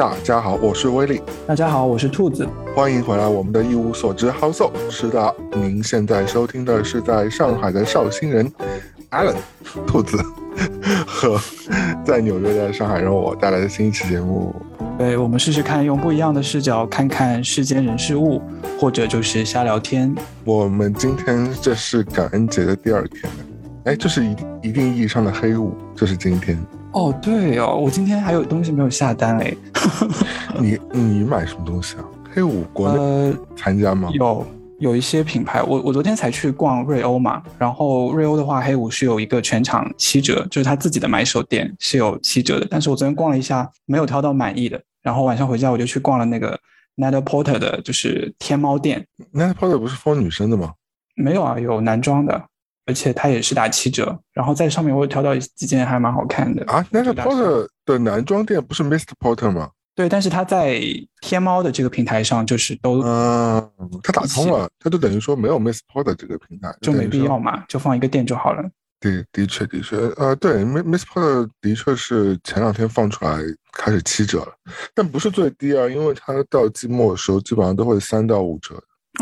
[0.00, 1.20] 大家好，我是威利。
[1.46, 2.48] 大家好，我是兔子。
[2.74, 4.70] 欢迎回来，我们的一无所知 House。
[4.88, 8.50] 是的，您现在收听的是在上海的绍兴人
[9.10, 9.36] Allen
[9.86, 10.16] 兔子
[11.06, 11.38] 和
[12.02, 14.56] 在纽约的上海人我带来的新一期节目。
[14.96, 18.40] 对，我们试试看用不一样的视角看看世间人事物，
[18.78, 20.14] 或者就是瞎聊天。
[20.46, 23.30] 我们今天这是感恩节的第二天，
[23.84, 26.58] 哎，这是一一定意义上的黑五，这是今天。
[26.92, 29.54] 哦，对哦，我今天还有东西没有下单哎。
[30.60, 32.04] 你你买什么东西啊？
[32.32, 34.10] 黑五国内参加吗？
[34.12, 34.46] 有
[34.78, 42.66] 有一些品牌，我我昨天才去逛瑞欧嘛，然后瑞欧的话，黑五是有一个全场七折，就是他自己的买手店是有七折的。
[42.70, 46.58] 但是我昨天逛了一下，没有挑到满意的，然后晚上回家我就去逛了那个
[46.96, 49.06] Net Porter 的，就是天猫店。
[49.32, 50.72] Net Porter 不是封女生的吗？
[51.16, 52.44] 没有啊，有男装的。
[52.86, 56.84] 而且它也是打七折，然后在上面我有挑到几件还蛮好看的啊。
[56.90, 59.70] 那个 Porter 的男装店不是 Mr Porter 吗？
[59.94, 60.80] 对，但是他在
[61.20, 63.70] 天猫的这个平台上就是都嗯，
[64.02, 68.62] 他打通了，他就等于说没有 Mr Porter 这个平台，就没必要嘛，就放一个店就好了。
[69.00, 73.38] 的的确的确，呃，对，Miss Porter 的确是前两天放出来
[73.72, 74.52] 开始七折了，
[74.94, 78.74] 但不是最低啊，因为它到季末的时候基本上都会三到五折。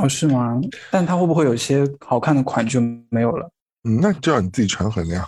[0.03, 0.61] 哦，是吗？
[0.91, 3.49] 但它会不会有些好看的款就没有了？
[3.85, 5.27] 嗯，那就要你自己权衡了呀。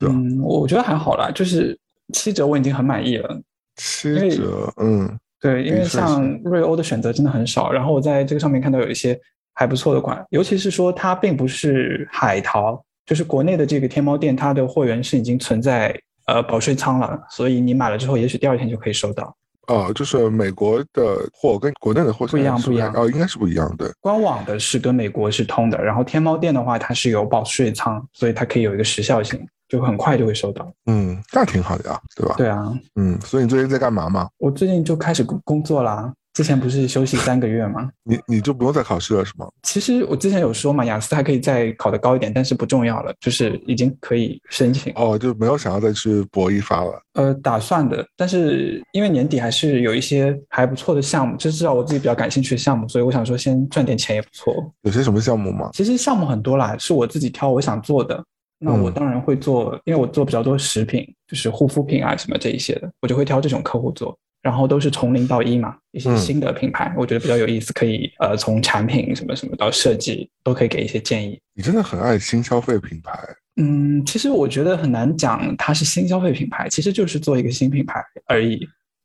[0.00, 1.78] 嗯，我觉得还好啦，就是
[2.12, 3.40] 七折我已经很满意了。
[3.76, 9.18] 七折，嗯，对，因为像瑞欧的选择真的很少，然后我在这个上面看到有一些
[9.52, 15.94] 还不错的款，尤其是说它并不是海淘，就是国内的这个天猫店，它的货源是已经存在
[16.26, 19.36] 呃保税仓了，所以你买了之后，也许第二天就可以收到。
[19.66, 23.92] 哦，就是美国的货跟国内的货不一样，不一样哦，应该是不一样的。
[24.00, 30.70] 官网的是跟美国是通的，然后天猫店的话，它是有保税仓，所以它可以有一个时效性，就很快就会收到。
[30.86, 32.34] 嗯，那挺好的呀，对吧？
[32.36, 34.28] 对啊，嗯，所以你最近在干嘛嘛？
[34.38, 36.12] 我最近就开始工工作啦。
[36.34, 37.88] 之前不是休息三个月吗？
[38.04, 39.48] 你你就不用再考试了是吗？
[39.62, 47.00] 其实我之前有说嘛，雅思还可以再考得高一点，但是不重要了，就是已经可以申请哦，就没有想要再去搏一发了。
[47.14, 54.54] 呃，打算的，但是因为年底还是有一些还不错的项目，就是至少我自己比较感兴趣的项目，所以我想说先赚点钱也不错。
[54.82, 55.70] 有些什么项目吗？
[55.72, 58.22] 其实项目很多啦，是我自己挑我想做的。
[58.58, 64.16] 那我当然会做，因为我做比较多食品，就是护肤品啊什么这一些的，我就会挑这种客户做。
[64.42, 71.36] 然后都是从零到一嘛，一些新的品牌，我觉得比较有意思，可以呃从产品什么什么到设计都可以给一些建议。
[71.52, 73.18] 你真的很爱新消费品牌？
[73.60, 78.60] 嗯，其实我觉得很难讲它是新消费品牌，其实就是做一个新品牌而已，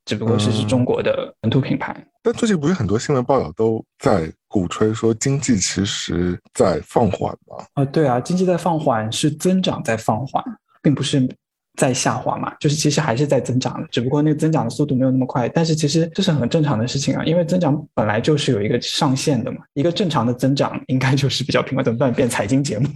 [0.06, 1.96] 只不过是是中国的本土品牌。
[2.22, 7.66] 但最近不是很多新闻报道都在鼓吹说经济其实在放缓吗？
[7.74, 10.44] 啊，对啊，经济在放缓，是增长在放缓，
[10.84, 11.28] 并不是。
[11.78, 15.48] 在下滑嘛，就是其实还是在增长的，只不过那个增长的速度没有那么快。
[15.48, 19.60] 但是其实这是很正常的事情啊，因为增长本来就是有一个上限的嘛。
[19.74, 21.84] 一个正常的增长应该就是比较平稳。
[21.84, 22.14] 怎么办？
[22.14, 22.90] 变财经节目？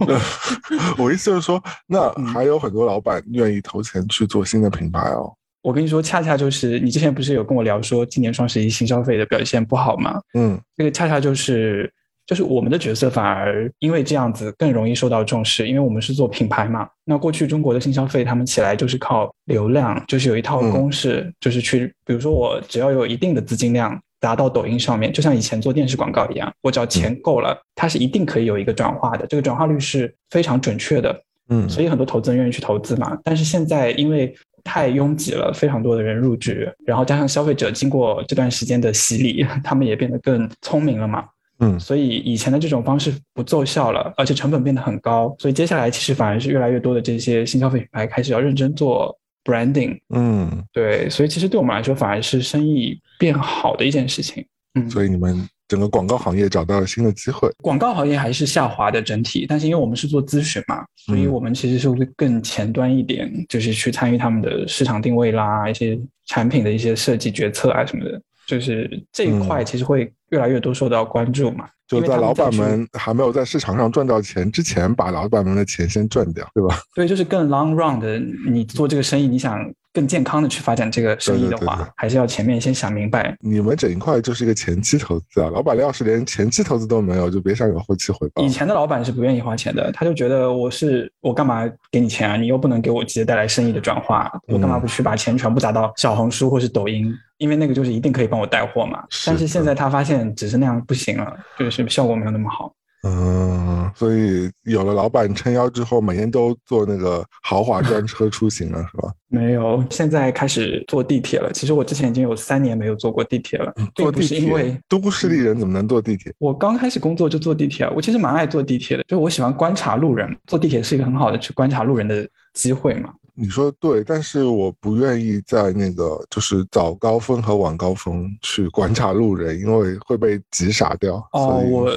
[0.98, 5.34] 我意思就是说，那还有很多老板愿意投钱去做新的品牌哦。
[5.66, 10.20] 我跟你说，恰恰就是你之前不是有跟我聊说今年双十一新消费的表现不好吗？
[10.34, 11.92] 嗯，这个恰恰就是。
[12.28, 16.88] 就是我们的角色反而因为这样子更容易受到重视，因为我们是做品牌嘛。
[17.04, 31.22] 那过去中国的新消费他们起来就是靠流量，就是有一套公式，就是去，比如说我只要有一定的资金量达到抖音上面，就像以前做电视广告一样，我只要钱够了，它是一定可以有一个转化的，这个转化率是非常准确的。
[31.48, 33.16] 嗯，所以很多投资人愿意去投资嘛。
[33.22, 34.34] 但是现在因为
[34.66, 41.24] 太拥挤了，非常多的人入局，然后加上消费者经过这段时间的洗礼， 他们也变得更聪明了嘛。
[41.60, 49.98] 嗯，所以以前的这种方式不奏效了，而且成本变得很高，所以接下来其实反而是越来越多的这些新消费品牌开始要认真做 branding。
[50.14, 54.44] 嗯，对，所以其实对我们来说反而是生意变好的一件事情。
[54.74, 57.50] 嗯，所以你们整个广告行业找到了新的机会。
[57.62, 68.20] 广告行业还是下滑的整体，但是因为我们是做咨询嘛，所以我们其实是会更前端一点，就是去参与他们的市场定位啦，一些产品的一些设计决策啊什么的。
[68.46, 76.78] 就是这一块其实会越来越多受到关注嘛，就在老板们还没有在市场上赚到钱之前，把老板们的钱先赚掉，对吧？
[76.94, 78.18] 对，就是更 long run 的，
[78.48, 79.58] 你做这个生意，你想。
[79.96, 83.34] 更健康的去发展这个生意的话，还是要前面先想明白。
[83.40, 88.42] 你们整一块就是一个前期投资啊，老板要是连前期投资都没有，就别想有后期回报。
[88.42, 92.36] 以前的老板是不愿意花钱的，他就觉得我是我干嘛给你钱啊？
[92.36, 97.10] 你又不能给我直接带来生意的转化，我干嘛不去把钱全部砸到小红书或是抖音？
[97.38, 99.02] 因为那个就是一定可以帮我带货嘛。
[99.24, 102.70] 但是现在他发现只是那样不行了，就是效果没有那么好。
[103.02, 103.56] 嗯。
[103.86, 109.12] 嗯，所以有了老板撑腰之后，每天都坐那个豪华专车出行了，是吧？
[109.28, 111.50] 没有，现在开始坐地铁了。
[111.52, 113.72] 其实我之前已经有三年没有坐过地铁了。
[113.94, 116.32] 坐地铁，因为都市丽人怎么能坐地铁？
[116.38, 123.12] 我刚开始工作就坐地铁，我其实蛮爱坐地铁的，就我喜欢观察路人，坐地铁是一个很好的去观察路人的机会嘛。
[123.34, 131.16] 你说的对，但是我不愿意在那个就是早高峰和晚高峰去观察路人，因为会被挤傻掉。
[131.32, 131.90] 哦，我。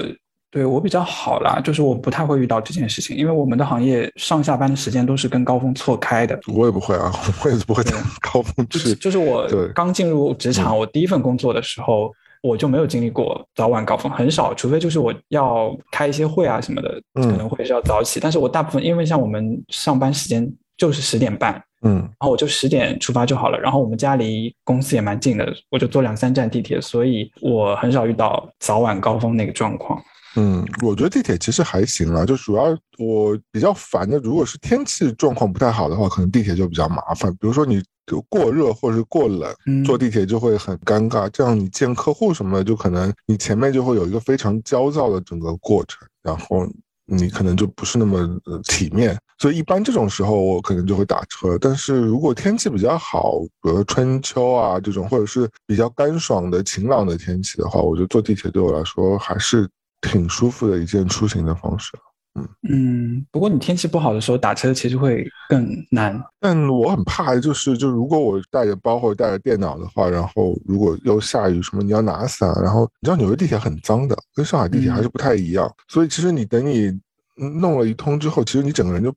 [0.52, 6.40] 对我比较好啦，就是我不太会遇到这件事情，因为我们的行业上下班的时间都是跟高峰错开的。
[6.48, 7.12] 我也不会啊，
[7.46, 8.96] 我也不会在高峰去。
[8.96, 12.12] 就是我刚进入职场，我第一份工作的时候，
[12.42, 18.20] 我就没有经历过早晚高峰，很少，除非就是我要开一些会啊什么的，可能会是要早起。
[18.20, 23.60] 但是我大部分因为像我们上班时间就是十点半，嗯，然后我就十点出发就好了。
[23.60, 30.02] 然后我们家离公司也蛮近的，我就坐两三站地铁，所以我很少遇到早晚高峰那个状况。
[30.36, 32.66] 嗯，我觉得地铁其实还行了，就主要
[33.00, 37.32] 我比较烦的，如果是天气状况不太好的话，可能地铁就比较麻烦。
[37.34, 37.82] 比如说你
[38.30, 39.52] 过热或者是过冷，
[39.84, 41.28] 坐地铁就会很尴尬。
[41.30, 46.64] 这样你见客户什么的，就可能你前面就会有一个非常焦躁的整个过程，然后
[47.06, 48.28] 你可能就不是那么
[48.66, 49.18] 体面。
[49.40, 51.58] 所以一般这种时候我可能就会打车。
[51.60, 59.68] 但是如果天气比较好，比如春秋啊这种，或者是比较干爽的晴朗的天气的话，我觉得坐地铁对我来说还是。
[60.02, 61.92] 挺舒服的一件出行的方式，
[62.36, 63.26] 嗯嗯。
[63.32, 66.22] 不过你天气不好的时候打车其实会更难。
[66.40, 75.70] 但我很怕，就是就如果我带着包或者带着电脑的话，然后如果又下雨什么，你要拿伞，然后你知道纽约地铁很脏的，跟上海地铁还是不太一样。
[75.88, 76.98] 所以其实你等你
[77.36, 79.14] 弄了一通之后，其实你整个人就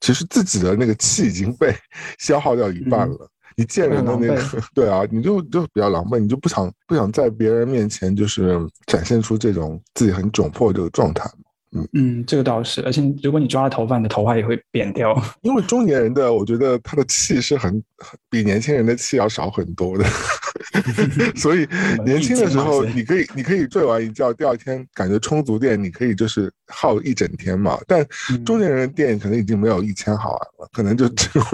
[0.00, 1.74] 其实自己的那个气已经被
[2.18, 3.28] 消耗掉一半了。
[3.56, 4.42] 你见人的那个，
[4.74, 11.28] 对啊，你就就比较狼狈，你就不想不想在别人面前就是展现出这种自己很窘迫这个状态
[11.72, 15.14] 嗯嗯，这个倒是，而且如果你抓了头发，你的头发也会扁掉。
[15.42, 17.82] 因为中年人的，我觉得他的气是很
[18.30, 20.04] 比年轻人的气要少很多的，
[21.36, 21.66] 所以
[22.04, 27.78] 年轻的时候你可以你可以睡完一觉，第二天感觉充足电，你可以就是耗一整天嘛。
[27.86, 28.06] 但
[28.44, 31.44] 中年人的电可能已经没有一千毫安了，可能就只有。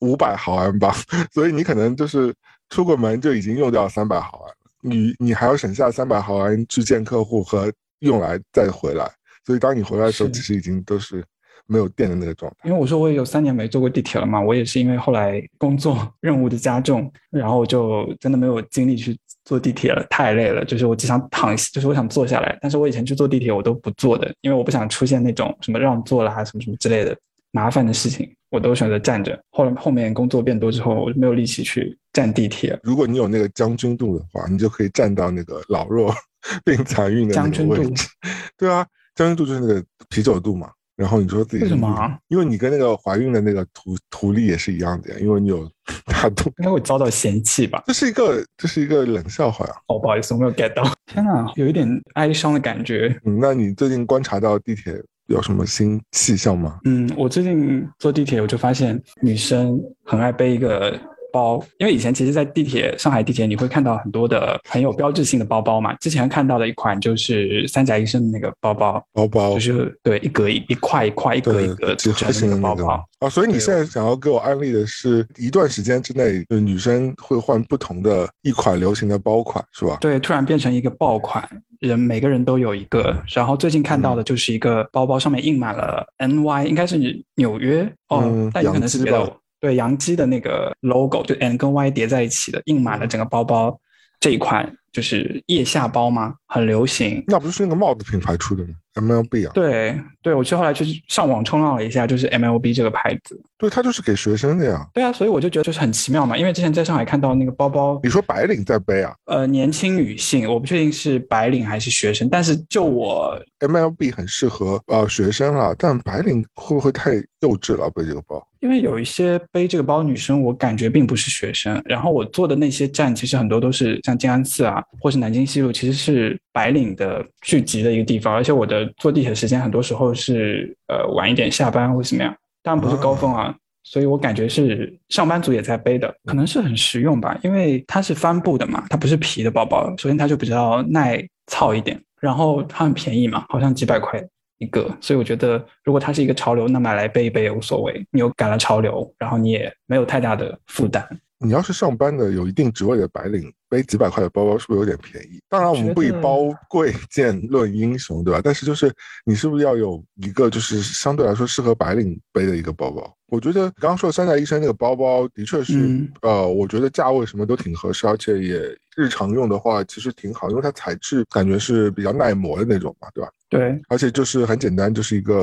[0.00, 0.94] 五百毫安吧，
[1.32, 2.34] 所以你可能就是
[2.68, 9.10] 出个门就已经用掉三百毫安了，你你还要省下三百毫安去见客户和用来再回来，
[9.44, 11.22] 所以当你回来的时候，其实已经都是
[11.66, 12.68] 没有电的那个状态。
[12.68, 22.58] 因为我说我也有三年没坐过地铁了嘛，我也是因为后来工作 任务的加重，然后就真的没有精力去坐地铁了，太累了，就是我只想躺，就是我想坐下来。
[22.62, 27.14] 但是我以前去坐地铁我都不坐的，因为我不想出现那种什么让座了还什么什么之类的
[27.50, 28.34] 麻烦的事情。
[28.50, 29.38] 我都选择站着。
[29.50, 32.78] 后来后面工作变多之后，我就没有力气去站地铁。
[32.82, 36.14] 如果你有那个将军肚的话，你就可以站到那个老弱
[36.64, 38.08] 病残孕的那个位置。
[38.56, 40.70] 对啊，将军肚就是那个啤酒肚嘛。
[40.96, 42.18] 然后你说自己为什么？
[42.28, 45.16] 因为你跟那个怀孕的那个图图例也是一样的呀。
[45.18, 45.66] 因为你有
[46.04, 47.82] 大肚， 应该会遭到嫌弃吧？
[47.86, 49.72] 这是一个这是一个冷笑话呀。
[49.86, 50.82] 哦，不好意思，我没有 get 到。
[51.06, 53.18] 天哪，有一点哀伤的感觉。
[53.24, 54.92] 嗯，那你最近观察到地铁？
[55.30, 56.78] 有什么新气象吗？
[56.84, 60.98] 嗯，我最近坐地铁，我就发现女生很爱背一个。
[61.32, 65.94] 包，因为以前其实，在地铁上海地铁，你会看到很多的很有标志性的包包嘛。
[65.94, 73.28] 之前看到的一款就是三甲医生的那个包包，包包就是对一格一一块一块一格一格几何形的包包啊。
[73.28, 79.98] 所以你现在想要给我安利的是一段时间之内，女生会换不同的一款流行的包款，是吧？
[80.00, 81.46] 对，突然变成一个爆款，
[81.80, 83.16] 人每个人都有一个。
[83.34, 86.98] 然后最近看到的就是一个包包，上面印满了 NY，应该是
[87.36, 89.36] 纽约哦，但有可能是别的。
[89.60, 93.78] 对，杨基的那个 logo 就 N 跟 Y 叠在一起的，印满了整个包包。
[94.18, 96.34] 这一款就是腋下包吗？
[96.46, 97.22] 很流行。
[97.26, 99.52] 那不是那个帽子品牌出的吗？MLB 啊。
[99.54, 103.40] 对对，我去后来去上网冲浪了一下，就是 MLB 这个牌子。
[103.56, 104.84] 对，它就是给学生的呀。
[104.92, 106.36] 对啊，所以我就觉得就是很奇妙嘛。
[106.36, 109.14] 因为之前在上海看到那个包包，你说白领在背啊？
[109.26, 118.44] 呃，年轻女性，我不确定是白领还是学生，但是就我 MLB 很适合呃学生啊，但白领会不会太幼稚了背这个包？
[118.60, 121.80] 因为有一些背这个包女生，我感觉并不是学生。
[121.86, 128.34] 然后我坐的那些站，其实很多都是像静安寺啊，或是南京西路，其实是白领的聚集的一个地方。
[128.34, 133.54] 而且我的坐地铁时间很多时候是呃晚一点下班或怎么样，当然不是高峰啊。
[133.82, 139.88] 所以我感觉是上班族也在背的，可能是很实用吧，因为它是帆布的嘛，它不是皮的包包。
[139.96, 144.22] 首先它就比较耐操一点，然后它很便宜嘛，好像几百块。
[144.58, 148.06] 一个，所以我觉得，如果它是一个潮流，那买来背一背也无所谓。
[148.10, 151.02] 你又赶了潮流，然后你也没有太大的负担。
[151.42, 155.40] 你要是上班的有一定职位的白领，背几百块的包包是不是有点便宜？
[155.48, 158.40] 当然，我们不以包贵贱论英雄，对吧？
[158.44, 158.92] 但是就是
[159.24, 163.16] 你是不是要有一个就是相对来说适合白领背的一个包包？
[163.28, 168.60] 我觉得刚刚说的三宅一生那个包包的确是，呃，我觉得价位什么都挺合适，而且也
[168.94, 173.30] 日常用的话其实挺好，因为它材质感觉是比较耐磨的那种嘛，对吧？
[173.50, 175.34] 对，而且就是很简单，就是一个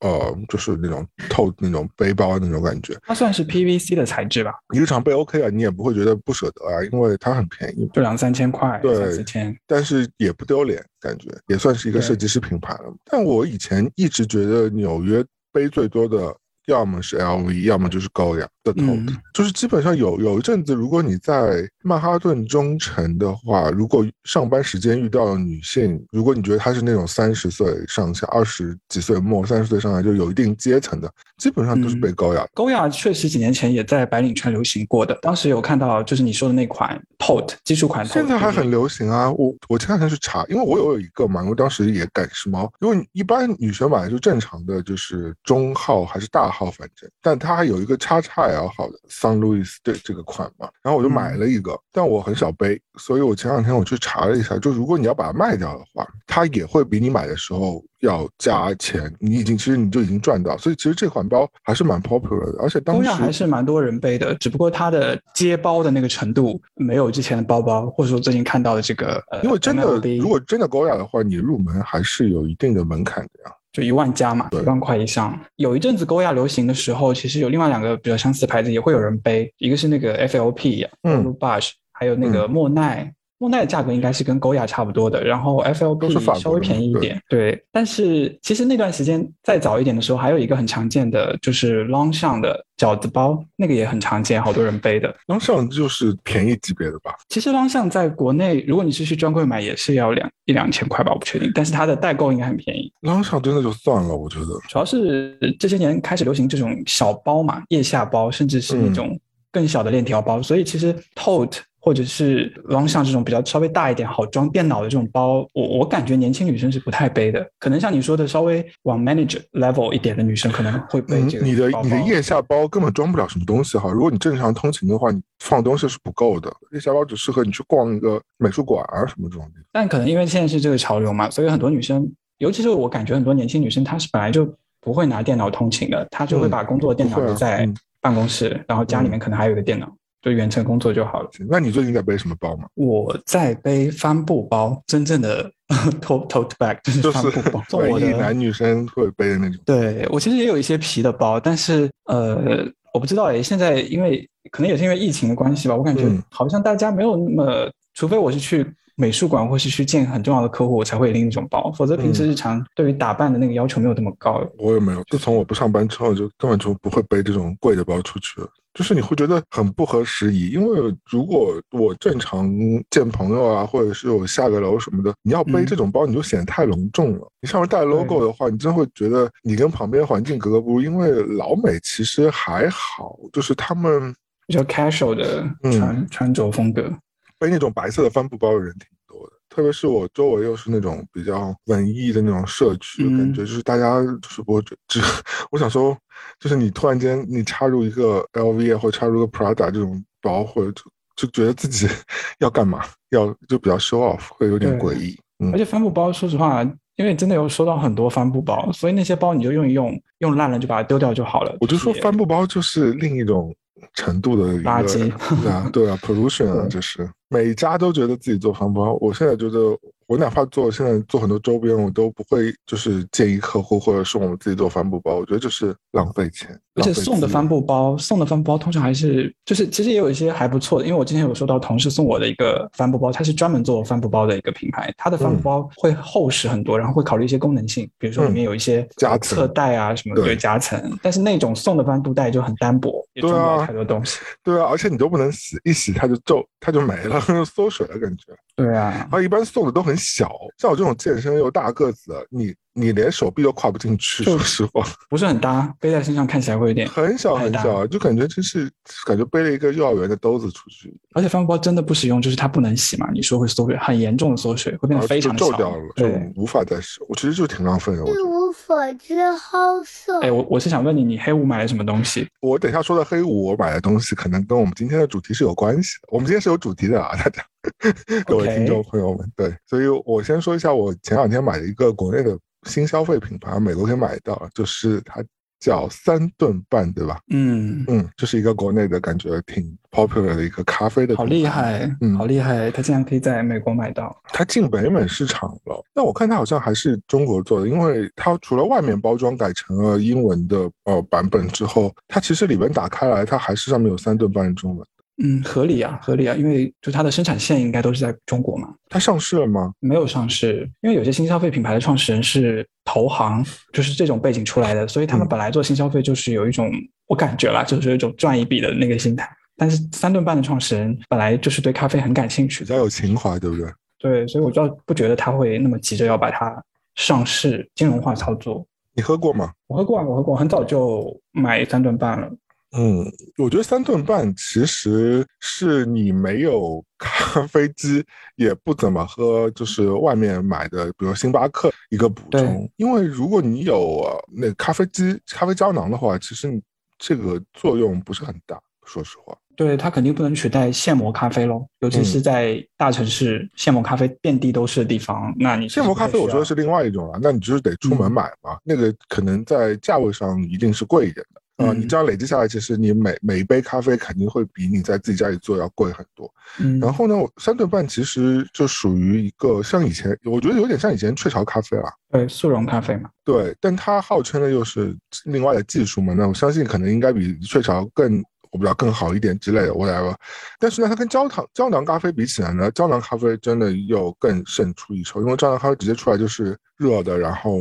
[0.00, 2.96] 呃，就是那种透那种背包那种感觉。
[3.02, 4.52] 它算是 PVC 的材质吧？
[4.72, 12.94] 你日常背 OK 啊，你也不会觉得不舍得啊，因为它很便宜，就两三千块，对，四千，但是也不丢脸，感觉也算是一个设计师品牌了。
[13.04, 16.34] 但我以前一直觉得纽约背最多的。
[16.68, 32.46] 要么是 LV，要么就是高雅的 Tote，就是基本上有有一阵子，如果你在曼哈顿中城的话，如果上班时间遇到女性，如果你觉得她是那种三十岁上下、二十几岁末、三十岁上下就有一定阶层的，基本上都是被高雅。
[32.52, 39.32] 高雅确实几年前也在白领圈流行过的，当时有看到就是你说的那款 Tote 基础款，现在还很流行啊。
[39.32, 42.68] 我我前两天去查，因为我有一个嘛，我当时也赶时髦。
[42.80, 46.58] 因为一般女生买就正常的就是中号还是大号。
[46.58, 73.54] 号反正，但它还有一个叉叉 L 号的 San Luis 这这个款嘛，然后我就买了一个，但我很少背，所以我前两天我去查了一下，就如果你要把它卖掉的话，它也会比你买的时候要加钱，你已经其实你就已经赚到，所以其实这款包还是蛮 popular 的，而且当时还是蛮多人背的，只不过它的接包的那个程度没有之前的包包，或者说最近看到的这个，因为真的如果真的高雅的话，你入门还是有一定的门槛的呀。
[73.78, 75.38] 就一万加嘛，一万块以上。
[75.54, 83.12] 有一阵子高亚流行的时候，其实有另外两个比较相似的牌子也会有人背，一个是那个 FLP，嗯 b u s h 还有那个莫奈。
[83.38, 87.20] 莫奈的价格应该是跟高雅差不多的，然后 FLP 稍微便宜一点。
[87.28, 95.14] 对，但是其实那段时间再早一点的时候，还有一个很常见的就是 Longchamp 的饺子包，那个也很常见，好多人背的。
[95.28, 97.14] Longchamp 就是便宜级别的吧？
[97.28, 101.50] 其实 Longchamp 在国内，如果你是去专柜买，也是要两一两千块吧，我不确定。
[101.54, 102.92] 但是它的代购应该很便宜。
[103.02, 104.46] Longchamp 真的就算了，我觉得。
[104.68, 109.16] 主要是这些年开始流行这种小包嘛，腋下包，甚至是那种
[109.52, 111.58] 更小的链条包，所以其实 Tote。
[111.80, 117.48] 或者是往像这种比较稍微大一点、好装电脑的这种包，我我感觉年轻女生是不太背的。
[117.58, 121.46] 可能像你说的，稍微往 manager level 一点的女生可能会背这个。
[121.46, 123.90] 你的你的腋下包根本装不了什么东西哈。
[123.90, 126.52] 如果你正常通勤的话，你放东西是不够的。
[126.72, 129.64] 腋下包只适合你去逛一个美术馆啊什么这种地方。
[129.72, 137.68] 但可能因为现在是这个潮流嘛，所以很多女生，尤其是我感觉很多年轻女生，她是本来就不会拿电脑通勤的，她就会把工作电脑留在
[138.00, 139.90] 办公室，然后家里面可能还有一个电脑。
[140.22, 141.30] 就远程工作就好了。
[141.48, 142.66] 那你最近在背什么包吗？
[142.74, 145.50] 我在背帆布包，真正的
[146.00, 149.60] tote tote bag 就是帆布包， 唯一男女生会背的那种。
[149.64, 158.66] 对我其实也有一些皮的包，但是呃，我不知道哎，现在因为可能也是因为疫情的关系吧，我感觉好像大家没有那么，除非我是去。
[159.00, 164.44] 美术馆或是去见很重要的客户，我才会拎那种包，否则平时日常对于打扮的那个要求没有那么高。
[164.58, 168.48] 我也没有，自从我不上班之后，就根本就不会背这种贵的包出去了。
[168.78, 172.48] 就是你会觉得很不合时宜，因为如果我正常
[172.90, 177.28] 见朋友啊，或者是我下个楼什么的，你要背这种包，你就显得太隆重了。
[177.40, 180.80] 你上面带 logo 的话，你真会觉得你跟旁边环境格格不入。
[180.80, 184.14] 因为老美其实还好，就是他们
[184.46, 186.88] 比较 casual 的穿穿着风格。
[187.36, 195.00] 背那种白色的帆布包的人挺多的，特别是我周围又是那种比较文艺的那种社区，感觉就是大家就是我只
[195.50, 195.98] 我想说，
[196.38, 200.82] 就是你突然间你插入一个 LV 或者插入个 Prada 这种包，或者就
[201.16, 201.88] 就觉得自己
[202.40, 205.18] 要干嘛，要就比较 show off，会有点诡异。
[205.52, 206.62] 而且帆布包，说实话，
[206.96, 211.56] 因为真的有收到很多帆布包，所以那些包你就用一用，用烂了就把它丢掉就好了。
[211.60, 213.54] 我就说帆布包就是另一种。
[213.94, 214.98] 程度的垃圾，
[215.40, 218.98] 对啊，对啊， pollution 啊，就是每家都觉得自己做帆布包。
[219.00, 225.16] 我现在觉得，我哪怕做现在做很多周边，我都不会就是建议客户或者送我们自己做帆布包。
[225.16, 226.58] 我觉得就是浪费钱。
[226.76, 244.20] 而且送的帆布包，送的帆布包通常还是就是其实也有一些还不错的，因为我之前有收到同事送我的一个帆布包，它是专门做帆布包的一个品牌，它的帆布包会厚实很多，然后会考虑一些功能性，比如说里面有一些夹侧带啊什么对夹层，但是那种送的帆布袋就很单薄，也装不了太多东西。
[244.42, 248.32] 对啊，而且你都不能洗，一洗它就皱，它就没了， 缩水了感觉。
[248.58, 258.70] 对啊，他一般送的都很小，像我这种健身又大个子，你你连手臂都跨不进去，说实话，不是很搭，背在身上看起来会有点很小很小，就感觉真是
[259.04, 267.00] 感觉背了一个幼儿园的兜子出去，而且帆布包真的不实用，就是它不能洗嘛，你说会缩水，很严重的缩水，会变得非常小就皱掉了，就对，无法再使。
[267.08, 267.98] 我其实就挺浪费的。
[268.04, 270.20] 一无所知好色。
[270.20, 272.28] 哎，我我是想问你，你黑五买了什么东西？
[272.40, 276.08] 我等一下说的黑五，我买的东西可能跟我们今天的主题是有关系的。
[276.12, 277.42] 我们今天是有主题的啊，大家
[278.24, 285.24] 各位听众朋友们，对，所以我先说一下，我前两天买的一个国内的新消费品牌，美国可以买到，就是它
[285.58, 287.18] 叫三顿半，对吧？
[287.30, 291.44] 嗯，嗯，这是一个国内的感觉挺 popular 的一个咖啡的，好厉！
[291.44, 294.16] 害，嗯好厉害，它竟然可以在美国买到。
[294.28, 304.86] 它进北美市场了，但我看它好像还是中国做的，因为它除了外面包装改成了英文的呃版本之后，它其实里面打开来，它还是上面有三顿半中文。
[305.20, 309.72] 嗯，合理啊，合理啊，因为就它的生产线应该都是在中国嘛，它上市了吗？
[309.80, 310.70] 没有上市。
[310.80, 316.70] 因为有些新消费品牌的创始人是投行，就是这种背景出来的，所以他们嗯本来做新消费就是有一种，
[317.06, 319.28] 我感觉啦，就是有一种赚一笔的那个心态。
[319.56, 323.66] 但是三顿半的创始人本来就是对咖啡很感兴趣，比较有情怀，对不对？
[323.98, 326.62] 对，所以我就不觉得他会那么急着要把它
[326.94, 328.64] 上市金融化操作。
[328.94, 329.50] 你喝过吗？
[329.66, 332.30] 我喝过啊，我喝过，很早就买三顿半了。
[332.76, 333.02] 嗯，
[333.38, 338.04] 我觉得三顿半其实是你没有 咖啡机，
[338.36, 342.70] 也不怎么喝，就是外面买的，比如星巴克一个补充。
[342.76, 346.60] 因为如果你有呃那咖啡机、咖啡胶囊的话，其实你
[346.98, 349.34] 这个作用不是很大，说实话。
[349.56, 361.40] 对，它肯定不能取代现磨咖啡喽，尤其嗯是在大城市，现磨咖啡遍地都是的地方，那你现磨咖啡我觉得是是另外一种了，那你就是得出门嗯买嘛，那个可能在价位上一定是贵一点的。
[361.58, 366.32] 啊、嗯你这样累积下来，其实你每每一杯咖啡肯定会比你在自己家里做要贵很多。
[366.60, 371.92] 嗯，然后呢，三顿半其实就属于一个像以前，我觉得有点像以前雀巢咖啡啦。
[372.10, 378.22] 对速溶咖啡嘛，对，但它号称的又是另外的技术嘛，那我相信可能应该比雀巢更，
[378.52, 380.14] 我不知道更好一点之类的，whatever。
[380.60, 387.58] 但是呢，它跟焦糖胶囊咖啡比起来呢，胶囊咖啡真的又更胜出一筹，因为胶囊咖啡直接出来就是热的，然后。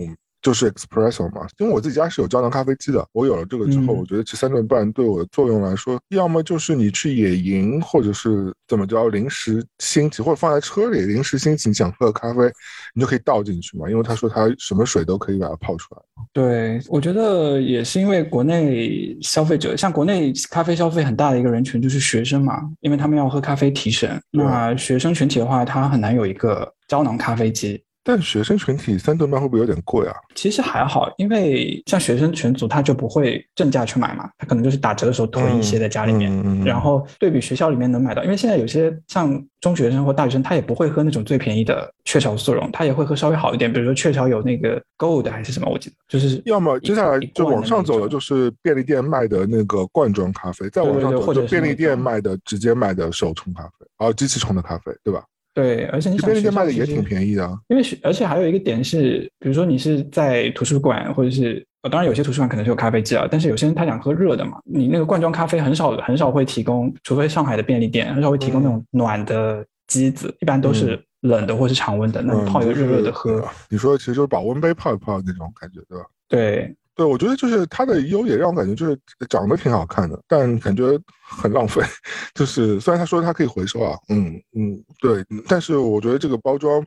[0.48, 12.50] 就是 espresso 嘛，因为我自己家是有胶囊咖啡机的，我有了这个之后，嗯我觉得这三顿半对我的作用来说，要么就是你去野营，或者是怎么着临时兴起，或者放在车里临时兴起，你想喝咖啡，
[12.94, 16.02] 你就可以倒进去嘛，因为他说他什么水都可以把它泡出来。
[16.32, 24.18] 对，我觉得也是因为国内消费者，像国内咖啡消费很大的一个人群就是学生嘛，因为他们要喝咖啡提神。
[24.32, 27.84] 那学生群体的话，他很难有一个胶囊咖啡机。
[28.08, 30.16] 但学生群体三顿半会不会有点贵啊？
[30.34, 55.22] 其实还好，因为像学生群组，他就不会正价去买嘛，他可能就是打折的时候囤一些在家里面，嗯嗯嗯然后对比学校里面能买到，因为现在有些像中学生或大学生，他也不会喝那种最便宜的雀巢速溶，他也会喝稍微好一点，比如说雀巢有那个 Gold 还是什么，我记得就是要么接下来就往上走的，就是便利店卖的那个罐装咖啡，再往上或者走就便利店卖的直接卖的手冲咖啡，哦，机器冲的咖啡，对吧？
[55.58, 57.04] 对，而且你想便利店卖的也挺。
[57.04, 57.58] 便宜的啊。
[57.68, 76.06] 因为学，而且还有一个点是，比如说你是在图书馆，或者是呃，当然有些图书馆可能是有咖啡机啊，但是有些人他想喝热的嘛，你那个罐装咖啡很少很少会提供，除非上海的便利店很少会提供那种暖的机子，一般都是冷的或是常温的，那你泡一个热热的喝，嗯就是你说的其实就是保温杯泡一泡那种感觉，对吧？
[76.28, 81.82] 对，对，我觉得就是它的优点让我感觉就是长得挺好看的，但感觉很浪费。
[82.34, 86.84] 就是虽然他说它可以回收啊，嗯嗯，对，但是我觉得这个包装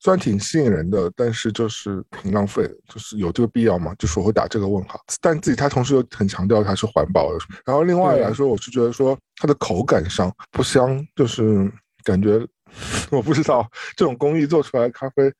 [0.00, 3.94] 虽然挺吸引人的，但是就是挺浪费的，就是有这个必要吗？
[3.98, 5.00] 就是我会打这个问号。
[5.22, 11.72] 但自己他同时又很强调它是环保的，然后另外来说，我是觉得说它的口感上不香，就是
[12.02, 12.46] 感觉
[13.10, 15.32] 我不知道这种工艺做出来的咖啡。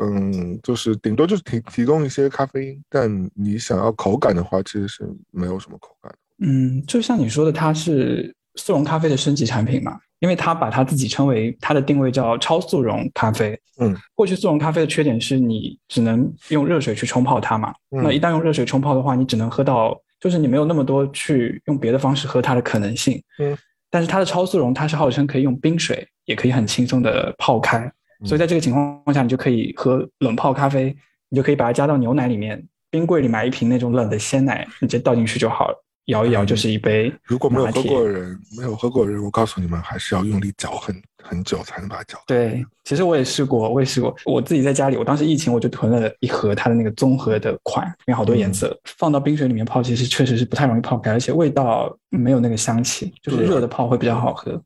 [0.00, 6.18] 嗯，就是顶多就是提提供一些咖啡因，但你想要口感的话，其实是没有什么口感的。
[6.46, 13.58] 嗯，就像你说的，它是速溶咖啡的升级产品嘛，因为它把它自己称为它的定位叫超速溶咖啡。
[13.78, 23.20] 嗯，过去速溶咖啡的缺点是你只能用热水去冲泡它嘛，嗯那一旦用热水冲泡的话，你只能喝到，就是你没有那么多去用别的方式喝它的可能性。
[23.38, 23.56] 嗯，
[23.90, 27.92] 但是它的超速溶，它是号称可以用冰水也可以很轻松的泡开，嗯
[28.24, 30.94] 所以在这个情况下，你就可以喝冷泡咖啡，
[31.28, 42.18] 你就可以把它加到牛奶里面，冰柜里买一瓶那种冷的鲜奶，你直接倒进去就好了，摇一摇就是一杯嗯如果没有喝过的人，没有喝过的人，我告诉你们，还是要用力搅很很久才能把它搅。
[42.26, 44.14] 对，其实我也试过，我也试过。
[44.26, 54.60] 我自己在家里，我当时疫情我就囤了一盒它的那个综合的款，里面好多颜嗯色，放到冰水里面泡，其实确实是不太容易泡开，而且味道没有那个香气，就是热的泡会比较好喝。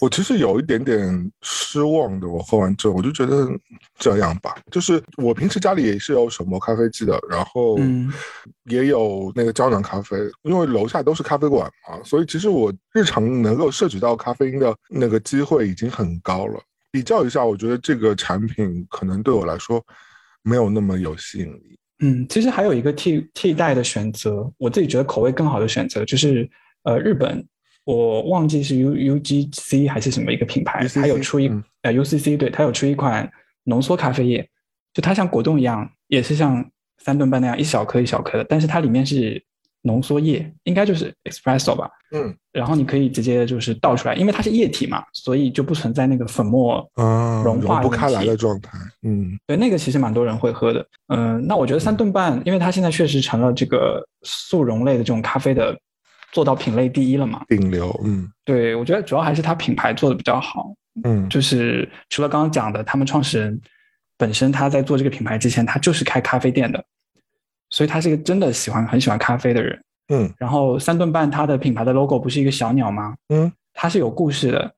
[0.00, 3.48] 我其实有一点点失望的，我喝完之后我就觉得
[3.98, 8.12] 这样吧，就是我平时家里也是有手磨咖啡机的，然后嗯
[8.64, 16.60] 也有那个胶囊咖啡，因为楼下都是咖啡馆嘛，所以其实我日常能够摄取到咖啡因的那个机会已经很高了。
[16.90, 19.84] 比较一下，我觉得这个产品可能对我来说
[20.42, 21.78] 没有那么有吸引力。
[22.00, 26.48] 嗯，其实还有一个替替代的选择，我自己觉得口味更好的选择就是
[26.82, 27.44] 呃日本。
[27.84, 31.50] 我忘记是 U U G C 还是什么一个品牌，它有出一
[31.82, 33.30] 呃 U C C 对，它有出一款
[33.64, 34.48] 浓缩咖啡液，
[34.94, 36.64] 就它像果冻一样，也是像
[36.96, 39.42] 三顿半那样一小颗一小颗的，但是它里面是
[39.82, 46.90] 浓缩液，应该就是 espresso 吧，嗯，然后你可以直接就是倒出来，因为它是液体嘛，所以就不存在那个粉末
[47.44, 55.78] 融化不开来的状态，嗯，对，那个其实蛮多人会喝的，嗯，那我觉得三顿半，因为它现在确实成了这个速溶类的这种咖啡的。
[56.34, 57.44] 做到品类第一了嘛？
[57.46, 63.58] 顶流，嗯，对，我觉得主要还是它品牌做的比较好，嗯，就是除了刚刚讲的，他们创始人
[64.18, 66.84] 本身他在做这个品牌之前，他就是开咖啡店的，
[67.70, 70.34] 所以他是一个真的喜欢很喜欢咖啡的人，嗯。
[70.36, 73.14] 然后三顿半它的品牌的 logo 不是一个小鸟吗？
[73.28, 74.74] 嗯，它是有故事的，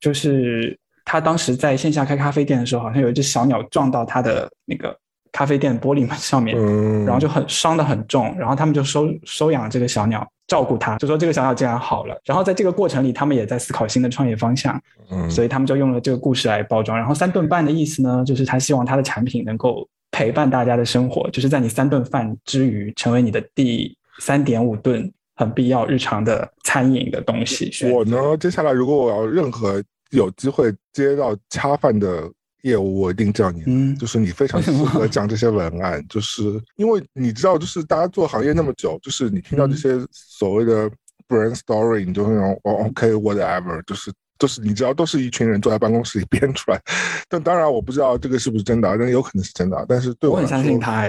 [0.00, 4.98] 就是他当时在线下开咖啡店的时候，好像有一只小鸟撞到他的那个。
[5.32, 6.56] 咖啡店玻璃门上面，
[7.04, 12.20] 然后就很伤的很重，然后他们就收收养这个小鸟，照顾它，就说这个小鸟竟然好了。
[12.24, 14.80] 然后在这个过程里，他们也在思考新的创业方向，
[15.30, 16.98] 所以他们就用了这个故事来包装。
[16.98, 27.70] 然后三顿半的意思呢，就是他希望他的产品能够陪伴大家的生活，就是在你三顿饭之余，成为你的第三点五顿很必要日常的餐饮的东西。
[27.92, 32.28] 我呢，接下来如果我要任何有机会接到恰饭的。
[32.62, 36.42] 业务我一定叫你，就是你非常适合讲这些文案，就是
[36.76, 40.90] 因为你知道，就是大家做行业那么久，就是你听到这些所谓的
[41.28, 46.80] brand story，你就会用哦，OK whatever，就是就是你知道，都是一群人坐在办公室里编出来。
[47.28, 49.84] 但当然我不知道这个是不是真的，但有可能是真的。
[49.88, 51.08] 但是对我很相信他，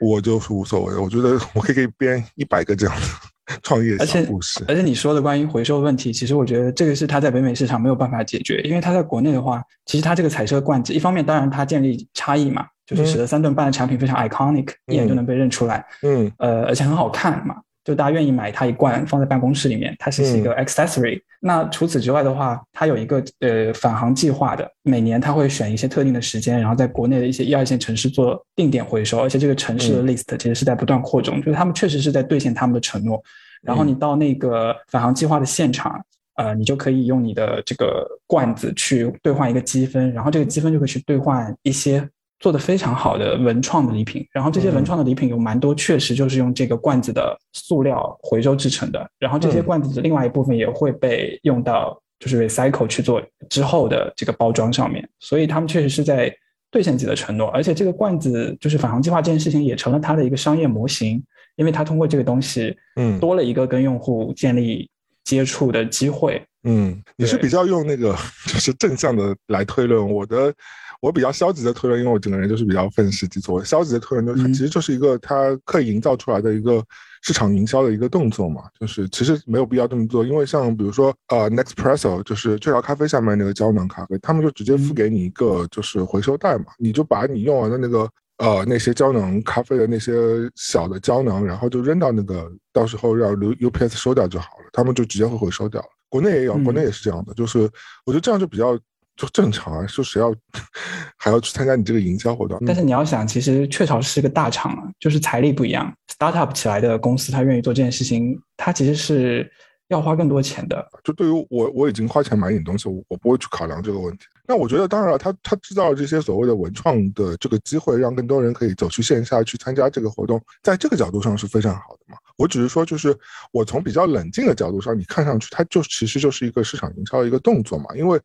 [0.00, 3.06] 我就是无所谓，我觉得我可以编一百个这样的。
[3.62, 21.20] 创业小故事，而且你说的关于回收问题，其实我觉得这个是他在北美市场没有办法解决，因为他在国内的话，其实他这个彩色罐子，一方面当然它建立差异嘛，就是使得三顿半的产品非常 iconic，一眼就能被认出来，嗯，呃，而且很好看嘛，就大家愿意买它一罐放在办公室里面，它是一个 accessory。
[21.40, 33.22] 那除此之外的话，它有一个呃返航计划的，每年它会选一些特定的时间，然后在国内的一些一二线城市做定点回收，而且这个城市的 list 其实是在不断扩充，就是他们确实是在兑现他们的承诺。
[33.62, 35.98] 然后你到那个返航计划的现场，
[36.36, 42.06] 呃，你就可以用你的这个罐子去兑换一个积分，然后这个积分就可以去兑换一些
[42.40, 44.26] 做的非常好的文创的礼品。
[44.32, 49.08] 然后这些文创的礼品有蛮多，确实就是用这个罐子的塑料回收制成的。
[49.18, 55.08] 然后这些罐子的另外一部分也会被用到就是 recycle 去做之后的这个包装上面。
[55.20, 56.34] 所以他们确实是在
[56.72, 61.22] 兑现自己的承诺，而且这个罐子就是返航计划这件事情也成了它的一个商业模型。
[61.56, 64.88] 因为他通过这个东西，嗯，多了一个跟用户建立
[65.24, 66.42] 接触的机会。
[66.62, 68.16] 嗯，你是比较用那个
[68.48, 70.54] 就是正向的来推论，我的
[71.00, 73.62] 我比较消极的推论，因为我整个人就是比较愤世嫉俗。
[73.64, 76.84] 消极的推论就是，其实就是一个他刻意营造出来的一个
[77.22, 88.08] 市场营销的一个动作嘛，就是其实没有必要这么做，因为像比如说呃，Nextpresso 就是雀巢咖啡下面那个胶囊咖啡，他们就直接付给你一个就是回收袋嘛，你就把你用完的那个。
[88.42, 90.14] 呃，那些胶囊咖啡的那些
[90.54, 95.88] 小的胶囊，然后就扔到那个，到时候让 U U P S 收掉就好了，他们就直接会回收掉了。
[96.08, 97.70] 国内也有，国内也是这样的，就是
[98.06, 98.78] 我觉得这样就比较
[99.20, 100.34] 就正常啊，就谁要
[101.18, 102.58] 还要去参加你这个营销活动？
[102.66, 109.52] 但是你要想，其实雀巢是个大厂啊，就是财力不一样，startup 起来的公司，他愿意做这件事情，他其实是。
[109.90, 114.24] 要花更多钱的，就对于我，我已经花钱买你东西，我我不会去考量这个问题。
[114.46, 122.16] 那我觉得，当然了，他他制造了这些所谓的文创的这个机会，让更多人可以走去线下去参加这个活动，在这个角度上是非常好的嘛。
[122.38, 123.12] 我只是说，就是
[123.50, 127.86] 我从比较冷静的角度上，你看上去它就其实就是一个市场营销的一个动作嘛。
[127.96, 128.16] 因为，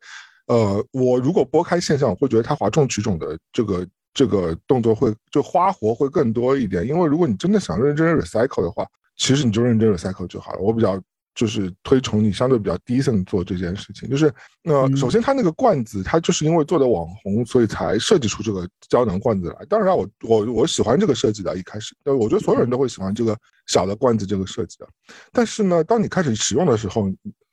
[0.46, 6.86] 呃，我如果拨开现象，我会觉得它哗众取宠的这个这个动作会就花活会更多一点。
[6.86, 10.60] 因为如果你真的想认真 recycle 的话，其实你就认真 recycle 就好了。
[10.60, 11.00] 我比较。
[11.36, 14.32] 就是推崇你相对比较 decent 做这件事情，就是
[14.62, 19.66] 那首先它那个罐子，它就是因为做的网红，所以才设计出这个胶囊罐子来。
[19.68, 24.88] 当然，我我我喜欢这个设计的，一开始，对，我觉得所有人都会喜欢这个小的罐子这个设计的。
[25.30, 27.06] 但是呢，当你开始使用的时候，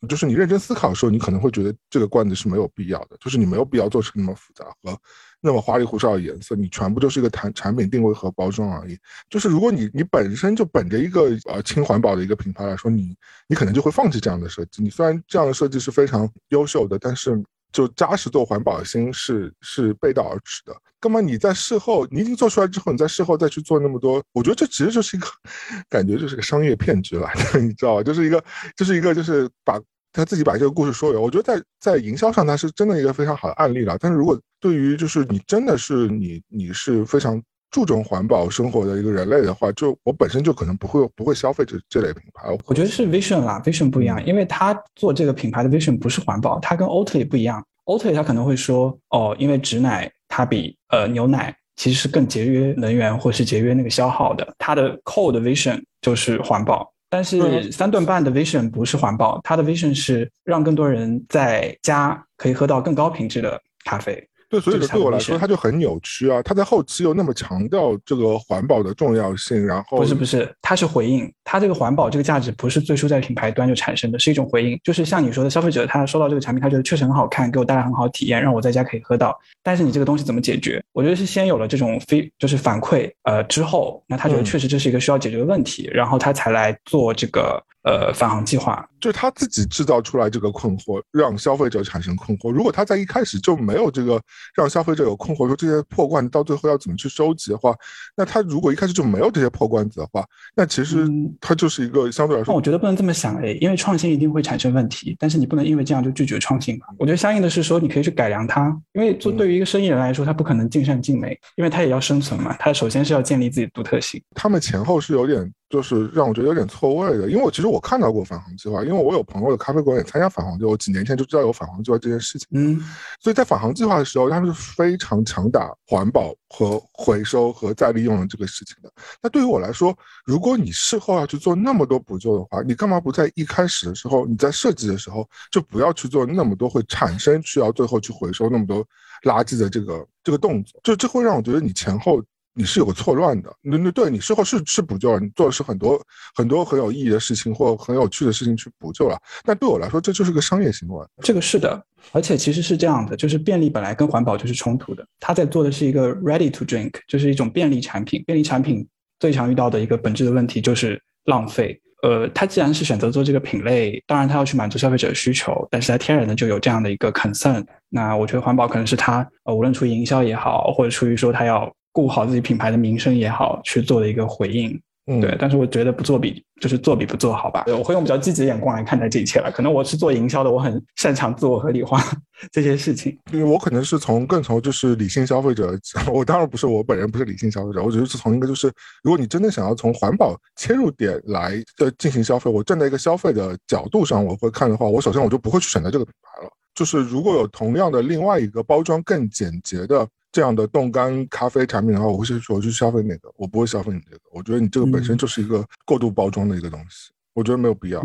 [0.07, 4.97] 就是你认真思考的时候，你可能会觉得这个罐子是没有必要的，就是你没有必要做成那么复杂和
[5.41, 8.97] 那么花里胡哨的颜色，你全部就是一个产产品定位和包装而已。
[9.29, 13.15] 就是如果你你本身就本着一个呃轻环保的一个品牌来说，你
[13.47, 14.81] 你可能就会放弃这样的设计。
[14.81, 20.73] 你虽然这样的设计是非常优秀的，但是就扎实做环保心是是背道而驰的。
[21.01, 25.27] 那么你在事后你已经做出来之后，你在事后再去做那么多，我觉得这其实就是一个
[25.89, 28.03] 感觉就是个商业骗局来的， 你知道吧？
[28.03, 28.41] 就是一个
[28.77, 29.77] 就是一个就是把。
[30.13, 33.97] 他自己把这个故事说有，我觉得在在营销上，他是真的一个非常好的案例了。
[33.99, 42.47] 但是如果对于就是你真的是你你是非常注重环保生活的一个人类的话，就我本身就可能不会不会消费这这类品牌。
[42.67, 47.65] 我觉得是 vision 啦，vision 不一样，因为他做这个品牌的 vision 不是环保，他跟 Oatly 不一样。
[47.85, 56.92] Oatly 他可能会说，哦，因为直奶它比呃牛奶其实是更节约能源或是节约那个消耗的，它的 core vision 就是环保。
[57.13, 64.27] 但是三顿半的 vision 不是环保，它的 vision 是让更多人在家可以喝到更高品质的咖啡。
[64.61, 66.41] 对，所以对我来说，它就很扭曲啊！
[66.43, 79.35] 它在后期又那么强调这个环保的重要性，然后不是不是，它是回应，它这个环保这个价值不是最初在品牌端就产生的，是一种回应，就是像你说的，消费者他收到这个产品，他觉得确实很好看，给我带来很好体验，让我在家可以喝到。
[79.63, 80.83] 但是你这个东西怎么解决？
[80.91, 87.61] 我觉得是先有了这种非就是反馈，呃之后，那他觉得确实这是一个需要解决的问题，然后他才来做这个。
[87.85, 92.49] 呃，返航计划就是他自己制造出来这个困惑，让消费者产生困惑。
[92.49, 94.17] 如果他在一开始就没有这个
[94.55, 97.75] 让消费者有困惑，说这些破罐子到最后要怎么去收集的话，
[98.15, 101.05] 那他如果一开始就没有这些破罐子的话，那其实
[101.41, 106.85] 他就是一个相对来说，我觉得不能这么想诶，因为创新一定会产生问题，但是你不能因为这样就拒绝创新吧。
[106.97, 114.23] 我觉得相应的是说，你可以去改良它，因为做对于一个生意人来说，他不可能尽善尽美，因为他也要生存嘛，他首先是要建立自己的独特性。
[114.33, 115.51] 他们前后是有点。
[115.73, 122.47] 就是让我觉得有点错位的，因为我其实我看到过返航计划，因为我有朋友的咖啡馆也参加返航计划，我几年前就知道有返航计划这件事情。
[122.51, 122.79] 嗯，
[123.19, 128.91] 所以在返航计划的时候，他们是非常强打环保和回收和再利用的这个事情的。
[129.19, 138.85] 那对于我来说，如果你事后要去做那么多补救的话，你干嘛不在一开始的时候，你在设计的时候就不要去做那么多会产生需要最后去回收那么多
[139.23, 140.79] 垃圾的这个这个动作？
[140.83, 142.23] 就这会让我觉得你前后。
[142.55, 145.99] 你是有个错乱的，那那对你事后是是补救了，你做的是很多
[146.35, 149.17] 很多很有意义的事情或很有趣的事情去补救了。
[149.43, 151.03] 但对我来说，这就是个商业行为。
[151.23, 155.03] 这个是的，而且其实是这样的，就是便利本来跟环保就是冲突的。
[155.19, 158.23] 他在做的是一个 ready to drink，就是一种便利产品。
[158.27, 158.87] 便利产品
[159.19, 161.79] 最常遇到的一个本质的问题就是浪费。
[162.03, 167.65] 呃，他既然是选择做这个品类，当然他要去满足消费者的需求，但是他天然的就有这样的一个 concern。
[167.89, 171.73] 那我觉得环保可能是他呃，无论出于营销也好，或者出于说他要。
[171.93, 175.35] 顾好自己品牌的名声也好，去做的一个回应，嗯，对。
[175.39, 177.63] 但是我觉得不做比就是做比不做好吧。
[177.67, 179.51] 我会用比较积极的眼光来看待这一切了。
[179.51, 182.01] 可能我是做营销的，我很擅长自我合理化
[182.51, 183.15] 这些事情。
[183.31, 185.77] 因为我可能是从更从就是理性消费者，
[186.11, 188.71] 我当然不是我本人不是理性消费者，我只是从一个就是
[189.03, 196.49] 如果你真的想要从环保切入点来呃进行消费，我站在一个消费的角度上我会看的话，我首先我就不会去选择这个品牌了。
[196.73, 200.07] 就是如果有同样的另外一个包装更简洁的。
[200.33, 204.21] 这样的冻干咖啡产品的话，我会说我去消费哪个，我不会消费你这个。
[204.31, 208.01] 我觉得你这个本身就是一个过度包装的一个东西，我觉得没有必要。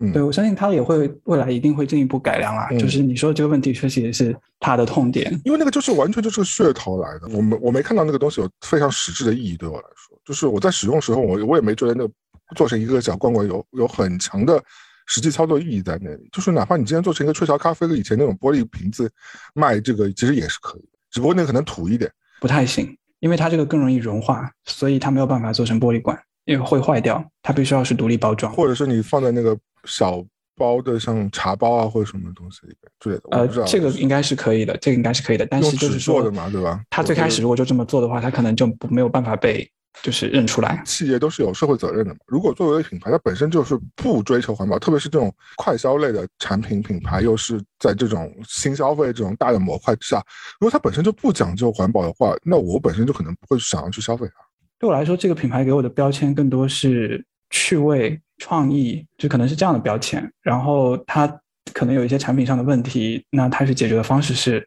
[0.00, 2.68] 嗯，对我相信他也会未来一定会进一步改良啦。
[2.78, 7.28] 就是你说这个问题确实也是他的痛点，因为那个就是完全就是个噱头来的。
[7.34, 12.06] 我没我没看到那个东西有非常实质的意义对我来说，就是我在使用时候，我我也没觉得那
[12.54, 14.62] 做成一个小罐罐有有很强的
[15.06, 16.28] 实际操作意义在那里。
[16.30, 19.10] 就是哪怕你今天做成一个雀巢咖啡跟以前那种玻璃瓶子
[19.54, 20.84] 卖这个，其实也是可以。
[21.12, 27.24] 只不过那个可能土一点，不太行，因为它这个更容易融化，所以它没有办法做成玻璃管，因为会坏掉。
[27.42, 30.24] 它必须要是独立包装，或者是你放在那个小
[30.56, 33.22] 包的，像茶包啊或者什么东西里边之类的。
[33.30, 35.46] 呃，这个应该是可以的，这个应该是可以的。
[35.46, 36.82] 但是就是说的嘛，对吧？
[36.90, 39.70] 它最开始如果就这么做的话，它可能就不没有办法被。
[40.02, 42.20] 就是认出来，企业都是有社会责任的嘛。
[42.26, 50.24] 如果作为品牌，它本身就是不追求环保，特别是这种快消类的产品品牌，又是在这种新消费这种大的模块之下，
[50.58, 54.42] 如果它本身就不讲究环保的话，那我本身就可能不会想要去消费它。
[54.78, 60.28] 对我来说，这个品牌给我的标签更多是趣味、创意，就可能是这样的标签。
[60.40, 61.28] 然后它
[61.72, 64.66] 可能有一些产品上的问题，那它是解决的方式是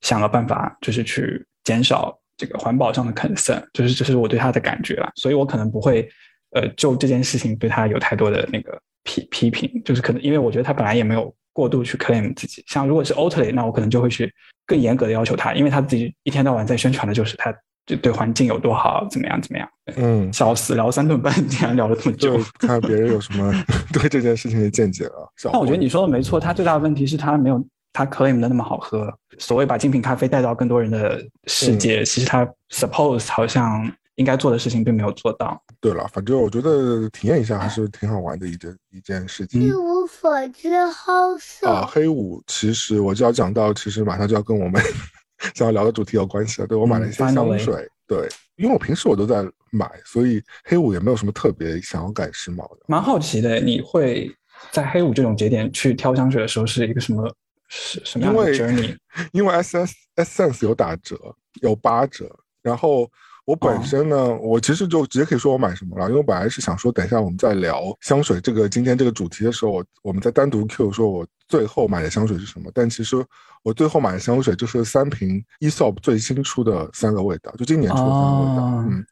[0.00, 2.18] 想了办法，就是去减少。
[2.36, 6.08] 这个环保上的 concern，就是这是我对他的感觉啦，所以我可能不会，
[6.52, 14.32] 呃，就这件事情对他有太多的那个批批评，就是可能因为我觉得他本来也没有过度去 claim 自己，像如果是 Oatly，那我可能就会去
[14.66, 17.54] 更严格的要求他，因为他自己一天到晚在宣传的就是他
[17.86, 23.52] 就对环境有多好，怎么样怎么样，嗯， 笑死，聊三顿半，竟然聊了这么久，看别人有什么
[23.92, 25.26] 对这件事情的见解啊。
[25.52, 29.12] 那我觉得你说的没错，他最大的问题是他没有它 claim 的那么好喝。
[29.38, 35.60] 所谓把精品咖啡带到更多人的世界，其实它 suppose 好像应该做的事情并没有做到。
[35.80, 39.62] 对了，反正我觉得体验一下还是挺好玩的一件一件事情。
[39.62, 41.88] 一无所知，好色啊！
[41.90, 44.80] 黑五其实我就要讲到，其实马上就要跟我们
[45.54, 46.68] 想要聊的主题有关系了。
[46.68, 52.84] 对我买了一些香水，对，因为我平时我都在买，所以黑五也没有什么特别想要赶时髦的。
[52.86, 54.30] 蛮好奇的，你会
[54.70, 57.28] 在黑五这种节点去挑香水的时候是一个什么
[57.74, 58.96] 是什么样的 journey？
[59.32, 61.16] 因为 S S Essence 有打折，
[61.62, 62.30] 有八折，
[62.62, 63.10] 然后。
[63.44, 72.70] 我本身呢，我其实就直接可以说我买什么了，因为我本来是想说，等一下我们在聊香水这个今天这个主题的时候，我我们再单独 Q 说我最后买的香水是什么。
[72.72, 73.16] 但其实
[73.64, 78.86] 我最后买的香水就是三瓶 Esop 最新出的三个味道，就今年出的三个味道。
[78.88, 79.04] 嗯，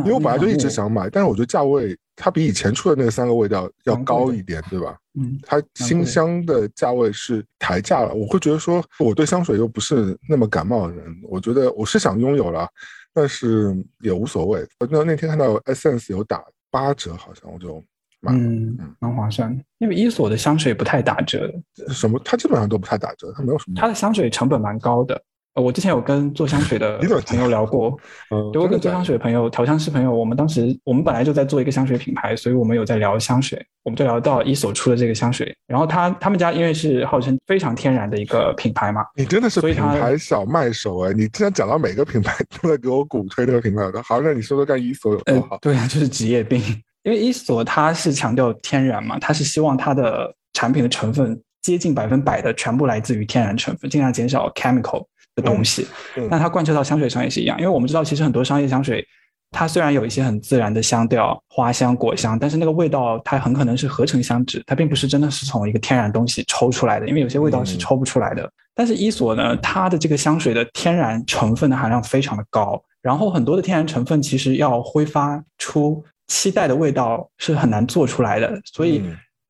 [0.00, 4.98] 因为我本来就一直想买，但是我觉得价位它比以前出的那三个味道要高一点，对吧？
[5.14, 12.68] 嗯，它新香的价位是抬价了，我会觉得说我对香水又不是那么感冒的人，我觉得我是想拥有了。
[13.14, 14.64] 但是也无所谓。
[14.90, 17.82] 那那天看到 Essence 有打八折，好像我就
[18.20, 19.64] 买了，嗯，蛮划算的。
[19.78, 21.52] 因为伊索的香水不太打折，
[21.88, 22.20] 什么？
[22.24, 23.74] 它基本上都不太打折，它没有什么。
[23.80, 25.20] 它的香水成本蛮高的。
[25.60, 27.96] 我之前有跟做香水的 朋友聊过，
[28.52, 35.54] 对，我跟做香水的朋友、调香师朋友，我们当时我们本来就在做一个香水品牌，所以我们有在聊香水，我们就聊到一索出的这个香水。
[35.66, 41.12] 然后他他们家因为是号称非常天然的一个品牌嘛，你真的是品牌小卖手哎！
[41.12, 45.58] 你竟然讲到每个品牌都在给我鼓吹这个品牌的，好，那你说说看，一索有多好？
[45.60, 46.62] 对啊，就是职业病。
[47.04, 55.06] 因为一索它是强调天然嘛，它是希望它的产品的成分接近百分百的全部来自于天然成分，尽量减少 chemical。
[55.40, 55.86] 的东西，
[56.28, 59.06] 那它贯彻到香水上也是一样，因为我们知道，其实很多商业香水，
[59.52, 68.50] 它虽然有一些很自然的香调，花香、果香，但是那个味道它很可能是合成香脂，它并不是真的是从一个天然东西抽出来的，因为有些味道是抽不出来的。
[68.74, 79.02] 但是伊索呢，它的这个香水的天然成分的含量非常的高，然后很多的天然成分其实要挥发出期待的味道是很难做出来的，所以。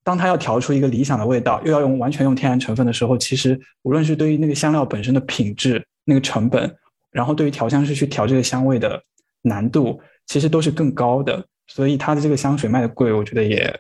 [0.09, 6.75] 当他要调出一个理想的味道，又要用完全用天然成分的时候，其实无论是对于那个香料本身的品质、那个成本，
[7.11, 8.99] 然后对于调香师去调这个香味的
[9.43, 11.45] 难度，其实都是更高的。
[11.67, 13.79] 所以它的这个香水卖的贵，我觉得也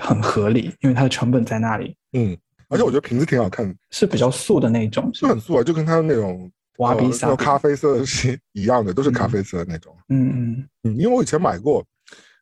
[0.00, 1.94] 很合理，因为它的成本在那里。
[2.14, 2.34] 嗯，
[2.70, 9.94] 而且我觉得瓶子挺好看的，是比较素的那种，是很素啊，就跟它那种瓦比萨咖啡色是一样的，都是咖啡色的那种。
[10.08, 11.84] 嗯嗯嗯，因为我以前买过。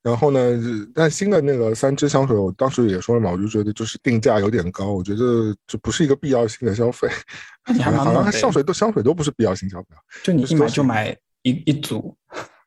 [0.04, 0.38] 然后呢？
[0.94, 7.08] 但新的那个三支香水，我当时也说了嘛，我就觉得就是定价有点高，我觉得这不是一个必要性的消费。
[7.72, 9.88] 你 还蛮好像香水都香水都不是必要性消费，
[10.22, 12.14] 就你一买就买一一组，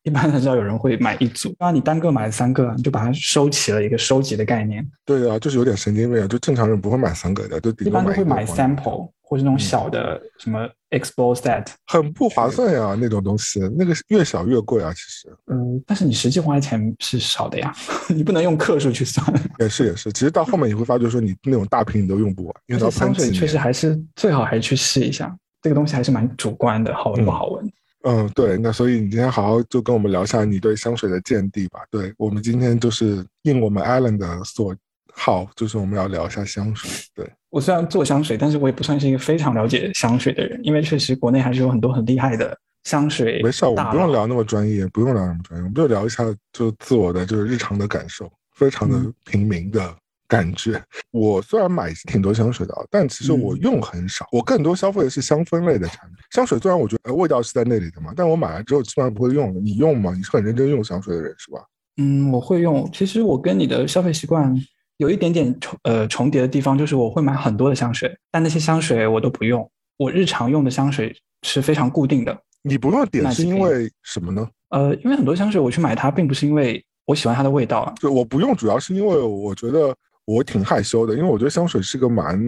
[0.01, 1.55] 一般很少有人会买一组。
[1.59, 4.83] 那，你单个买三个，你就把它收齐了一个收集的概念。
[5.05, 6.27] 对啊，就是有点神经病啊！
[6.27, 10.67] 就正常人不会买三个的，就一般都会买 sample 或者那种小的什么。
[10.89, 15.27] Explore set 很不划算呀，那种东西，那个越小越贵啊，其实。
[15.47, 17.75] 嗯，但是你实际花的钱是少的呀，
[18.07, 19.21] 你不能用克数去算。
[19.59, 27.69] 也是也是，其实到后面你会发觉说，你那种大瓶你都用不完，因为香水确实还是最好还是去试一下，这个东西还是蛮主观的，好闻不好闻。
[28.03, 31.81] 嗯，对，那所以你今天好好就跟我们聊一下你对香水的见地吧。
[31.91, 34.73] 对我们今天就是应我们 Allen 的所。
[35.19, 36.89] 好，就是我们要聊一下香水。
[37.15, 43.41] 对我虽然做香水，但是我也不算是一个非常了解香水的人，因为确实国内还是有很多很厉害的香水。
[43.41, 49.93] 没事，我们不用聊那么专业，不用聊那么专业，我们就聊一下就自我的就是日常的感受，非常的平民的
[50.27, 50.81] 感觉。
[51.09, 56.17] 我虽然买挺多香水的，但其实我用很少，我更多消费的是香氛类的产品。
[56.29, 59.59] 香水虽然我觉得味道是在那里的嘛，但我买了之后基本上不会用的。
[59.59, 60.13] 你用吗？
[60.15, 61.59] 你是很认真用香水的人是吧？
[61.97, 62.87] 嗯，我会用。
[62.93, 64.55] 其实我跟你的消费习惯。
[64.97, 69.69] 有一点点重呃重叠的地方，就是我会买很多的香水，但那些香水我都不用。
[69.97, 72.35] 我日常用的香水是非常固定的。
[72.63, 74.47] 你不用点是因为什么呢？
[74.69, 77.93] 呃，因为很多香水我去买它，并不是因为我喜欢它的味道。
[77.99, 82.39] 就我不用，主要是因为我觉得我挺害羞的，因为我觉得香水是个蛮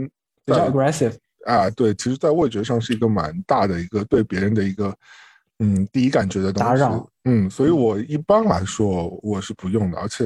[0.43, 1.13] 比较 aggressive
[1.45, 4.93] 啊，对，其实在味觉上是一个蛮大的一个对别人的一个
[5.59, 6.67] 嗯第一感觉的东西。
[6.67, 7.07] 打扰。
[7.25, 10.25] 嗯，所以我一般来说我是不用的，而且。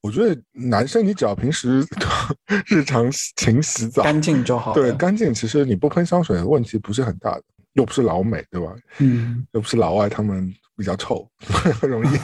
[0.00, 1.84] 我觉得男生，你只要平时
[2.66, 4.72] 日常勤洗澡干净就好。
[4.72, 8.72] 对，干净其实你不喷香水问题不是很大的，又不是老美，对吧？
[8.98, 11.28] 嗯，又不是老外，他们比较臭，
[11.80, 12.16] 很容易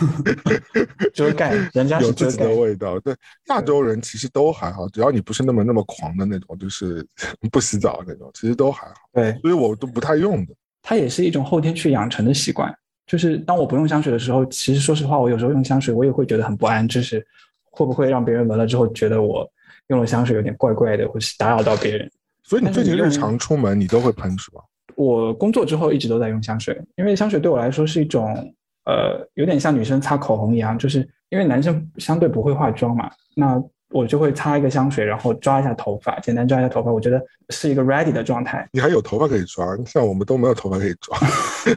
[1.12, 3.00] 遮盖，人家有自己的味道。
[3.00, 3.12] 对，
[3.48, 7.04] 亚洲人其实都还好，只要你不是那么那么狂的那种，就是
[7.50, 8.94] 不洗澡那种，其实都还好。
[9.12, 10.54] 对，所以我都不太用的。
[10.80, 12.72] 它也是一种后天去养成的习惯，
[13.04, 17.26] 就是当我不用香水的时候，其实说实话，我有时候用香水，我也会觉得很不安，就是。
[17.74, 19.48] 会不会让别人闻了之后觉得我
[19.88, 22.10] 用了香水有点怪怪的，或是打扰到别人？
[22.44, 24.60] 所以你最近日常出门你都会喷是吧？
[24.96, 28.54] 我工作之后一直都在用香水，因为香水对我来说是一种
[28.84, 33.60] 呃，有点像女生擦口红一样，就是因为男生相对不会化妆嘛，那
[33.94, 38.68] 我就会擦一个香水，然后抓一下头发，简单抓一下头发，我觉得是一个 ready 的状态。
[38.72, 41.16] 你还有头发可以抓，像我们都没有头发可以抓，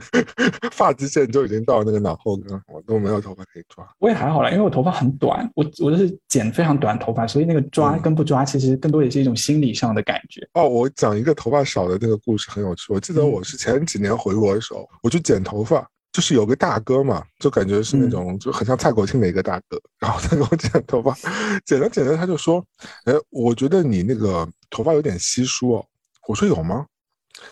[0.73, 3.87] 发际线就已经到那个脑后跟，我都没有头发可以抓。
[3.99, 10.41] 我也还好啦，因为我头发很短，我我就是剪非常短头发，所以那个抓嗯跟不抓，其实更多也是一种心理上的感觉。
[10.53, 12.91] 哦，我讲一个头发少的那个故事很有趣。
[12.91, 15.87] 我记得嗯我是前几年回国的时候，我去剪头发，
[16.17, 21.15] 就是有个大哥嘛，就感觉是那种就很像蔡国庆的一个大哥，然后他给我剪头发，
[21.63, 22.65] 剪着剪着他就说
[23.05, 25.85] ：“哎，我觉得你那个头发有点稀疏哦。”
[26.27, 26.87] 我说：“有吗？”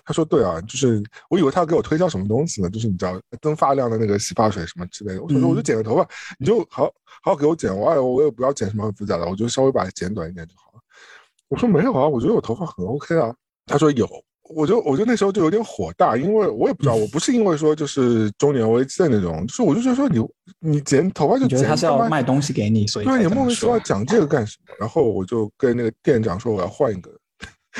[0.03, 5.21] 他说：“对啊，就是我以为他要给我推销什么东西呢，就是你知道增发量的那个洗发水什么之类的。
[5.21, 6.09] 我说：“嗯我就剪个头发，
[6.39, 6.85] 你就好
[7.21, 10.79] 好好给我剪，我哎我也不要剪什么很复杂的，我就稍微把它剪短一点就好了。”
[11.49, 13.31] 我说：“没有啊，我觉得我头发很 OK 啊。”
[13.67, 14.09] 他说有，
[14.49, 20.19] 我就我就那时候就有点火大，因为我也不知道，我不是因为说就是中年危机的那种，就是我就觉得说你
[20.59, 23.79] 你剪头发就剪，觉得他是要卖东西给你，所以对你莫名其妙。
[23.79, 24.75] 讲这个干什么？
[24.79, 27.11] 然后我就跟那个店长说我要换一个，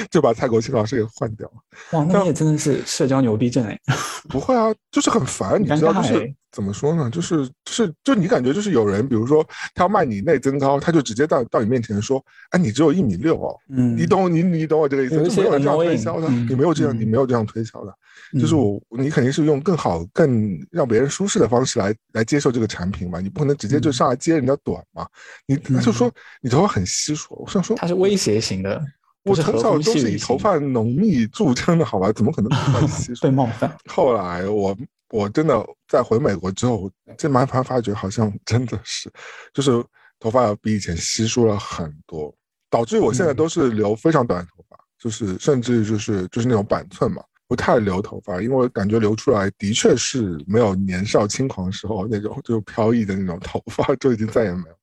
[0.10, 1.54] 就把蔡国庆老师给换掉了。
[1.92, 3.80] 哇，那你也真的是社交牛逼症哎！
[4.30, 7.10] 不会啊，就是很烦，你知道，就是怎么说呢？
[7.10, 17.94] 就是就是就你感觉就是有人，比如说他要卖你内增高，他就直接到到你面前说，哎，你只有一米六哦，嗯，你懂你你懂我这个意思，有就没有人这样推销的，嗯你没有这样，嗯你没有这样推销的，
[18.40, 25.06] 就是嗯我你肯定是用更好、更让别人舒适的方式来来接受这个产品嘛，你不可能直接就嗯上来揭人家短嘛，
[25.46, 28.86] 你他就说你头发很稀疏，我想说他是威胁型的，不
[29.26, 33.32] 我从小都是以头发浓密著称的好吧，怎么可能头发稀 疏被？
[33.32, 33.76] 冒犯。
[33.88, 34.78] 后来我
[35.10, 39.12] 我真的在回美国之后，这慢慢发觉好像真的是，
[39.54, 39.84] 就是
[40.20, 42.34] 头发比以前稀疏了很多，
[42.70, 54.76] 导致我现在嗯都是留非常短的头发，就是甚至就是就是那种板寸嘛，不太留头发，因为感觉留出来的确是没有年少轻狂时候那种就飘逸的那种头发，就已经再也没有。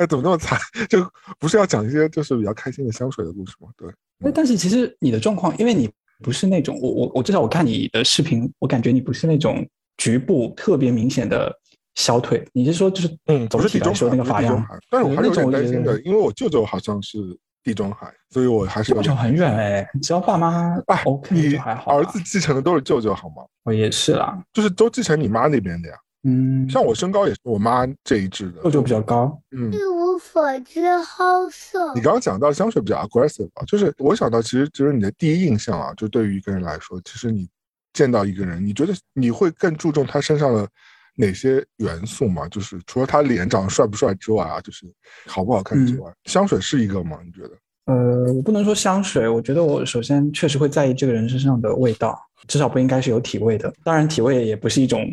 [0.00, 0.58] 哎，怎么那么惨？
[0.88, 1.06] 就
[1.38, 3.68] 不是要讲一些就是比较开心的香水的故事吗？
[3.76, 5.90] 对，那但是其实你的状况，因为你
[6.22, 9.66] 不是那种我我我至少我看你的视频，我感觉你不是那种
[9.98, 11.54] 局部特别明显的
[11.96, 17.18] 小腿，你是说就是嗯，总是地中海，那个发量，但是我还是有那种担心的，因为我舅舅好像是
[17.62, 21.98] 地中海，所以我还是舅舅很远哎，只要爸妈哎 OK 你就还好。
[21.98, 23.42] 儿子继承的都是舅舅好吗？
[23.64, 25.94] 我也是啦，就是都继承你妈那边的呀。
[26.22, 28.70] 嗯，像我身高也是我妈这一支的舅。
[28.70, 32.00] 舅比较高，嗯，一无所知好色你。
[32.00, 37.48] 刚刚讲到香水比较 aggressive 啊，就是我想到其实就是你的第一印象啊，就对于一个人来说，其实你
[37.92, 40.68] 见到一个人，你觉得你会更注重他身上的
[41.16, 42.46] 哪些元素吗？
[42.48, 44.86] 就是除了他脸长得帅不帅之外啊，就是
[45.26, 47.18] 好不好看之外，香水是一个吗？
[47.24, 47.50] 你觉得？
[47.86, 52.16] 呃，我不能说香水，我觉得我首先确实会在意这个人身上的味道，
[52.46, 53.72] 至少不应该是有体味的。
[53.82, 55.04] 当然，体味也不是一种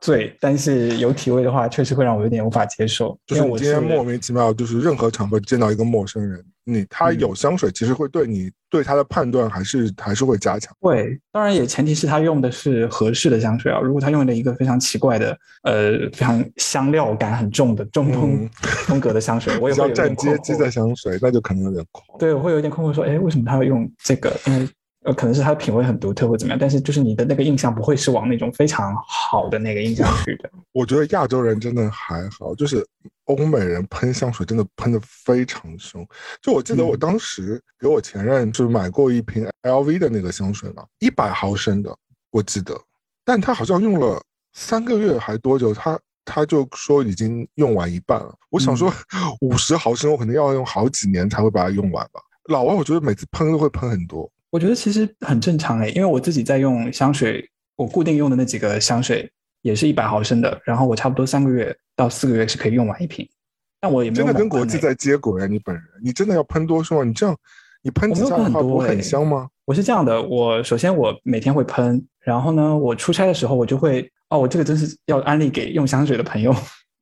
[0.00, 3.18] 罪，但是有体味的话，确实会让我有点无法接受。
[3.26, 10.74] 就是我是今天莫名其妙，就是任何场合见到一个陌生人，你他嗯有香水，其实会对你对他的判断还是还是会加强。
[10.80, 13.78] 会，当然也前提是他用的是合适的香水啊。
[13.80, 18.50] 如果他用了一个非常奇怪的，呃，非常香料感很重的中东嗯
[18.86, 22.18] 风格的香水，我也 会有点站阶级困惑的香水，那就可能有点狂。
[22.18, 24.34] 对，我会有点困惑，说，哎，为什么他要用这个？
[24.46, 24.66] 因为
[25.04, 30.50] 呃，可能是他的品味很独特或怎么样，但是就是你的那个印象不会是往那种非常好的那个印象去的。
[30.72, 32.86] 我觉得亚洲人真的还好，就是
[33.24, 36.06] 欧美人喷香水真的喷的非常凶。
[36.42, 41.96] 就我记得我嗯当时给我前任就是买过一瓶 LV 的那个香水嘛，一百毫升的，
[42.30, 42.78] 我记得，
[43.24, 44.22] 但他好像用了
[44.52, 48.34] 三个月还多久，他他就说已经用完一半了。
[48.50, 48.92] 我想说
[49.40, 52.20] 五十毫升，我可能要用好几年才会把它用完吧。
[52.50, 59.30] 老外我觉得每次喷都会喷很多，我觉得其实很正常哎，因为我自己在用香水，我固定用的那几个香水
[59.62, 63.28] 也是一百毫升的，然后我差不多三个月到四个月是可以用完一瓶，
[63.80, 65.46] 但我也没有真的跟国际在接轨啊！
[65.46, 67.04] 你本人，你真的要喷多是吗？
[67.04, 67.36] 你这样，
[67.82, 69.48] 你喷几下的话，不很香吗？
[69.64, 76.52] 我是这样的，我首先我每天会喷，然后呢，我出差的时候我就会，哦，我这个真是要安利给用香水的朋友，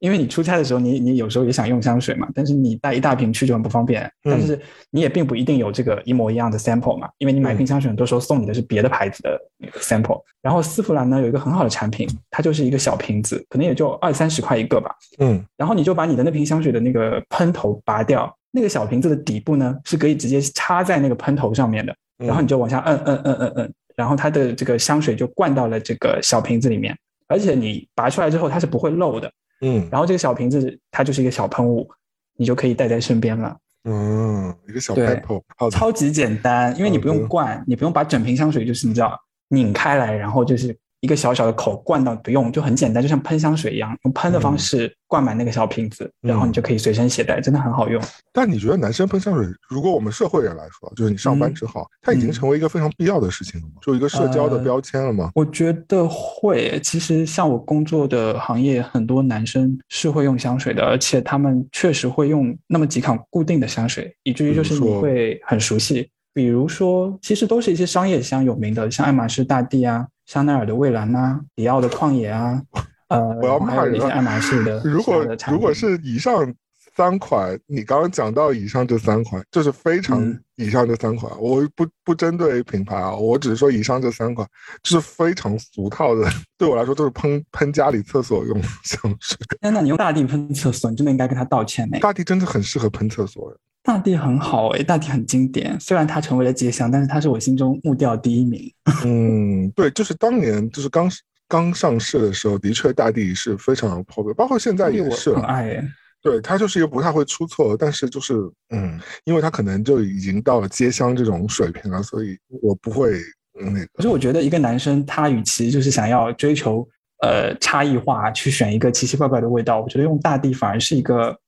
[0.00, 4.58] 因为你出差的时候你你有时候也想用香水嘛，但是你带一大瓶去就很不方便，嗯但是
[4.90, 21.94] 你也并不一定有这个一模一样的 sample 嘛，因为你买一瓶香水很多时候送你的是别的牌子的那个 sample，然后丝芙兰呢有一个很好的产品，它就是一个小瓶子，可能也就二三十块一个吧，嗯，然后你就把你的那瓶香水的那个喷头拔掉，那个小瓶子的底部呢是可以直接插在那个喷头上面的。
[22.18, 26.92] 然后你就往下摁摁摁摁摁，然后它的这个香水就灌到了这个小瓶子里面，
[27.28, 29.30] 而且你拔出来之后它是不会漏的。
[29.60, 31.88] 嗯，然后这个小瓶子它就是一个小喷雾，
[32.36, 33.56] 你就可以带在身边了。
[33.84, 48.02] 嗯，一个小对 pebble，超级简单，因为你不用灌，你不用把整瓶香水就是你知道拧开来，然后就是一个小小的口灌到，不用就很简单，就像喷香水一样，用喷的方式灌满那个小瓶子，然后你就可以随身携带，真的很好用。
[48.32, 53.74] 但你觉得男生喷香水，如果我们社会人来说，就是你上班之后，它已经嗯成为一个非常必要的事情了吗？
[53.82, 55.30] 就一个社交的呃标签了吗？
[55.34, 66.10] 我觉得会，其实像我工作的行业，很多男生是会用香水的，而且他们确实会用那么几款固定的香水，以至于就是你会很熟悉。
[66.34, 72.62] 比如说，其实都是一些商业香有名的，像爱马仕大地啊、香奈儿的蔚蓝呐、迪奥的旷野啊，
[73.08, 76.54] 呃，我要骂人爱马仕的 如果如果是以上
[76.94, 84.46] 三款，你刚刚讲到以上这三款，就是非常嗯以上这三款，我不不针对品牌啊，我只是说以上这三款，
[84.82, 89.38] 就是非常俗套的，对我来说都是喷喷家里厕所用的香水。
[89.62, 91.98] 天呐，你用大地喷厕所，你真的应该跟他道歉呢。
[92.00, 93.50] 大地真的很适合喷厕所，
[93.82, 98.70] 大地很好诶，大地很经典，虽然它成为了街香，但是它是我心中木调第一名。
[99.04, 101.10] 嗯，对，就是当年就是刚
[101.48, 105.36] 刚上市的时候，的确大地是非常 popular，包括现在也我是了。
[105.36, 105.84] 很爱诶。
[106.20, 108.34] 对，它就是一个不太会出错，但是就是
[108.70, 113.12] 嗯，因为它可能就已经到了街香这种水平了，所以我不会
[113.60, 113.86] 嗯那个。
[113.94, 116.86] 可是我觉得一个男生他与其就是想要追求
[117.22, 121.38] 呃差异化，去选一个奇奇怪怪的味道，我觉得用大地反而是一个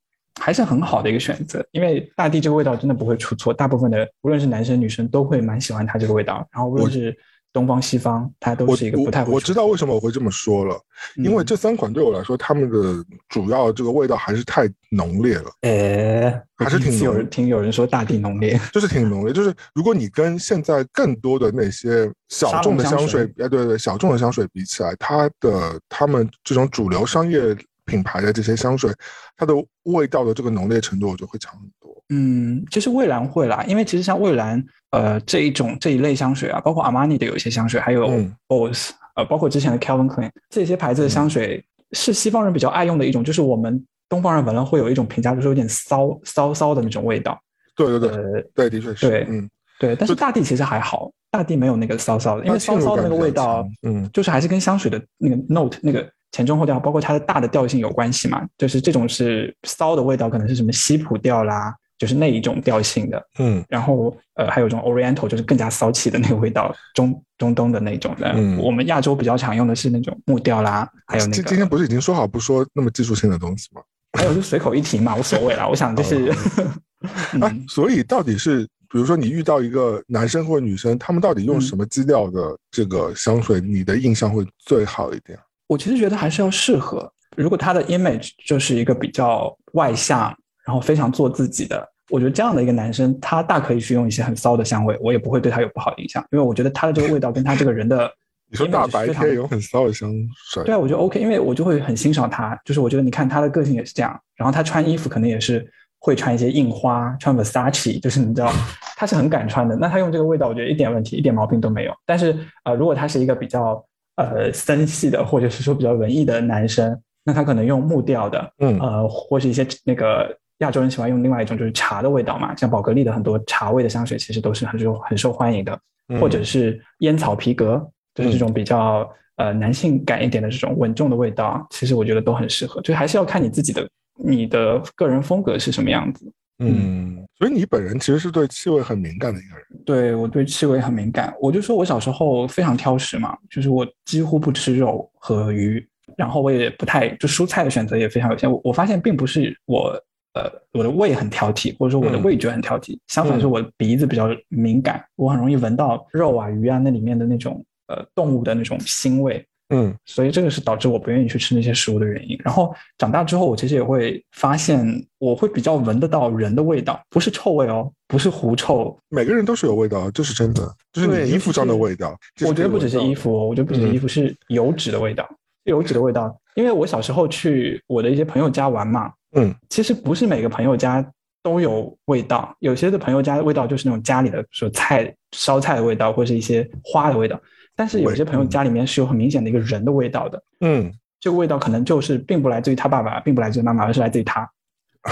[0.40, 7.16] 还是很好的一个选择，因为大地这个味道真的不会出错，大部分的无论是男生女生都会蛮喜欢它这个味道，然后无论是
[7.52, 10.80] 东方西方，它都是一个不太会我我知道为什么我会这么说了，
[11.16, 19.32] 因为嗯这三款对我来说，它们的主要这个味道还是太浓烈了，哎，还是挺 有人听有人说大地浓烈，就是挺浓烈。
[19.32, 27.56] 就是如果你跟现在更多的那些小众的香水，哎，对对，小众的香水比起来，它的他们这种主流商业
[27.90, 28.92] 品牌的这些香水，
[29.36, 29.52] 它的
[29.84, 31.90] 味道的这个浓烈程度，我觉得会强很多。
[32.10, 47.40] 嗯，其实蔚蓝会啦，因为其实像蔚蓝，呃，这一种这一类香水啊，包括阿玛尼的有一些香水，还有嗯 BOSS，、呃，包括之前的 Calvin Klein 这些牌子的香水，是西方人比较爱用的一种，就是我们东方人闻了会有一种评价，就是有点骚骚骚的那种味道。
[47.76, 58.46] 对对对呃，对，的确是，对嗯，对，但是大地其实还好，大地没有那个骚骚的，因为骚骚的那个味道，嗯，就是还是跟香水的那个 note 那个前中后调，包括它的大的调性有关系嘛。
[58.56, 63.26] 就是这种是骚的味道，可能是什么西普调啦，就是那一种调性的。
[63.38, 68.32] 嗯然后呃，还有一种 Oriental，就是更加骚气的那个味道，中中东的那种的。
[68.36, 73.82] 嗯我们亚洲比较常用的是那种木调啦，还有那今今天，不是已经说好不说那么技术性的东西吗？
[74.18, 75.68] 还有就随口一提嘛，无所谓啦。
[75.68, 76.32] 我想就是，
[77.40, 85.38] 哎嗯，所以到底是，比如说你遇到一个男生或者女生，他们到底用嗯什么基调的这个香水，你的印象会最好一点？
[85.70, 87.08] 我其实觉得还是要适合。
[87.36, 98.10] 如果他的 image 就是一个比较外向，然后非常做自己的，我觉得这样的一个男生，他大可以去用一些很骚的香味，我也不会对他有不好的印象，因为我觉得他的这个味道跟他这个人的
[98.50, 100.12] 你说大白天有很骚的香
[100.52, 105.64] 水，对啊，我觉得 OK，因为我就会很欣赏他，就是我觉得你看他的个性也是这样，然后他穿衣服可能也是
[106.00, 108.52] 会穿一些印花，穿 Versace，就是你知道
[108.96, 109.76] 他是很敢穿的。
[109.76, 111.94] 那他用这个味道，我觉得一点问题，一点毛病都没有。
[112.04, 113.80] 但是呃，如果他是一个比较
[114.20, 125.78] 呃森系的，或者是说比较文艺的男生，那他可能用木调的，嗯呃，或是一些那个亚洲人喜欢用另外一种就是茶的味道嘛，像宝格丽的很多茶味的香水其实都是很受很受欢迎的。
[126.18, 127.80] 或者是烟草皮革，
[128.16, 132.80] 就是这种比较呃男性感一点的这种稳重的味道，其实我觉得都很适合。
[132.80, 136.28] 就还是要看你自己的你的个人风格是什么样子。
[136.60, 139.66] 嗯，所以你本人其实是对气味很敏感的一个人。
[139.86, 145.84] 对我对气味很敏感，我就说我小时候非常挑食嘛，就是我几乎不吃肉和鱼，
[146.16, 148.50] 然后我也不太就蔬菜的选择也非常有限。
[148.50, 149.98] 我我发现并不是我
[150.34, 159.44] 呃我的胃很挑剔，或者说我的嗯味觉很挑剔，相反是我的鼻子比较敏感，我很容易闻到肉啊鱼啊那里面的那种呃动物的那种腥味。
[159.70, 162.38] 嗯所以这个是导致我不愿意去吃那些食物的原因。
[162.44, 164.84] 然后长大之后，我其实也会发现，
[165.18, 168.96] 我会比较闻得到人的味道，不是臭味哦，不是狐臭。
[169.08, 172.18] 每个人都是有味道，这是真的，就是你衣服上的味道。
[172.34, 175.28] 这我觉得不只是衣服哦，我觉得不只是衣服，是油脂的味道，
[175.64, 176.36] 油脂的味道。
[176.56, 181.04] 因为我小时候去我的一些朋友家玩嘛，嗯，其实不是每个朋友家
[181.44, 187.40] 都有味道，有些的朋友家的味道就是那种家里的说菜烧菜的味道，或是一些花的味道。
[187.80, 190.92] 但是有些朋友家里面是有很明显的一个人的味道的，嗯。
[191.18, 194.46] 这个味道可能就是并不来自于他爸爸，并不来自于妈妈，而是来自于他。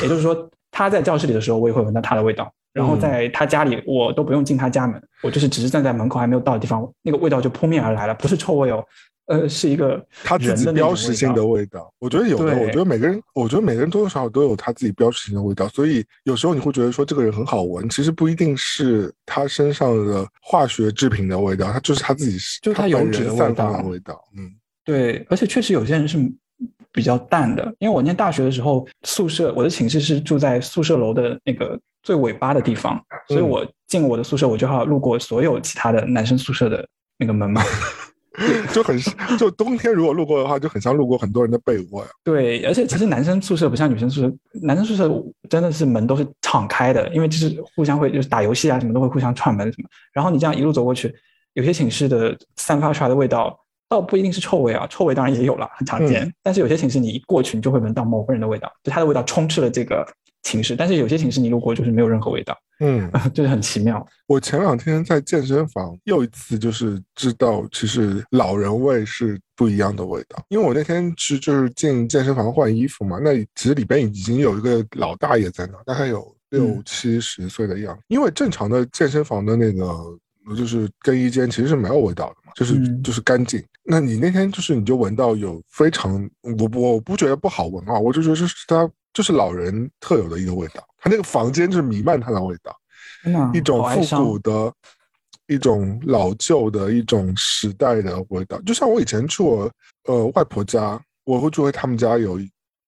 [0.03, 2.45] 也就是说， 他在教室里的时候，我也会闻到他的味道；
[2.75, 8.85] 然后在他家里，我都不用进他家门，我就是只是站在门口还没有到的地方，那个味道就扑面而来了，不是臭味哦，
[9.29, 11.93] 呃，是一个他自己标识性的味道。
[11.99, 15.69] 我觉得有的，我觉得每个人，我觉得每个人多多少少都有他自己标识性的味道。
[15.69, 24.21] 所以有时候你会觉得说这个人很好闻，其实不一定是他身上的化学制品的味道，他就是他自己就是他油脂散发的味道。
[24.37, 24.51] 嗯，
[24.85, 26.19] 对，而且确实有些人是。
[26.91, 36.85] 比较淡的，因为我念大学的时候，宿舍我的寝室是住在宿舍楼的那个最尾巴的地方，所以我进我的宿舍，我就要路过所有其他的男生宿舍的
[37.19, 37.63] 那个门嘛，
[38.73, 38.99] 就很
[39.39, 42.09] 就冬天如果路过的话，就很像路过很多人的被窝呀。
[42.23, 44.33] 对，而且其实男生宿舍不像女生宿舍，
[44.63, 45.11] 男生宿舍
[45.49, 51.15] 真的是门都是敞开的，因为就是互相会就是打游戏啊什么都会互相串门什么，然后你这样一路走过去，
[51.55, 53.59] 有些寝室的散发出来的味道。
[53.91, 56.31] 倒不一定是臭味啊，臭味当然也有了，很常见。
[56.43, 60.07] 但是有些寝室你一过去，你就会闻到某个人的味道，就他的味道充斥了这个
[60.49, 60.75] 寝室。
[60.75, 64.05] 但是有些寝室你路过就是没有任何味道，嗯， 就是很奇妙。
[64.27, 70.43] 我前两天在健身房又一次就是知道，其实老人味是不一样的味道。
[70.49, 78.03] 因为我那天去就是进健身房换衣服嘛，那其实里边已经有一个老大爷在那，大概有六七十岁的样子。
[78.09, 79.95] 因为正常的健身房的那个
[80.57, 83.63] 就是更衣间其实是没有味道的嘛，就是就是干净。
[83.91, 88.89] 那你那天就是你就闻到有非常我我不觉得不好闻啊，我就觉得是它
[89.19, 92.73] 就是老人特有的一个味道，他那个房间就是弥漫他的味道，
[93.53, 94.73] 一种复古的、
[95.49, 98.61] 一种老旧的、一种时代的味道。
[98.61, 99.69] 就像我以前去我
[100.05, 102.39] 呃外婆家，我会住在他们家有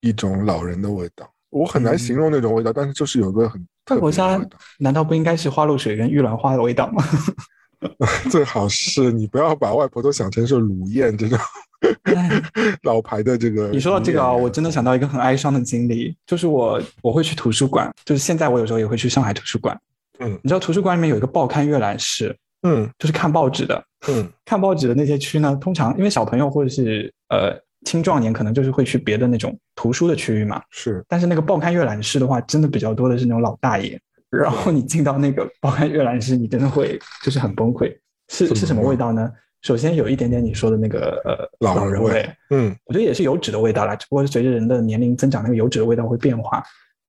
[0.03, 4.41] 一种老人的味道，我很难形容那种味道，但是就是有个很外婆家
[4.79, 7.03] 难道不应该是花露水跟玉兰花的味道吗？
[8.31, 11.39] 最好是你不要把外婆都想成是鲁燕这种
[12.83, 13.69] 老牌的这个。
[13.71, 19.79] 你说到这个啊，我真的想到一个很哀伤的经历，就是我我会去图书馆，就是现在我有时候也会去上海图书馆。
[20.19, 23.83] 嗯，你知道图书馆里面有一个报刊阅览室，嗯，就是看报纸的。
[24.09, 30.61] 嗯， 看报纸的那些区呢，通常因为小朋友或者是呃青壮年，可能就是会去别的那种图书的区域嘛。
[30.69, 33.99] 是，但是那个报刊阅览室的话，真的比较多的是那种老大爷。
[34.31, 37.95] 然后你进到那个包含阅览室，你真的会就是很崩溃。
[38.29, 39.29] 是是什么味道呢？
[39.63, 46.63] 首先有一点点你说的那个呃老人味，嗯，我觉得也是油脂的味道啦，只不过是随着人的年龄增长，那个油脂的味道会变化。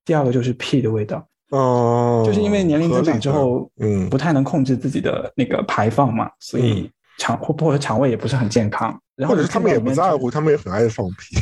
[0.04, 9.00] 第二个就是屁的味道，哦，就是因为年龄增长之后，嗯，不太能控制自己的那个排放嘛，所以肠或或者肠胃也不是很健康。
[9.28, 11.38] 或者是他们也不在乎，他们也很爱放屁。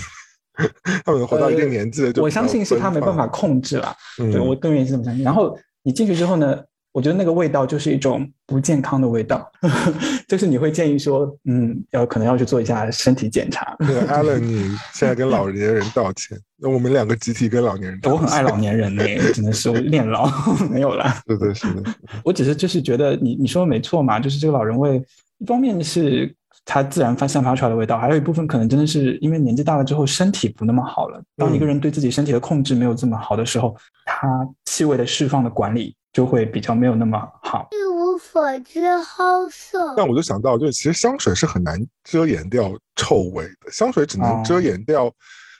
[1.05, 3.95] 他们活到一定年纪了，我相信是他没办法控制了。
[4.17, 5.23] 对我更愿意这么相信。
[5.23, 5.57] 然后。
[5.83, 6.63] 你进去之后呢？
[6.91, 9.49] 我觉得那个味道就是一种不健康的味道，
[10.27, 13.77] 就是你会建议说，嗯，要可能要去做一下身体检查。
[13.79, 18.19] Allen，你现在跟老年人道歉，那我们两个集体跟老年人道歉。
[18.19, 20.27] 我很爱老年人呢，只能说恋老
[20.71, 21.05] 没有了。
[21.27, 21.83] 是的，是的。
[22.25, 24.99] 我只是就是觉得你你说的没错嘛，就是这个老人味，
[25.37, 26.35] 一方面是。
[26.71, 31.19] 它自然发散发出来的味道，还有一部分可能真的是因为年纪大了之后身体不那么好了。
[31.35, 37.67] 当一个人对自己身体的控制没有这么好的时候，他气味的释放的管理就会比较没有那么好。
[37.71, 39.95] 一无所知，好色。
[39.97, 45.11] 但我就想到，就是其实香水是很难遮掩掉臭味的，香水只能遮掩掉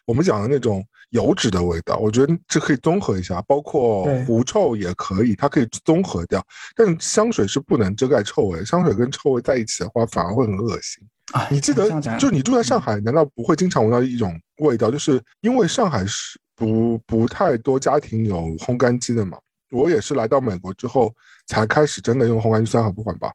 [0.05, 0.85] 我们讲的那种。
[1.09, 6.45] 油脂的味道，我觉得这可以综合一下，包括狐臭也可以，它可以综合掉。
[6.75, 11.03] 但香水是不能遮盖臭味，香水跟臭味在一起的话，反而会很恶心
[11.33, 11.47] 啊！
[11.49, 14.91] 你记得，就你住在上海，难道不会经常闻到一种味道？
[14.91, 19.37] 就是因为上海是不不太多家庭有烘干机的嘛。
[19.71, 21.13] 我也是来到美国之后
[21.47, 23.31] 才开始真的用烘干机，虽然很不环保，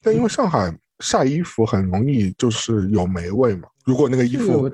[0.00, 3.68] 但因为上海晒衣服很容易就是有霉味嘛。
[3.84, 4.70] 如果那个衣服。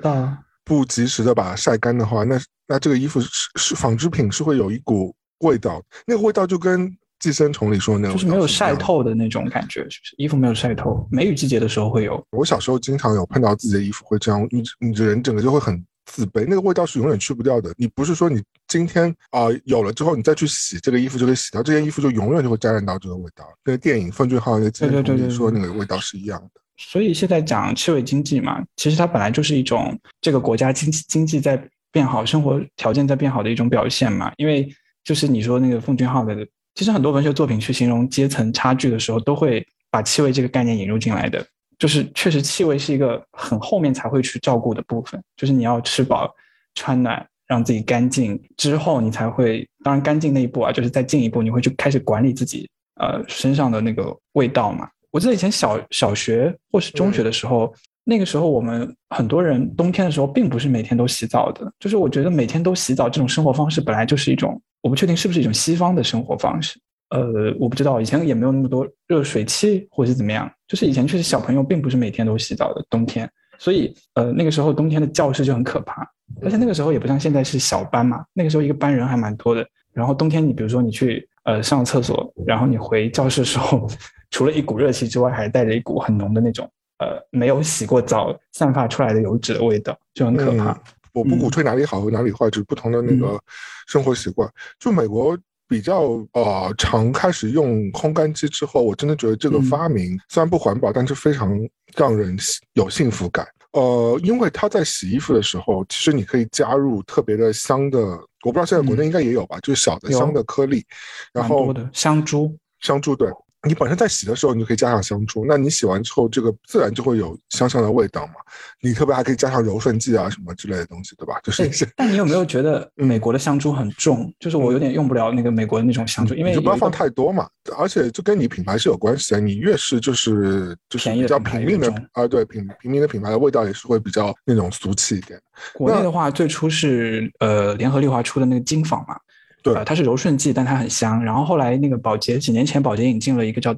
[0.65, 6.89] 不及时的把它晒干的话，那那这个衣服是是纺织品，是会有一股味道，那个味道就跟
[7.19, 10.15] 寄生虫里说的那种，就是没有晒透的那种感觉，是不是？
[10.17, 12.21] 衣服没有晒透，梅雨季节的时候会有。
[12.31, 17.73] 我小时候经常有碰到自己的衣服会这样，你你人整个就会很自卑，那个味道是永远去不掉的。
[17.77, 23.45] 你不是说你今天啊有了之后，你再去洗这个衣服就可以洗掉，这件衣服就永远就会沾染到这个味道。
[23.63, 26.61] 跟电影《奉俊昊》那寄生虫里说那个味道是一样的。
[26.77, 31.61] 所以现在讲气味经济嘛，其实它本来就是一种这个国家经济经济在
[31.91, 34.31] 变好，生活条件在变好的一种表现嘛。
[34.37, 34.67] 因为
[35.03, 36.35] 就是你说那个奉俊昊的，
[36.75, 41.45] 其实很多文学作品去形容阶层差距的时候，都会把气味这个概念引入进来的。
[41.77, 46.33] 就是确实气味是一个很后面才会去照顾的部分，就是你要吃饱
[46.75, 54.87] 穿暖，让自己干净之后，你才会当然干净那一步啊，就是再进一步，你会去开始管理自己呃身上的那个味道嘛。
[55.13, 57.71] 我记得以前小小学或是中学的时候，
[58.03, 61.71] 那个时候我们很多人冬天的时候并不是每天都洗澡的。
[61.79, 66.79] 就是我觉得每天都洗澡这种生活方式本来就是一种，我不确定是不是一种西方的生活方式。
[67.11, 70.51] 呃，我不知道以前也没有那么多热水器或者是怎么样。
[70.67, 76.01] 就是以前确实小朋友并不是每天都洗澡的冬天，所以呃那个时候冬天的教室就很可怕，
[76.41, 79.63] 而且那个时候也不像现在是小班嘛，那个时候一个班人还蛮多的。
[79.93, 83.87] 然后冬天你比如说你去呃上厕所，然后你回教室的时候，
[84.33, 90.71] 除了一股热气之外，还带着一股很浓的那种呃没有洗过澡散发出来的油脂的味道，就很可怕。
[90.71, 90.81] 嗯
[91.13, 93.39] 我不鼓吹哪里好和哪里坏，只是不同的那个
[93.85, 94.49] 生活习惯。
[94.79, 101.55] 就美国比较呃常开始用烘干机之后，我真的觉得这个发明、虽然不环保，但是非常
[101.95, 102.35] 让人
[102.73, 103.47] 有幸福感。
[103.73, 107.99] 呃，因为它在洗衣服的时候，其实你可以加入特别的香的，
[108.43, 110.83] 我不知道现在国内应该也有吧，就是小的香的颗粒，
[111.31, 113.29] 然后香珠，香珠对。
[113.67, 118.33] 你本身在洗的时候，你就可以加上香珠，那你洗完之后，这个自然就会有香香的味道嘛。
[118.81, 121.39] 你特别还可以加上柔顺剂啊什么之类的东西，对吧？
[121.43, 124.31] 就是哎但你有没有觉得 嗯美国的香珠很重？
[124.39, 127.47] 就是我有点用不了那个美国的那种香珠，因为你就不要放太多嘛，
[127.77, 129.39] 而且就跟你品牌是有关系的。
[129.39, 135.39] 你越是就是就是比较平民的啊，对平平民的品牌的味道也是会比较那种俗气一点。
[135.73, 139.15] 国内的话，最初是呃联合利华出的那个金纺嘛，
[139.63, 141.23] 对呃，它是柔顺剂，但它很香。
[141.23, 143.73] 然后后来那个宝洁几年前，宝洁引进了一个叫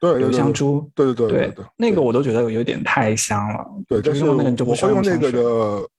[0.00, 3.64] 对对香珠，对对对对对对，那个我都觉得有点太香了。
[3.86, 5.40] 对，就但是用那个就不我会用那个的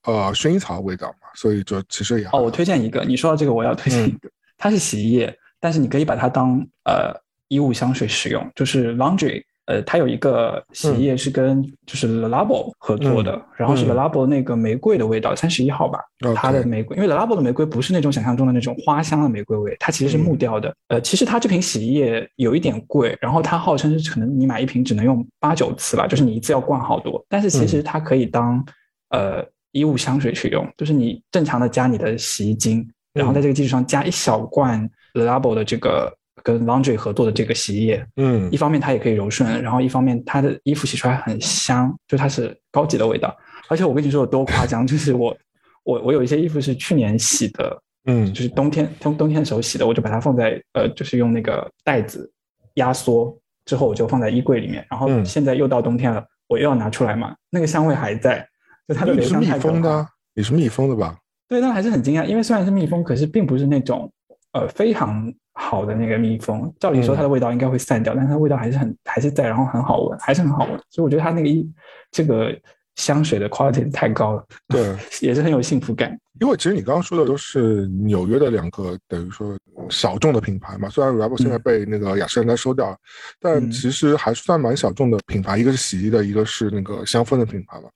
[0.04, 4.28] 呃薰衣草味道嘛，所以就其实也还哦，我推荐一个，你说到这个，我要推荐一个，
[4.58, 7.14] 它是洗衣液，但是你可以把它当呃
[7.48, 9.42] 衣物香水使用，就是 laundry。
[9.70, 13.96] 呃，它有一个洗衣液是跟就是 Le Labo 合作的，然后是 Le 嗯。
[13.96, 16.00] Labo 那个玫瑰的味道，三十一号吧，
[16.34, 20.74] 它的玫瑰，因为 Le Labo 的玫瑰不是那种想象中的那种花香的玫瑰味，它其实是木调的。
[20.88, 28.64] 呃，其实它这瓶洗衣液有一点贵，然后它号称是可能你买一瓶只能用八九次吧，就是你一次要灌好多，但是其实它可以当、
[29.10, 34.82] 呃衣物香水去用，就是你正常的加你的洗衣精，然后在这个基础上加一小罐
[35.14, 36.12] Le Labo 的这个
[36.42, 43.36] 跟 Laundry 合作的这个洗衣液，嗯一方面它也可以柔顺，然后一方面它的衣服洗出来很香，就它是高级的味道。
[43.68, 45.36] 而且我跟你说有多夸张，就是我
[45.84, 52.30] 我我有一些衣服是去年洗的，嗯就是冬天冬冬天的时候洗的，我就把它放在呃，就是用那个袋子
[52.74, 54.84] 压缩之后，我就放在衣柜里面。
[54.90, 58.46] 然后嗯现在又到冬天了，我又要拿出来嘛，那个香味还在，
[58.88, 61.16] 就它的留你是密香太可怕封的啊，你是密封的吧？
[61.48, 64.12] 对，但还是很惊讶，因为虽然是密封，可是并不是那种
[64.52, 66.72] 呃非常好的那个蜜蜂。
[66.80, 70.72] 照理说它的味道应该会散掉，但是它的味道还是很还是在，然后很好闻，还是很好闻。
[70.88, 71.70] 所以我觉得它那个一
[72.10, 72.50] 这个
[72.96, 76.18] 香水的 quality 太高了，对， 也是很有幸福感。
[76.40, 79.54] 因为其实你刚刚说的都是纽约的两个等于说
[79.90, 82.96] 小众的品牌嘛，虽然 Rebel 现在嗯被那个雅诗兰黛收掉了，
[83.38, 87.88] 但嗯其实还算蛮小众的品牌，一个是洗衣的，一个是那个香氛的品牌嘛。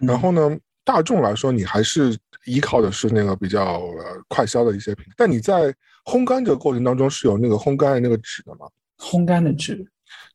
[0.00, 2.14] 嗯然后呢，大众来说，你还是
[2.44, 5.74] 依靠的是那个比较呃快销的一些品牌，但你在
[6.06, 9.86] 烘干这个过程当中是有那个烘干的那个纸的嘛，烘干的纸，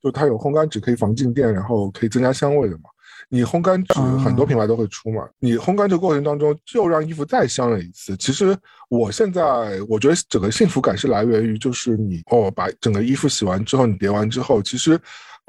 [0.04, 2.84] 就它有烘干纸可以防静电，然后可以增加香味的嘛。
[3.30, 8.18] 你烘干纸哦很多品牌都会出嘛，你烘干这个过程当中就让衣服再香了一次。
[8.18, 8.54] 其实
[8.90, 15.00] 我现在我觉得整个幸福感是来源于就是你哦把整个衣服洗完之后，你叠完之后，其实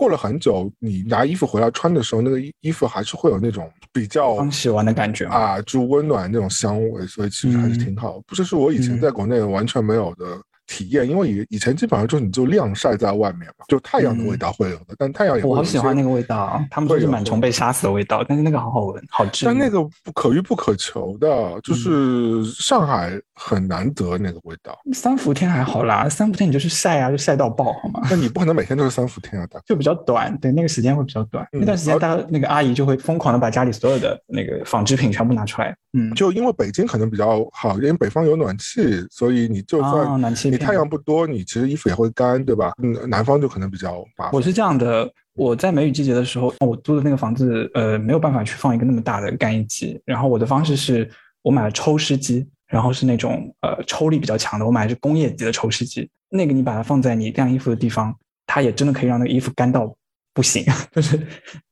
[0.03, 5.27] 过了很久，你拿衣服回来穿的时候，那个衣衣服还是会有那种比较刚洗完的感觉。
[5.27, 8.21] 啊，就温暖那种香味，所以其实还是嗯挺好。
[8.27, 10.25] 不这是我以前嗯在国内完全没有的
[10.67, 19.47] 体验，因为以以前基本上就是你就晾晒在外面嘛，就太阳的味嗯道会有的，但太阳也会我好喜欢那个味道啊，他们说是螨虫被杀死的味道，但是那个好好闻，好治愈。
[19.47, 23.13] 但那个不可遇不可求的，嗯就是上海
[23.45, 24.79] 很难得那个味道。
[24.93, 28.01] 三伏天还好啦，三伏天你就去晒啊，就晒到爆好吗？
[28.11, 29.61] 那你不可能每天都是三伏天啊，大。
[29.67, 31.45] 就比较短，对，那个时间会比较短。
[31.53, 42.73] 嗯那段时间，大家那个阿姨就会疯狂的把家里所有的那个纺织品全部拿出来，嗯，就因为北京可能比较好，因为北方有暖气，所以你就啊算暖气你太阳不多，你其实衣服也会干，对吧？
[42.83, 44.31] 嗯，南方就可能比较麻烦。
[44.33, 51.09] 我是这样的，我在梅雨季节的时候，我租的那个房子，呃，没有办法去放一个那么大的干衣机，然后我的方式是
[51.43, 58.17] 我买了抽湿机，然后是那种呃抽力比较强的，我买的是工业级的抽湿机，那个你把它放在你晾衣服的地方，
[58.47, 59.95] 它也真的可以让那个衣服干到
[60.33, 61.21] 不行， 就是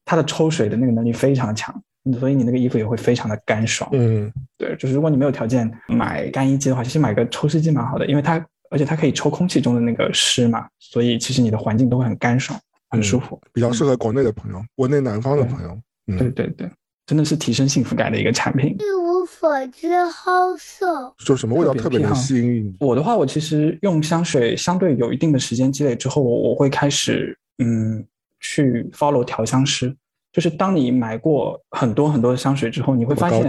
[0.04, 1.74] 它的抽水的那个能力非常强，
[2.18, 3.88] 所以你那个衣服也会非常的干爽。
[3.94, 13.40] 嗯，对，就是如果你没有条件买干衣机的话，其实买个抽湿机蛮好的，因为它而且它可以抽空气中的那个湿嘛，所以其实你的环境都会很干爽，很舒服。
[13.52, 15.80] 比较适合国内的朋友，国内南方的朋友。
[16.06, 16.70] 嗯，对对对，
[17.10, 18.68] 真的是提升幸福感的一个产品。
[18.78, 21.12] 一无所知，好色。
[21.18, 22.76] 就什么味道特别能特别偏好吸引你？
[22.78, 28.06] 我的话，我其实用香水相对有一定的时间积累之后，我我会开始嗯
[28.38, 29.92] 去 follow 调香师。
[30.32, 33.44] 就是当你买过很多很多的香水之后，你会发现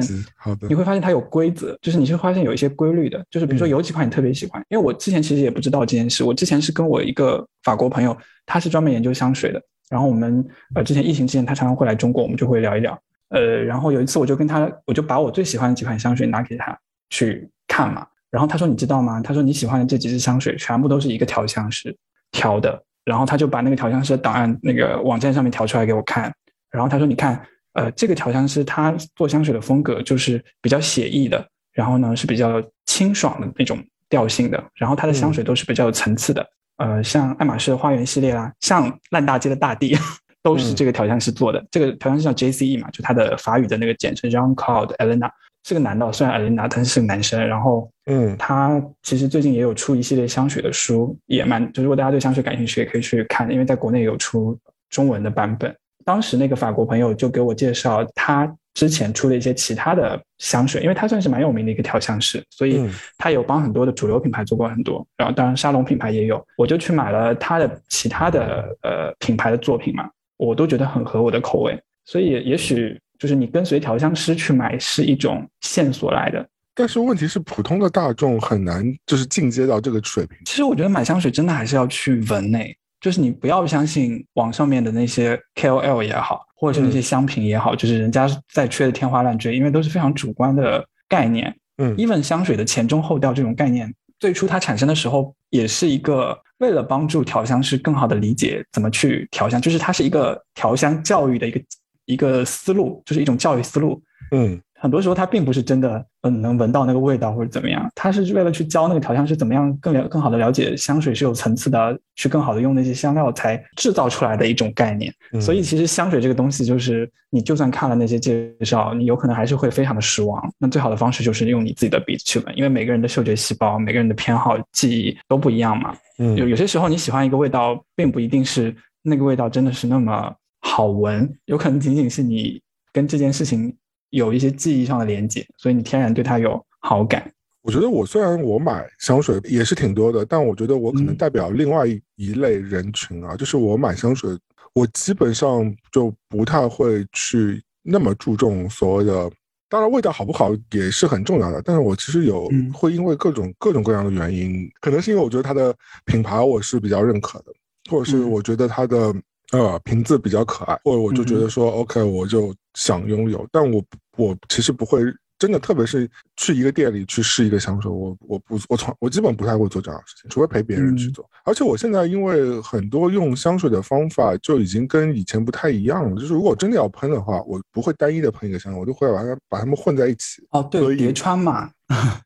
[0.67, 10.43] 你，会发现它有规则，就是你会发现有一些规律的，就是比如说嗯有几款你特别喜欢，因为我之前其实也不知道这件事，我之前是跟我一个法国朋友，他是专门研究香水的，然后我们
[10.73, 12.99] 呃之前疫情之前他常常会来中国，我们就会聊一聊。
[13.31, 16.77] 呃，然后有一次我就跟他，我就把我最喜欢的几款香水拿给他
[17.09, 18.05] 去看嘛。
[18.29, 19.19] 然后他说：“你知道吗？
[19.21, 21.93] 他说你喜欢的这几支香水全部都是一个调香师
[22.31, 26.31] 调的。”然后他就把那个调香师的档案那个网站上面调出来给我看。
[26.69, 27.41] 然后他说：“你看，
[27.73, 33.77] 呃，这个调香师他做香水的风格就是比较写意的，然后呢是比较清爽的那种
[34.07, 34.63] 调性的。
[34.75, 36.45] 然后他的香水都是比较有层次的。
[36.77, 39.95] 呃，像爱马仕的花园系列啦，像烂大街的大地，
[40.43, 41.63] 都是这个调香师做的。
[41.71, 45.29] 这个调香师叫 JCE 嘛，就他的法语的那个简称 Jean Claude Elena。”
[45.63, 47.39] 是个男的，虽然 Elena，但是是个男生。
[47.47, 54.57] 然后，嗯，他其实最近也有出一系列香水的书，也蛮就如果大家对香水感兴趣，也可以去看，因为在国内有出
[54.89, 55.71] 中文的版本。
[56.03, 62.83] 当时那个法国朋友就给我介绍他之前出的一些其他的香水，因为他算是蛮有名的一个调香师，所以
[63.19, 65.05] 他有帮很多的主流品牌做过很多。
[65.15, 70.09] 然后，当然沙龙品牌也有，我就去买了他的其他的呃品牌的作品嘛，
[70.45, 72.99] 我都觉得很合我的口味，所以也许。
[73.21, 80.35] 就是你跟随调香师去买是一种线索来的，但是问题是普通的大众很难就是进阶到这个水平。
[80.43, 91.55] 其实我觉得买香水真的还是要去闻诶，就是你不要相信网上面的那些 KOL 也好，或者是那些香评也好，就是人家在吹的天花乱坠，因为都是非常主观的概念。
[91.77, 101.61] 嗯，even 香水的前中后调这种概念，最初它产生的时候也是一个为了帮助调香师更好的理解怎么去调香，就是它是一个调香教育的一个。
[102.05, 104.01] 一个思路就是一种教育思路，
[104.31, 115.13] 嗯，很多时候他并不是真的，嗯，能闻到那个味道或者怎么样，他是为了去教那个调香师怎么样更了更好的了解香水是有层次的，去更好的用那些香料才制造出来的一种概念。
[115.39, 120.51] 所以其实香水这个东西，就是你就算看了那些介绍，你有可能还是会非常的失望。
[120.57, 125.95] 那最好的方式就是用你自己的鼻子去闻，因为每个人的嗅觉细胞、每个人的偏好、记忆都不一样嘛。
[126.17, 130.33] 嗯，有有些时候你喜欢一个味道，并不一定是那个味道真的是那么。
[130.63, 132.61] 好闻，有可能仅仅是你
[132.93, 133.75] 跟这件事情
[134.11, 137.29] 有一些记忆上的连接，所以你天然对它有好感。
[137.63, 144.29] 我觉得我虽然我买香水也是挺多的，但我觉得我可能代表另外一一类人群啊，就是我买香水，
[144.73, 149.31] 我基本上就不太会去那么注重所谓的，
[149.69, 157.53] 当然味道好不好也是很重要的，但是我其实有会因为各种各种各样的原因，可能是因为我觉得它的品牌我是比较认可的，
[157.89, 159.13] 或者是我觉得它的。
[159.51, 163.83] 呃，瓶子比较可爱，或者我就觉得说，OK，我就想拥有，但我
[164.17, 165.01] 我其实不会
[165.37, 171.27] 真的，特别是去一个店里去试一个香水，我我不我从我基本不太会做这样的事情，除非陪别人去做。
[171.43, 180.47] 而且我现在因为很多用香水的方法就已经跟以前不太一样了，就是如果真的要喷的话，我不会单一的喷一个香水，我就会把它把它们混在一起。
[180.51, 181.69] 哦，对，叠穿嘛。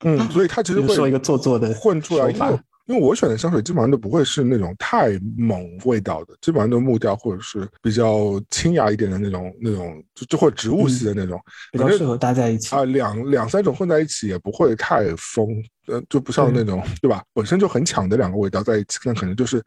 [0.04, 2.30] 嗯，所以它其实会说一个做作的混出来。
[2.30, 2.60] 因为
[2.94, 12.86] 我选的香水基本上都不会是那种太猛味道的，基本上都木调或者是比较清雅一点的那种那种，就就或植物系的那种，比较适合搭在一起啊。
[12.86, 15.48] 两两三种混在一起也不会太疯，
[15.88, 17.24] 呃，就不像那种对吧？
[17.34, 19.60] 本身就很抢的两个味道在一起，那可能就是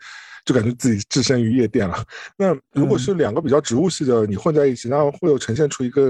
[0.44, 2.04] 就感觉自己置身于夜店了。
[2.36, 6.02] 那如果是两个比较植物系的你混在一起，那会有呈现出一个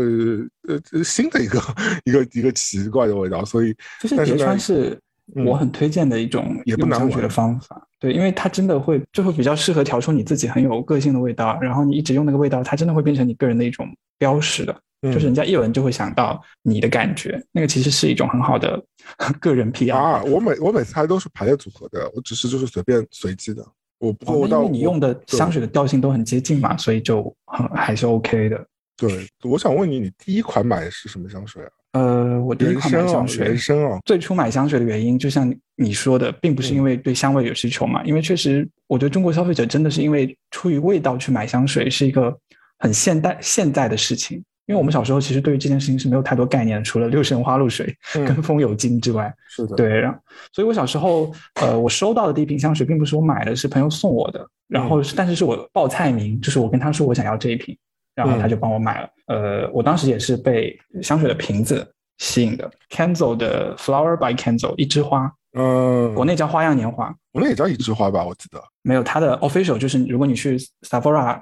[0.69, 1.59] 呃新的一个
[2.05, 3.43] 一个一个奇怪的味道。
[3.47, 5.01] 所以就是叠穿是。
[5.47, 13.87] 我很推荐的一种也不难学的方法，对，因为它真的会就会比较适合调出你自己很有个性的味道，然后你一直用那个味道，它真的会变成你个人的一种
[14.19, 18.83] 标识的，就是人家一闻就会想到你的感觉，那个其实是一种很好的
[19.41, 20.23] 个人 PR 啊。
[20.25, 23.65] 我每我每次还都是排列组合的，我只是就是随便随机的，
[23.99, 28.67] 我不会因为你用的香水的调性都很接近嘛，所以就很还是 OK 的。
[28.97, 31.71] 对，我想问你，你第一款买的是什么香水啊？
[31.93, 33.99] 呃，我第一款买香水，人生哦。
[34.05, 42.37] 最初买香水的原因，就像你说的，并不是因为对香味有需求嘛，因为确实，我觉得中国消费者真的是因为出于味道去买香水，是一个
[42.79, 44.43] 很现代现代的事情。
[44.67, 49.89] 因为我们小时候其实对于这件事情是没有太多概念的，除了六神花露水跟风油精之外，是的，对。
[49.89, 50.19] 然后，
[50.53, 54.47] 所以我小时候，呃，我收到的第一瓶香水并不是我买的，是朋友送我的。
[54.67, 57.75] 然后，但是是我报菜名，就是我跟他说我想要这一瓶。
[58.25, 61.89] 然后他就帮我买了，呃，我当时也是被香水的瓶子
[62.19, 68.61] 吸引的，Kenzo 的 Flower by Kenzo 一枝花，嗯，国内叫花样年华，国内也叫一枝花吧，我记得。
[68.83, 71.41] 没有它的 official，就是如果你去 Sephora，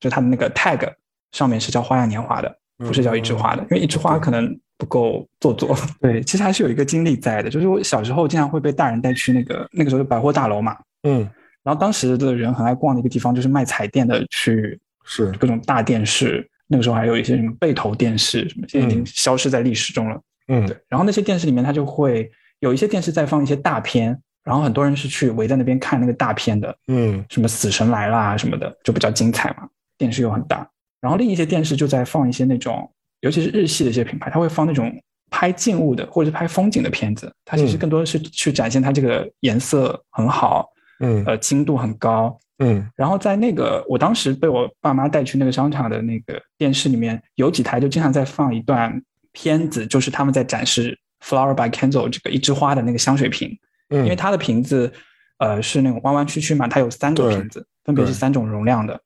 [0.00, 0.90] 就它的那个 tag
[1.32, 5.76] 上面是叫花样年华的，不是叫一枝花的，因为一枝花可能不够做作。
[6.00, 11.28] 对，其实还是有一个经历在的，就是我小时候经常会被大人带去那个那个时候百货大楼嘛，嗯，
[11.62, 14.80] 然后当时的人很爱逛的一个地方就是卖彩电的去。
[15.04, 20.20] 是各种大电视，那个时候还有一些什么背投电视什么，现在已经消失在历史中了。
[20.48, 20.76] 嗯，对。
[20.88, 22.30] 然后那些电视里面，它就会
[22.60, 26.76] 有一些电视在放一些大片，然后很多人是去围在那边看那个大片的。
[26.88, 29.68] 嗯，什么死神来啦什么的，就比较精彩嘛。
[29.96, 30.68] 电视又很大。
[31.00, 32.90] 然后另一些电视就在放一些那种
[33.20, 34.92] 尤其是日系的一些品牌，它会放那种
[35.30, 40.68] 拍静物的或者是拍风景的片子，它其实嗯更多的是去展现它这个颜色很好，
[41.00, 42.38] 嗯呃，精度很高。
[42.64, 42.90] 嗯。
[42.96, 49.02] 然后在那个我当时被我爸妈带去那个商场的那个电视里面，有几台就经常在放一段
[49.32, 53.56] 片子，就是他们在展示 Flower by Kenzo 这个一枝花的那个香水瓶，
[53.90, 54.92] 嗯，因为它的瓶子
[55.38, 59.00] 呃是那种弯弯曲曲嘛，它有三个瓶子，分别是三种容量的。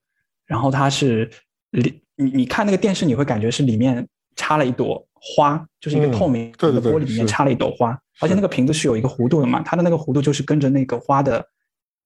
[0.45, 1.29] 然后它是
[1.71, 6.11] 里你你看那个电视，你会感觉是里面插了一朵花，就是一个嗯。
[6.11, 11.45] 透明的玻璃里面插了一朵花，而且那个瓶子是有一个弧度的嘛，它的那个弧度就是跟着那个花的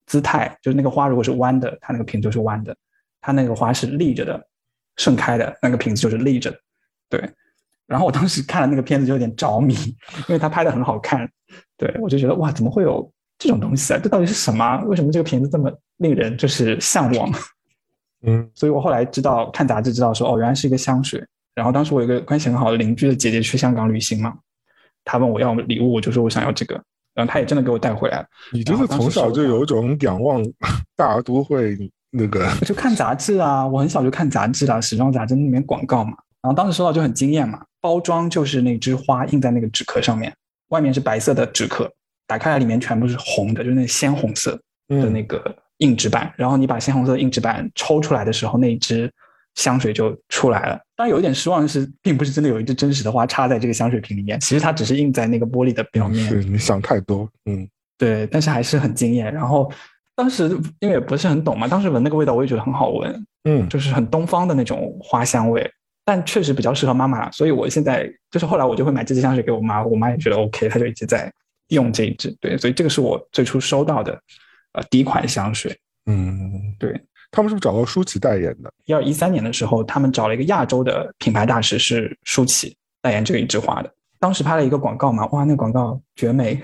[0.06, 2.74] 姿态，就是那个花如果是弯的，它那个瓶就是弯的；
[3.22, 4.48] 它那个花是立着的、
[4.98, 6.60] 盛开的，那个瓶子就是立着的。
[7.10, 7.30] 对。
[7.86, 9.74] 然后我当时看了那个片子就有点着迷，
[10.28, 11.30] 因为它拍的很好看。
[11.78, 14.00] 对我就觉得哇，怎么会有这种东西啊？
[14.02, 14.82] 这到底是什么啊？
[14.86, 17.32] 为什么这个瓶子这么令人就是向往？
[18.26, 21.24] 嗯 所以我后来知道看杂志知道说哦，原来是一个香水。
[21.54, 24.34] 然后当时我有一个关系很好的邻居的姐姐去香港旅行嘛，
[25.04, 26.82] 她问我要礼物，我就说我想要这个，
[27.14, 28.26] 然后他也真的给我带回来了。
[28.52, 30.44] 你就是从小就有一种仰望
[30.96, 31.78] 大都会
[32.12, 36.14] 那个，我就看杂志啊，我很小就看杂志啊，时装杂志里面广告嘛。
[36.42, 40.34] 然后当时收到就很惊艳嘛，包装就是那枝花印在那个纸壳上面，
[40.70, 41.90] 外面是白色的纸壳，
[42.28, 46.34] 打开来里面全部是红的，就是那鲜红色的嗯那个硬纸板。
[46.36, 49.10] 然后你把鲜红色的硬纸板抽出来的时候，那一支
[49.56, 50.80] 香水就出来了。
[50.96, 56.28] 当然有一点失望的是，并不是真的有一支真实的花插在这个香水瓶里面，其实它只是印在那个玻璃的表面。
[56.28, 59.34] 是你想太多，嗯对，但是还是很惊艳。
[59.34, 59.72] 然后
[60.16, 60.50] 当时
[60.80, 65.70] 因为也不是很懂嘛，当时闻那个味道我也觉得很好闻，嗯就是很东方的那种花香味，
[66.04, 71.32] 但确实比较适合妈妈，所以我现在就是后来我就会买这支香水给我妈，我妈也觉得 OK，她就一直在
[71.70, 72.36] 用这一支。
[72.42, 74.20] 对，所以这个是我最初收到的
[74.74, 75.76] 呃第一款香水。
[76.06, 77.00] 嗯，对，
[77.34, 78.72] 他们是不是找到舒淇代言的？
[78.86, 86.62] 一二一三年的时候，他们找了一个亚洲的品牌大使是舒淇代言这个一枝花的，当时拍了一个广告嘛，哇，那广告绝美，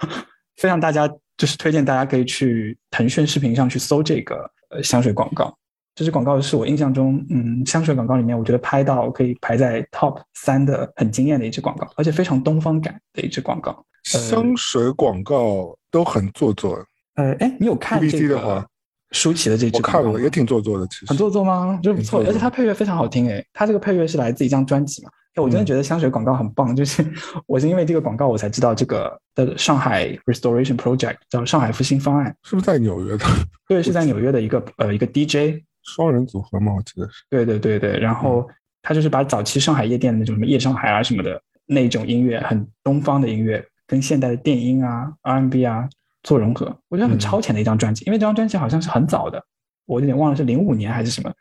[0.56, 1.08] 非常大家
[1.38, 5.56] 就是推荐大家可以去腾讯视频上去搜这个呃香水广告。
[5.94, 13.84] 这支广告是我印象中，嗯，香水广告里面我觉得拍到可以排在 top 三的很惊艳的一支广告，而且非常东方感的一支广告。
[14.04, 16.78] 香水广告都很做作，
[17.14, 18.68] 呃，哎，你有看这的话个
[19.12, 21.78] 舒淇的这支我看了也挺做作的，其实很做作吗？
[21.82, 23.44] 就是不错，而且它配乐非常好听诶。
[23.52, 25.10] 它这个配乐是来自一张专辑嘛？
[25.34, 26.74] 哎，我真的嗯觉得香水广告很棒。
[26.74, 27.04] 就是
[27.46, 33.24] 我是因为这个广告我才知道这个的上海 Restoration Project 叫上海复兴方案，是不是在纽约的
[33.68, 36.72] 对，是在纽约的一个呃一个 DJ，双人组合嘛？
[36.74, 37.98] 我记得是，对对对对。
[37.98, 38.48] 然后
[38.82, 45.88] 他就是把早期上海夜店的那种什么夜上海啊什么的那种音乐，很东方的音乐，跟现代的电音啊 R&B 啊
[46.22, 48.04] 做融合，我觉得很嗯超前的一张专辑。
[48.06, 49.42] 因为这张专辑好像是很早的，
[49.86, 51.32] 我有点忘了是零五年还是什么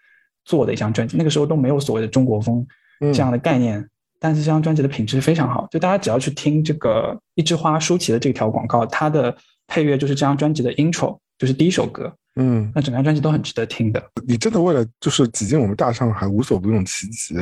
[0.46, 2.66] 做的一张专辑，那个时候都没有所谓的中国风
[3.02, 3.88] 嗯这样的概念。
[4.22, 9.34] 但是这张专辑的品质非常好，就大家只要去听这个一枝花舒淇的这条广告，它的
[9.68, 12.14] 配乐就是这张专辑的 intro，就是第一首歌。
[12.36, 14.04] 嗯，那整张专辑都很值得听的。
[14.28, 17.34] 你真的为了就是挤进我们大上海无所不用其极，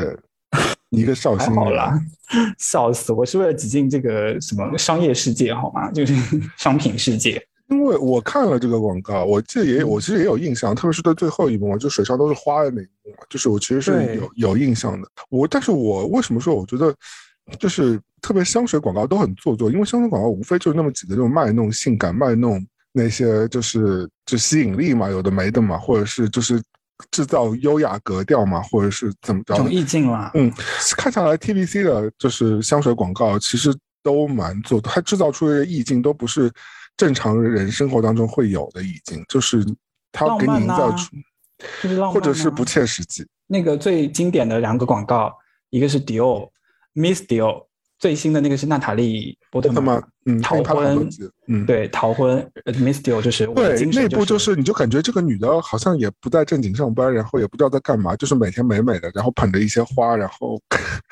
[0.91, 1.99] 一个绍还兴好啦，
[2.57, 3.11] 笑死！
[3.11, 5.91] 我是为了挤进这个什么商业世界，好吗？
[5.91, 6.13] 就是
[6.57, 7.41] 商品世界。
[7.69, 15.07] 因为我看了这个广告，我记得也嗯我其实也有印象，特别是对最后一幕嘛，就水上都是花的那一幕嘛，就是我其实是有有印象的。
[15.29, 16.95] 我但是我为什么说我觉得
[17.59, 19.69] 就是特别香水广告都很做作？
[19.69, 26.63] 因为香水广告无非就是那么几个这种卖弄性感、卖弄那些就是就吸引力嘛，有的没的嘛，或者是就是
[27.11, 29.57] 制造优雅格调嘛，或者是怎么着。
[29.69, 30.51] 意境啦，嗯，
[30.97, 36.51] 看下来 TVC 的就是香水广告，其实都蛮做的，它制造出来的意境都不是
[36.95, 39.63] 正常人生活当中会有的意境，就是
[40.11, 41.15] 它浪给你营造出，
[42.11, 43.25] 或者是不切实际。
[43.45, 45.31] 那个最经典的两个广告，
[45.69, 46.51] 一个是迪奥
[46.95, 47.66] ，Miss Dior，
[47.99, 49.93] 最新的那个是娜塔莉波特那么
[50.25, 51.09] 曼，，嗯，逃婚，
[51.47, 60.61] 嗯，对，逃婚呃，Miss Dior 就是对，那部就是是你就感觉这个女的好像也不在正经上班，然后也不知道在干嘛，就是每天美美的，然后捧着一些花，然后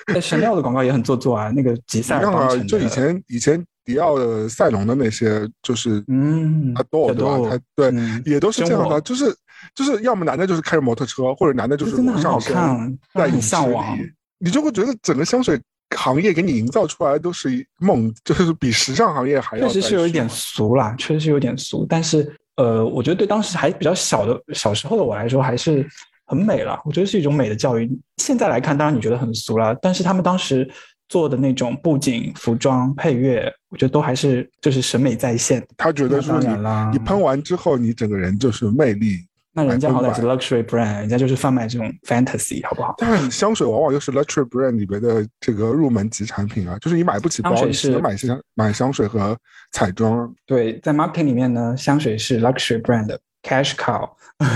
[0.07, 9.35] 哎，Chanel 的广告也很做作啊，那个吉一赛尔就以前以前迪奥的赛龙的那些，就是嗯啊多对吧他对嗯也都是这样的，就是
[9.73, 13.97] 就是要么男的就是开着摩托车，或者男的就是真的很好裸上身在泳池向往。
[14.37, 15.59] 你就会觉得整个香水
[15.95, 25.85] 行业给你营造出来都是一梦，就是比时尚行业还要确实是有一点俗啦，确实是有点俗，但是呃，我觉得对当时还比较小的小时候的我来说，还是
[26.25, 26.79] 很美了。
[26.85, 27.89] 我觉得是一种美的教育。
[28.17, 30.69] 现在来看，当然你觉得很俗了，但是他们当时
[31.09, 35.65] 做的那种布景、服装、配乐，我觉得都还是就是审美在线。
[35.77, 39.17] 他觉得那说你啦你喷完之后，你整个人就是魅力
[39.57, 42.93] 那人家好歹是 luxury brand，人家就是贩卖这种 fantasy，好不好？
[42.97, 49.37] 但香水往往又是 luxury brand 里边的这个入门级产品啊，就是你买不起包，你只能买香买香水和
[49.71, 50.29] 彩妆。
[50.45, 54.09] 对，在 marketing 里面呢，香水是 luxury brand 的 cash cow，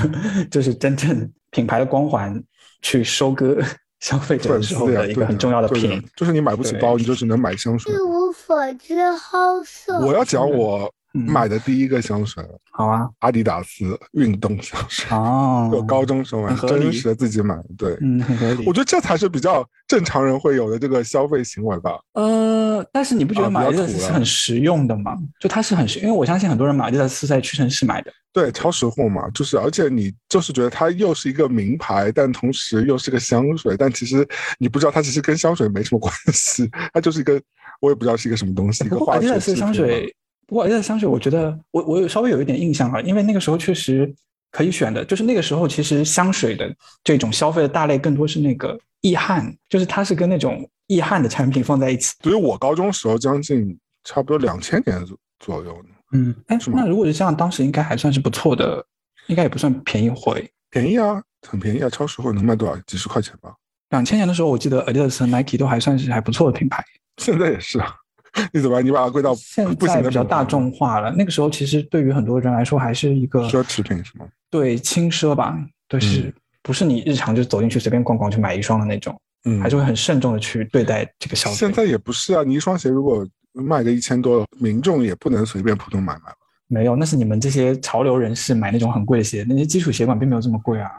[0.52, 2.44] 就是真正品牌的光环
[2.82, 3.58] 去收割
[4.02, 6.04] 消费者的时候，对的一个很重要的对品。
[6.18, 7.98] 就是你买不起包，你就只能买香水一。
[7.98, 9.98] 无所知好色。
[10.06, 17.56] 我要讲我嗯买的第一个香水，好啊，阿迪达斯运动香水，哦， 我高中时候买真实的自己买。
[17.78, 18.74] 对，嗯，很合理我。
[18.74, 22.00] 觉得这才是比较正常人会有的这个消费行为吧。
[22.14, 25.18] 呃，但是你不觉得啊买比较土了这个是很实用的吗？
[25.40, 28.12] 就它是很实，因为我相信很多人买这个是在屈臣氏买的。
[28.32, 34.28] 对，超识货嘛，就是而且你就是觉得它又是一个名牌，但同时又是个香水，但其实
[34.60, 37.42] 你不知道它其实跟香水没什么关系， 它就是一个
[37.82, 40.16] 我也不知道是一个什么东西，一个不过化学阿迪达斯制品嘛香水，
[40.50, 44.12] 不过阿迪达斯香水，我觉得我我有稍微有一点印象啊，因为那个时候确实
[44.52, 52.16] 可以选的，就是那个时候其实香水的这种消费的大类更多是那个易汉，就是它是跟那种易汉的产品放在一起。
[52.24, 58.84] 所以我高中时候将近差不多两千年左左右呢，嗯，哎是，那如果是这样，当时应该还算是不错的，
[59.28, 60.50] 应该也不算便宜货诶。
[60.72, 62.76] 便宜啊，很便宜啊，超市会能卖多少？
[62.88, 63.54] 几十块钱吧。
[63.92, 66.84] 两千年的时候，我记得 Adidas 和 Nike 都还算是还不错的品牌。
[67.18, 67.94] 现在也是啊，
[68.54, 68.82] 你怎么？
[68.82, 74.28] 你把它归到现不行在比较大众化了，那个时候其实对于很多人来说还是一个奢侈品是吗？
[74.50, 75.58] 对轻奢吧，
[75.88, 81.56] 对是、嗯不是你日常就走进去随便逛逛去买一双的那种，嗯，还是会很慎重的去对待这个消费。
[81.56, 86.36] 现在也不是啊，你一双鞋如果卖个一千多，民众也不能随便普通买卖吧。
[86.68, 90.92] 没有，那是你们这些潮流人士买那种很贵的鞋，那些基础鞋款并没有这么贵啊。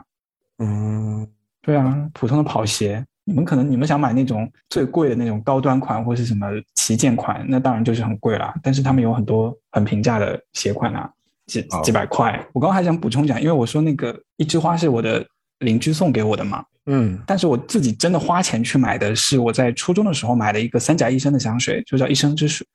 [0.58, 1.28] 嗯，
[1.60, 8.52] 对啊，普通的跑鞋，你们可能你们想买那种最贵的那种高端款或是什么旗舰款，那当然就是很贵啦。
[8.60, 11.08] 但是他们有很多很平价的鞋款啊，
[11.46, 12.44] 几哦几百块。
[12.52, 15.24] 我刚刚还想补充讲，因为我说那个一枝花是我的
[15.60, 22.66] 邻居送给我的嘛，嗯，但是我自己真的花钱去买的是我在初中的时候买的一个三甲医生的香水，就叫一生之水。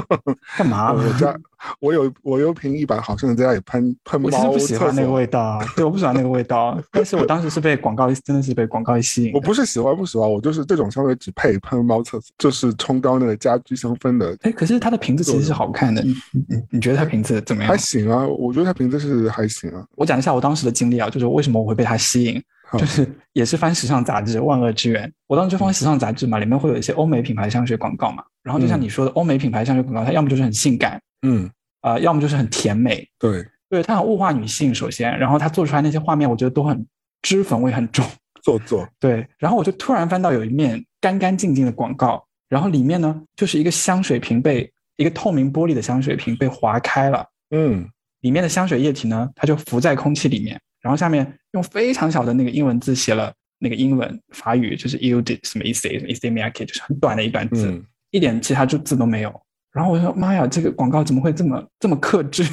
[0.56, 0.92] 干嘛？
[0.92, 1.34] 我家
[1.80, 6.78] 我有我有瓶一百毫升的，在家里喷喷猫我其实不喜欢那个味道，对，我不喜欢那个味道。
[6.92, 9.32] 但是我当时是被广告，真的是被广告吸引。
[9.32, 17.78] 我不是喜欢不喜欢，我就是这种香水只配喷猫厕所，就是冲高那个家居香氛的，哎，可是它的瓶子其实是好看的，你你你你觉得它瓶子怎么样还？
[17.78, 19.84] 行啊，我觉得它瓶子是还行啊。
[19.96, 22.42] 我讲一下我当时的经历啊，就是为什么我会被它吸引，好
[22.78, 28.82] 就是也是翻时尚杂志《万恶之源》，我当时就翻时尚杂志嘛，里面会有一些欧美品牌香水广告嘛，然后就像嗯。
[28.82, 31.50] 你说的，欧美品牌香水广告，它要么就是很性感，嗯，
[31.80, 36.86] 啊、要么就是很甜美，对，对，它很物化女性，首先，然后它做出来那些画面，我觉得都很
[37.22, 38.04] 脂粉味很重。
[38.42, 47.88] 做作，对，然后我就突然翻到有一面干干净净的广告，然后里面呢就是一个香水瓶被一个透明玻璃的香水瓶被划开了，嗯，
[48.22, 55.98] 里面的香水液体呢它就浮在空气里面，然后下面用非常小的那个英文字写了那个英文法语，就是 “you did” 什么 e c？
[55.98, 59.32] 什么 e c m i k，就是很短的一段字，嗯一点其他就字都没有。
[59.72, 62.44] 然后我就说：“妈呀，这个广告怎么会这么这么克制？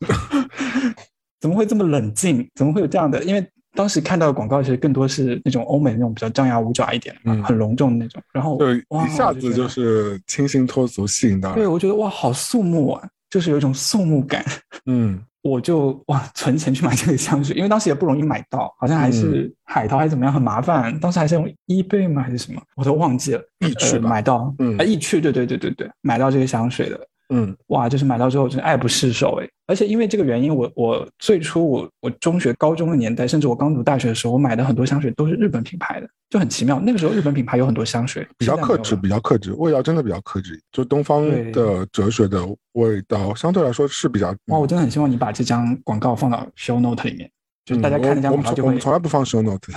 [1.38, 2.48] 怎么会这么冷静？
[2.54, 3.22] 怎么会有这样的？
[3.24, 8.22] 因为当时看到的广告其实更多是那种欧美那种比较张牙舞爪一点很隆重的那种。
[8.32, 14.42] 然后就一下子就是清新脱俗，吸引到对，我觉得哇，好肃穆啊，就是有一种肃穆感。
[14.86, 20.98] 嗯，我就哇存钱去买这个香水，因为当时也不容易买到，好像还嗯是海淘还是怎么样，很麻烦。
[21.00, 23.42] 当时还是用 eBay 吗还是什么，我都忘记了。
[23.60, 27.00] 呃、易趣吧买到，嗯啊，易趣，对对对对对，买到这个香水的，
[27.32, 29.48] 嗯哇，就是买到之后真的爱不释手哎！
[29.66, 36.78] 而且因为这个原因，我我最初我我中学、高中的年代，甚至我刚读大学的时候，我买的很多香水都是日本品牌的，就很奇妙。
[36.78, 40.60] 那个时候日本品牌有很多香水，比较克制，比较克制，味道真的比较克制。
[40.70, 44.28] 就东方的哲学的味道，相对来说是比较。
[44.48, 47.30] 哇，我真的很希望你把这张广告放到 show note 里面，
[47.64, 49.72] 就是大家看那张广告就会们从来不放 show note，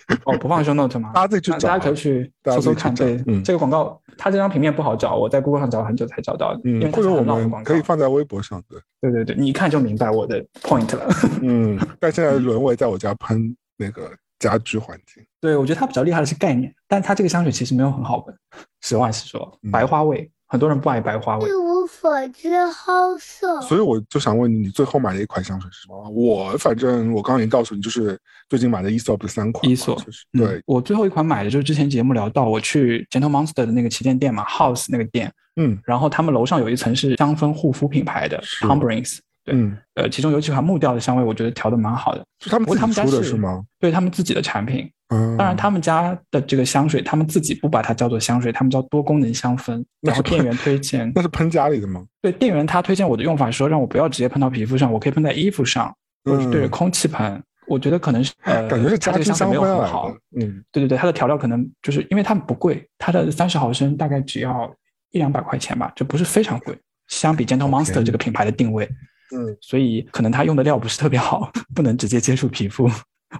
[0.24, 1.10] 哦，不放 show note 吗？
[1.14, 2.94] 大家自己去找大家可以去搜搜看。
[2.94, 7.82] 对，嗯这个广告，它这张平面不好找，我在 Google 上找了很久才找到嗯，或者我们可以。
[7.82, 8.80] 放在微博上的。
[9.00, 11.08] 对对对，你一看就明白我的 point 了。
[11.42, 15.22] 嗯，但现在沦为在我家喷那个家居环境。
[15.40, 18.36] 对，我觉得它比较厉害的是概念，但它这个香水其实没有很好闻，
[18.80, 21.48] 实话实说，嗯白花味，很多人不爱白花味
[21.82, 21.84] 一。
[21.84, 23.60] 无所知好色。
[23.62, 26.08] 所以我就想问你，你最后买的一款香水是什么？
[26.10, 28.18] 我反正我刚刚已经告诉你，就是
[28.48, 29.72] 最近买的 Aesop 的三款嘛。
[29.72, 43.62] 伊索就是嗯对，我最后一款买的就是之前节目聊到，我去 Gentle Monster 的那个旗舰店嘛，House 那个店，嗯然后他们楼上有一层是香氛护肤品牌的是 Tombrings，对嗯，呃，其中有几款木调的香味，我觉得调的蛮好的，是他们不过他们家自己出的是是吗？
[43.80, 44.88] 对他们自己的产品。
[45.08, 49.84] 嗯，当然，他们家的这个香水，他们自己不把它叫做香水，他们叫多功能香氛。
[50.00, 52.02] 那是然后店员推荐， 那是喷家里的吗？
[52.22, 55.94] 对店员他推荐我的用法说，让我不要直接喷到皮肤上，我可以喷在衣服上，
[56.24, 57.42] 或者是对着空气喷。
[57.66, 60.10] 我觉得可能是呃，感觉是它家居香这个香水没有氛来很好。。
[60.40, 64.72] 嗯，对对对，它的调料可能就是因为它们不贵，它的三十毫升大概只要
[65.10, 66.76] 一两百块钱吧，就不是非常贵。
[67.08, 68.88] 相比 Gentle Monster 这个品牌的定位，
[69.32, 72.90] 嗯，所以可能他用的料不是特别好，不能直接接触皮肤。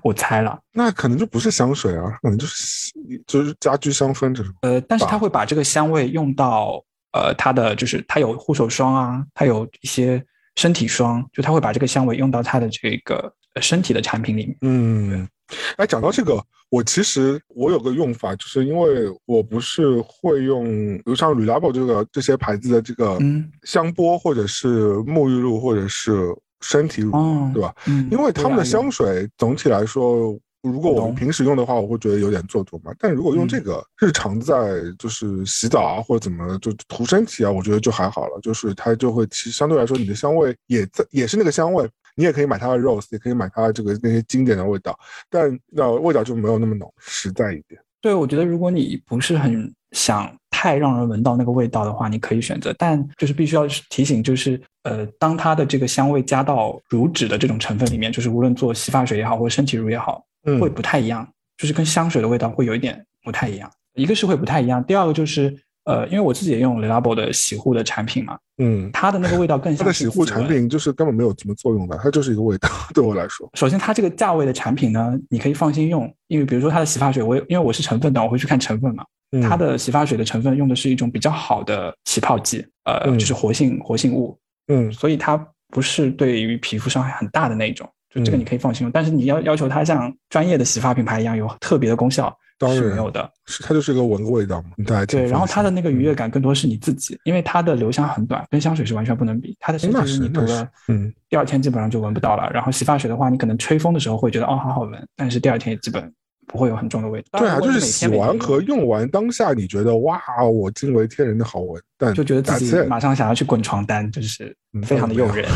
[0.03, 2.91] 我猜了，那可能就不是香水啊，可能就是
[3.27, 4.51] 就是家居香氛这种。
[4.63, 6.83] 呃，但是吧它会把这个香味用到
[7.13, 10.25] 呃他的就是他有护手霜啊，他有一些
[10.57, 14.57] 身体霜，就他会把这个香味用到他的这个呃身体的产品里面。
[14.63, 15.29] 嗯，
[15.77, 20.65] 哎，讲到这个，我其实我有个用法，就是因为我不是会用，
[20.97, 27.75] 比如像 Reliable 这个这些牌子的这个嗯香波，或者是沐浴露，或者是身体乳，哦，对吧？
[27.87, 32.91] 嗯，因为他们的香水总体来说，如果我们平时用的话，我会觉得有点做作嘛。
[32.99, 38.41] 但如果用嗯这个日常在就是洗澡啊或者怎么就涂身体啊，我觉得就还好了。
[38.41, 44.99] 就是它就会其实相对来说你的香味也在也是那个香味，你也可以买它的 rose，也可以买它的这个那些经典的味道，
[45.31, 47.81] 但那味道就没有那么浓，实在一点。
[48.01, 61.27] 对，我觉得如果你不是很想太让人闻到那个味道的话，你可以选择，但就是必须要提醒，就是呃，当它的这个香味加到乳脂的这种成分里面，就是无论做洗发水也好，或者身体乳也好，嗯会不太一样，
[61.57, 63.71] 就是跟香水的味道会有一点不太一样。
[63.95, 72.69] 一个是会不太一样，第二个就是呃，因为我自己也用 Le Labo 的洗护的产品嘛，嗯，它的那个味道更像它的洗护产品就是根本没有什么作用的，它就是一个味道。
[72.95, 79.05] 对我来说，首先，它这个价位的产品呢，你可以放心用，因为比如说它的洗发水，我也因为我是成分党，我会去看成分嘛。
[79.35, 84.39] 嗯它的洗发水的成分用的是一种比较好的起泡剂，呃，嗯就是活性活性物，
[84.69, 87.89] 嗯所以它不是对于皮肤伤害很大的那一种。
[88.15, 93.31] 就这个嗯你可以放心用，但是你要要求它像专业的洗发品牌一样有特别的功效当然是没有的。
[93.47, 94.71] 是它就是一个闻个味道嘛，
[95.07, 96.31] 对，然后它的那个愉悦感。
[96.31, 99.55] 更多是你自己，因为它的留香很短，跟香水是完全不能比。
[99.61, 102.49] 它的身体那乳是你涂了，嗯，第二天基本上就闻不到了。
[102.55, 106.11] 然后洗发水的话，你可能吹风的时候会觉得哦好好闻，但是第二天也基本
[106.47, 107.41] 不会有很重的味道。
[107.41, 115.47] 对啊，就是洗完和用完当下，你觉得哇，我惊为天人的好闻，但就觉得自己马上想要去滚床单，就是嗯非常的诱人。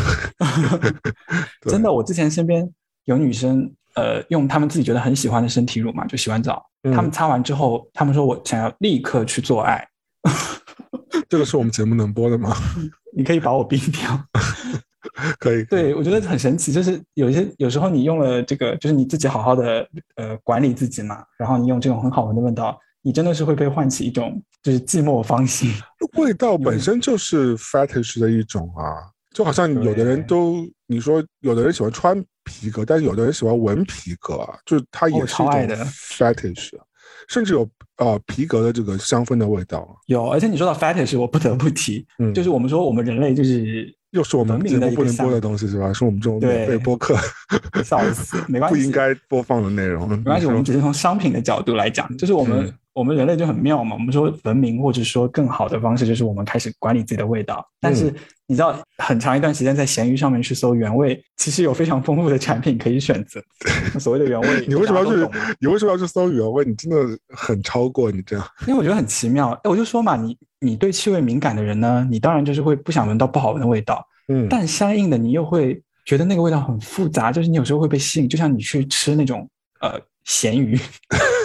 [1.62, 2.68] 真的，我之前身边
[3.04, 9.86] 有女生，呃，用他们自己觉得很喜欢的身体乳嘛，就洗完澡，嗯她们擦完之后，他们说我想要立刻去做爱，
[11.28, 12.54] 这个是我们节目能播的吗？
[13.16, 14.22] 你可以把我逼掉。
[15.38, 25.72] 可以，对，我觉得很神奇，就是有些有时候你用了这个，就是你自己好好的呃管理自己嘛，然后你用这种很好闻的味道，你真的是会被唤起一种就是寂寞芳心。
[26.18, 36.84] 味道本身就是 fetish 的一种啊，就好像有的人都，你说有的人喜欢穿皮革，但是有的人喜欢闻皮革啊，就是它也哦是一种的 fetish，啊
[37.28, 37.68] 甚至有
[37.98, 45.92] 呃皮革的这个香氛的味道啊，有，而且你说到 fetish，我不得不提，嗯 就是我们说我们人类就是又是我们节目不能播的东西是吧？
[45.92, 47.16] 是我们这种免费对播客
[47.84, 50.08] 笑死，没 关系，不应该播放的内容。
[50.08, 53.94] 没关系，我们只是从商品的角度来讲，就是我们、嗯我们人类就很妙嘛。
[53.94, 57.64] 我们说文明或者说更好的方式，就是我们开始管理自己的味道。
[57.78, 58.14] 但是嗯
[58.48, 63.40] 你知道，很长一段时间在闲鱼上面去搜原味，其实有非常丰富的产品可以选择。
[64.00, 65.30] 所谓的原味，你为什么要去？
[65.60, 66.64] 你为什么要去搜原味？
[66.64, 66.96] 你真的
[67.28, 68.46] 很超过你这样。
[68.66, 69.50] 因为我觉得很奇妙。
[69.62, 79.48] 哎我就说嘛，你你对气味敏感的人呢，你当然就是会不想闻到不好闻的味道，嗯，但相应的你又会觉得那个味道很复杂，就是你有时候会被吸引，就像你去吃那种
[79.80, 80.78] 呃咸鱼，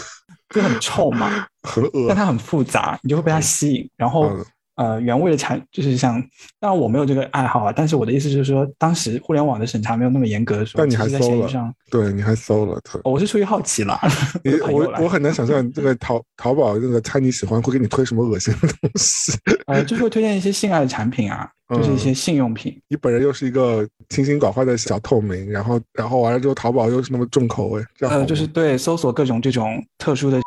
[0.52, 1.48] 就很臭嘛。
[1.64, 3.90] 很恶但它很复杂，你就会被它吸引。
[3.96, 4.46] 然后嗯
[4.76, 6.20] 呃，原味的产就是像，
[6.60, 13.02] 当然我没有这个爱好啊，但是我的意思就是说，当时互联网的审查没有那么严格的时候，但你还在搜了闲鱼上，对，你还搜了，对。
[13.04, 14.00] 我是出于好奇啦。
[14.44, 19.34] 你朋友来我我很难想象这个淘淘宝那个猜你喜欢会给你推什么恶心的东西。
[19.68, 22.82] 呃，就是会推荐一些性爱的产品啊，就是一些性用品。
[22.88, 30.42] 你本人又是一个清心寡欢的小透明，然后然后完了之后淘宝又是那么重口味，这样呃，就是对搜索各种这种特殊的，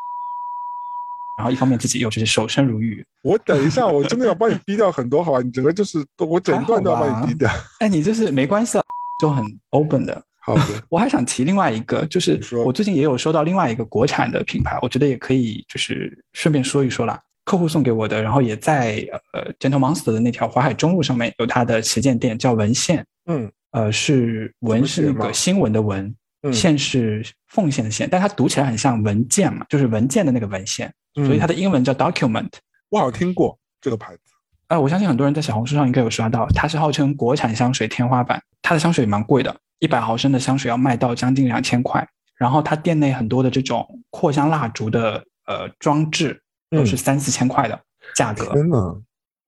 [1.37, 3.05] 然后一方面自己又就是守身如玉。
[3.23, 5.41] 我等一下，我真的要帮你逼掉很多，好吧？
[5.41, 7.49] 你整个就是我整段都要帮你逼掉。
[7.79, 8.83] 哎，你就是没关系啊，
[9.19, 10.21] 就很 open 的。
[10.39, 17.19] 好的，我还想提另外一个，就是我最近也有收到另外一个国产的品牌，我觉得也可以，就是顺便说一说啦。
[17.45, 23.05] 客户送给我的，然后也在呃 Gentle Monster 的那条淮海中路上面有它的旗舰店，叫文献。
[23.27, 26.15] 嗯呃，是文是那个新闻的文，嗯
[26.51, 32.49] 献是奉献的献，但它读起来很像文件嘛，就是文件的那个文献，所以它嗯的英文叫 document。
[32.89, 34.21] 我好像听过这个牌子。
[34.67, 42.07] 呃，我相信很多人在小红书上应该有刷到，它是号称国产香水天花板，它的香水蛮贵的，一百毫升的香水要卖到将近两千块。
[42.35, 47.79] 然后它店内很多的这种扩香蜡烛的呃装置都是嗯三四千块的
[48.13, 49.01] 价格，真的，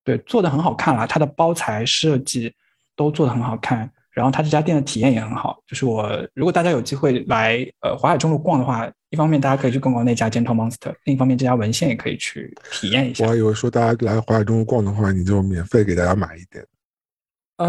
[0.06, 2.54] 对，做的很好看啦，它的包材设计
[2.96, 3.92] 都做的很好看。
[4.18, 5.62] 然后他这家店的体验也很好。
[5.68, 13.30] 就是我如果大家有机会来呃淮海中路逛的话，一方面大家可以去逛逛那家 Gentle Monster，另一方面这家文献也可以去体验一下我。
[13.30, 16.66] 还以为说大家来淮海中路逛的话，你就免费给大家买一点，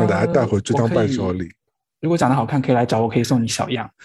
[0.01, 1.51] 给大家带回去当伴手礼。
[2.01, 3.91] 如果长得好看，可以来找我，可以送你小样。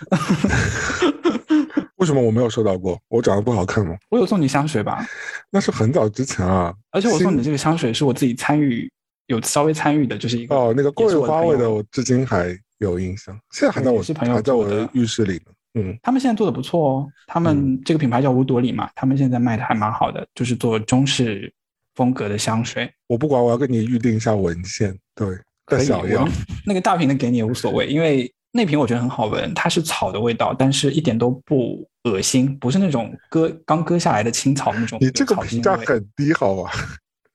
[1.98, 3.00] 为什么我没有收到过？
[3.08, 3.96] 我长得不好看吗？
[4.10, 5.08] 我有送你香水吧？
[5.50, 6.74] 那是很早之前啊。
[6.92, 8.92] 而且我送你的这个香水是我自己参与，
[9.28, 15.52] 有稍微参与的，就是一个哦，那个桂花味的，我至今还有印象，现在还在我是朋友还在我的浴室里呢。
[15.76, 21.52] 嗯，他们现在做的不错哦，他们这个品牌叫五朵里嘛，他们现在卖的还蛮好的，就是做中式
[21.96, 22.88] 风格的香水。
[23.08, 24.96] 我不管，我要跟你预定一下文献。
[25.16, 25.28] 对，
[25.66, 25.88] 可以。
[26.66, 36.72] 那个大瓶的给你也无所谓，因为那瓶我觉得很好闻，它是草的味道，但是一点都不恶心，不是那种割刚割下来的青草那种你这个草评价很低，好吧？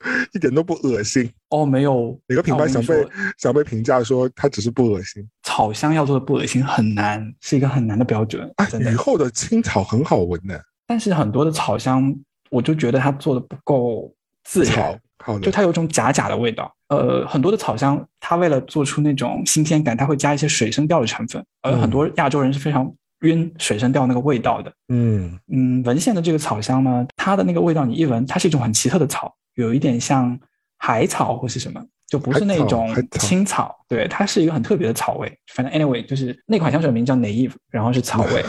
[0.32, 1.30] 一点都不恶心。
[1.50, 5.26] 哦，没有哪个品牌想被说想被评价说它只是不恶心？
[5.42, 8.94] 草香要做的不恶心很难，是一个很难的标准，啊，真的雨。
[8.94, 10.62] 后的青草很好闻的。
[10.86, 12.14] 但是很多的草香，
[12.50, 14.12] 我就觉得它做的不够
[14.44, 15.00] 自然，，
[15.42, 16.72] 就它有种假假的味道。
[16.88, 24.72] 呃，很多的草香，它为了做出那种新鲜感，它会加一些水生调的成分，而嗯很多亚洲人是非常晕水生调那个味道的。
[24.88, 30.38] 嗯嗯，文献的这个草香呢，它的那个味道，你一闻，它是一种很奇特的草，有一点像
[30.78, 35.38] 海草或是什么，就不是那种青草，对，它是一个很特别的草味。
[35.52, 38.44] 反正 anyway，就是那款香水名叫 Naive，然后是草味，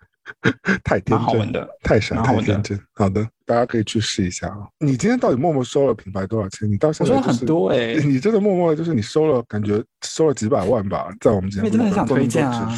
[0.82, 1.68] 太天真，蛮好闻的。
[1.82, 2.80] 太傻，蛮好闻的太天真。
[2.94, 4.66] 好的，大家可以去试一下啊。
[4.78, 6.70] 你今天到底默默收了品牌多少钱？
[6.70, 12.74] 你到现在就是很多哎、你真的默默就是你收了，感觉收了几百万吧，在我们节目因为真的很想推荐啊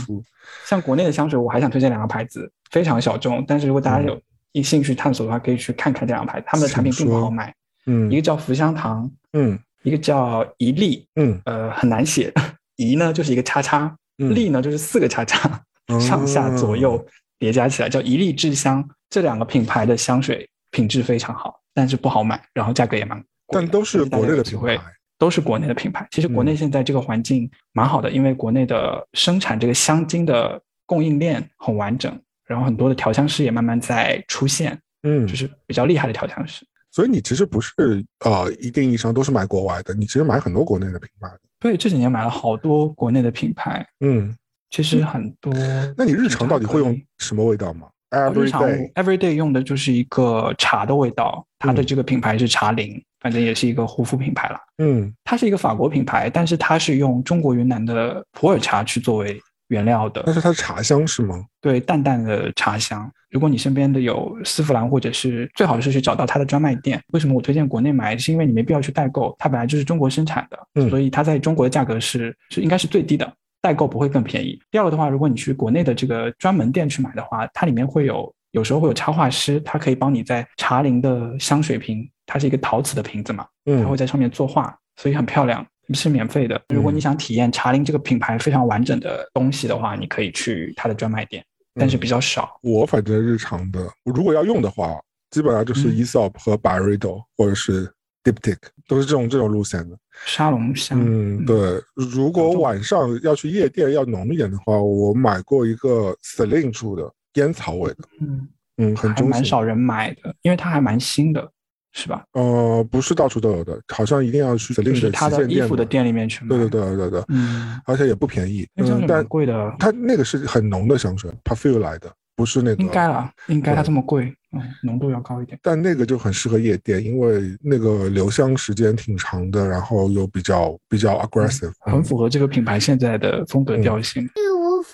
[0.66, 4.20] 像国内的香水，我还想推荐两个牌子，非常小众，但是如果大家有
[4.52, 7.54] 一兴趣探索的话，可以去看看这两个牌子，他们的产品并不好买。
[7.90, 12.32] 嗯一个叫福香堂，嗯一个叫一粒，嗯呃，很难写。
[12.76, 15.60] 一呢就是一个叉叉，嗯粒呢就是四个叉叉，
[16.00, 17.04] 上下左右
[17.38, 18.88] 叠加起来叫一粒制香。
[19.10, 23.60] 这两个品牌的香水品质非常好，但是不好买，然后价格也蛮贵。
[23.60, 24.78] 但都是国内的品牌。
[25.18, 26.08] 都是国内的品牌。
[26.10, 36.64] 其实国内嗯现在这个环境蛮好的，因为国内的生产这个香精的供应链很完整，然后很多的调香师也慢慢在出现，嗯，就是比较厉害的调香师。
[36.90, 41.30] 所以你其实不是呃一定意义上都是买国外的，你其实买很多国内的品牌。
[41.58, 44.34] 对，这几年买了好多国内的品牌，嗯，
[44.70, 45.52] 其实很多。
[45.96, 54.58] 那你日常到底会用什么味道吗？Every 哦日常 day，every day 用的就是一个茶的味道，它的嗯这个品牌是茶灵，反正也是一个护肤品牌了。
[54.78, 59.40] 嗯它是一个法国品牌，但是它是用中国云南的普洱茶去作为
[59.70, 61.42] 原料的但，是它的茶香是吗？
[61.60, 63.10] 对淡淡的茶香。
[63.30, 67.00] 如果你身边的有丝芙兰，或者是最好是去找到它的专卖店。
[67.12, 68.18] 为什么我推荐国内买？
[68.18, 73.32] 是因为你没必要去代购，它本来就是中国生产的，嗯所以它在中国的价格是是应该是最低的，
[73.62, 74.60] 代购不会更便宜。
[74.70, 85.64] 第二个的话，如果你去国内的这个专门店去买的话，它里面会有有时候会有插画师，他可以帮你在茶林的香水瓶，它是一个陶瓷的瓶子嘛，它会嗯在上面作画，所以很漂亮，
[85.94, 86.60] 是免费的。
[86.74, 91.44] 如果你想体验茶林这个品牌非常完整的东西的话，你可以去它的专卖店，
[91.74, 92.58] 但是比较少。
[92.62, 95.00] 我反正日常的，如果要用的话，
[95.30, 97.92] 基本上就是嗯 Esop 和 Byredo 或者是
[98.24, 98.56] Diptyque，
[98.88, 99.96] 都是这种这种路线的。
[100.26, 101.82] 沙龙香，嗯，对。
[101.94, 109.22] 如果晚上要去夜店要浓一点的话，我买过一个 Celine 出的烟草味的，嗯，嗯，很还。
[109.22, 111.50] 蛮少人买的，因为它还蛮新的，
[111.92, 112.22] 是吧？
[112.32, 115.84] 呃，不是到处都有的，好像一定要去就 Celine 是它旗舰店的衣服的。
[115.84, 116.56] 店里面去买。
[116.56, 118.66] 对对，对对对，嗯，而且也不便宜。
[118.76, 122.82] 嗯，但贵的，它那个是很浓的香水，Parfum 来的，不是那个。
[122.82, 125.58] 应该啦，应该它这么贵，嗯，浓度要高一点。
[125.62, 131.72] 但那个就很适合夜店，因为那个留香时间挺长的，然后又比较比较 aggressive。
[131.80, 134.22] 很符合这个品牌现在的风格嗯调性。
[134.22, 134.49] 一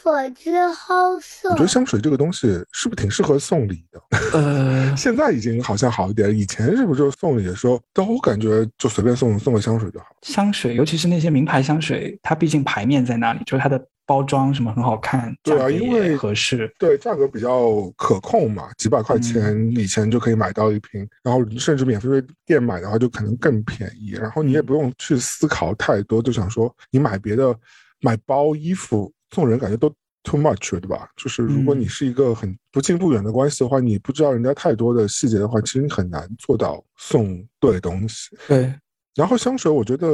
[0.07, 1.63] 无所知，好色我觉。
[1.63, 4.01] 得香水这个东西是不是挺适合送礼的？
[4.33, 10.07] 呃， 现在已经好像好一点，以前是不是就送礼的时候都感觉就随便送送个香水就好？
[10.23, 16.73] 香水，尤其是那些名牌香水，它毕竟牌面在那里，就是它的包装什么很好看，对啊因为合适。
[16.79, 22.09] 对，价格比较可控嘛，几百块钱嗯以前就可以买到一瓶，然后甚至免费
[22.45, 27.53] 店买的话就可能更便宜，然后你也不用去思考太多，就想说你买别的
[28.01, 29.89] 买包、衣服送人，感觉都
[30.23, 31.09] too much 对吧？
[31.17, 38.37] 就是如果嗯你是一个很不近不远的关系的话，你不知道人家太多的细节的话，其实你很难做到送对东西。
[38.49, 38.73] 对，
[39.15, 40.09] 然后香水，我觉得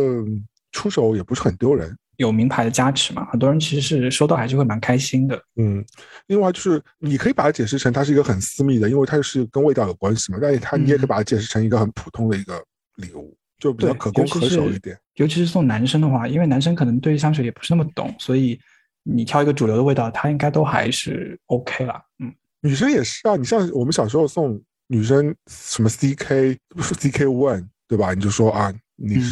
[0.73, 1.97] 出手也不是很丢人。
[2.17, 5.43] 有名牌的加持嘛，很多人其实是收到还是会蛮开心的。
[5.57, 5.85] 嗯，
[6.27, 10.39] 另外就是你可以把它解释成它是一个很私密的，因为它是跟味道有关系嘛。
[10.41, 12.63] 但是它你也可以嗯把它解释成一个很普通的一个
[12.97, 13.37] 礼物。
[13.59, 14.99] 就比较可攻可守一点。
[15.15, 18.59] 尤其是送男生的话，因为男生可能对香水也不是那么懂，所以
[19.03, 22.03] 你挑一个主流的味道，它应该都还是 OK 啦。
[22.19, 28.15] 嗯，女生也是啊，你像我们小时候送女生什么 CK 不是 CK One 对吧？
[28.15, 29.31] 你就说啊，你是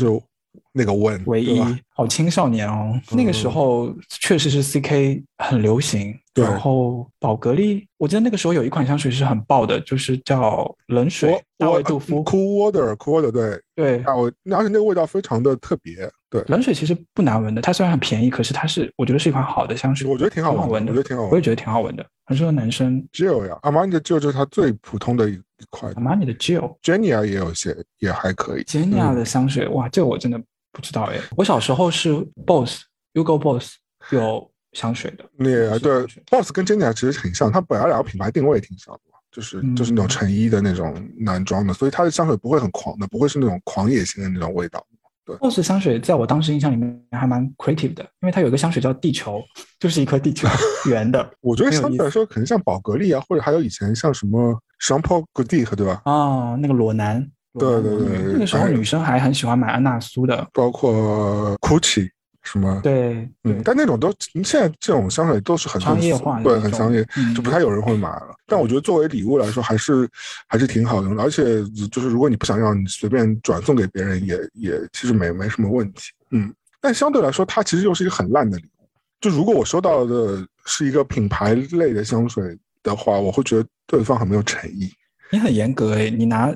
[0.72, 1.60] 那个嗯唯一？
[1.88, 23.06] 好青少年哦，那个时嗯候确实是 CK 很流行，对然后宝格丽，我记得那个时候有一款香水是很爆的，就是叫冷水我大我卫杜夫，Cool Water Cool Water 对，对，啊我而且那个味道非常的特别，对，冷水其实不难闻的，它虽然很便宜，可是它是我觉得是一款好的香水，我觉得挺好闻的我觉得挺好闻我也觉得挺好闻的，很适合男生。
[23.12, 26.74] Gel 呀，阿玛尼的 Gel 就是它最普通的一一款阿玛尼的 Gel。
[26.82, 28.62] ，Genia 也有些也还可以。
[28.62, 30.40] Jenny 的香水，哇，这个我真的
[30.72, 31.18] 不知道哎。
[31.36, 32.12] 我小时候是
[32.47, 32.82] Boss
[33.14, 33.74] Hugo Boss
[34.10, 44.84] 有香水的，那也对，Boss 跟 j e n n 其实很像，它本来两个品牌定位挺像的嘛，就是就是那种嗯成衣的那种男装的，所以它的香水不会很狂的，不会是那种狂野型的那种味道。
[45.24, 49.42] 对 Boss 香水在我当时印象里面还蛮 creative 的，因为它有一个香水叫地球，
[49.78, 50.48] 就是一颗地球
[50.88, 56.01] 圆的 我觉得相对来说，可能像宝格丽啊，或者还有以前像什么 Jean Paul Gaultier 对吧？
[56.05, 57.28] 哦，那个裸男。
[57.59, 62.09] 对对对对那个时候哎女生还很喜欢买安娜苏的，包括 Gucci
[62.43, 68.35] 什么，对，嗯，但那种都现在这种香水都是很商业化的对，很商业，嗯就不太有人会买了。
[68.47, 70.09] 但我觉得作为礼物来说，还是
[70.48, 71.22] 还是挺好用的。
[71.22, 76.12] 而且就是如果你不想要，你随便转送给别人也也其实没没什么问题。
[76.31, 78.89] 嗯，但相对来说，它其实又是一个很烂的礼物。
[79.20, 84.90] 就如果我收到的是一个品牌类的香水的话，我会觉得对方很没有诚意。
[85.31, 86.51] 你很严格哎，你拿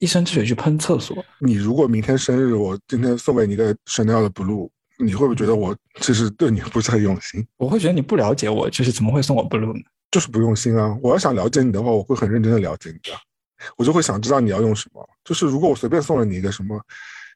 [0.00, 4.68] 一身之水去喷厕所，你如果明天生日，我今天送给你一个 Chanel 的 Blue，
[4.98, 7.46] 你会不会觉得我其实对你不是很用心？
[7.58, 9.80] 我会觉得你不了解我，就是怎么会送我 blue 呢？
[10.10, 10.96] 就是不用心啊！
[11.02, 13.16] 我要想了解你的话，我会很认真的了解你的，
[13.76, 15.06] 我就会想知道你要用什么。
[15.22, 16.80] 就是如果我随便送了你一个什么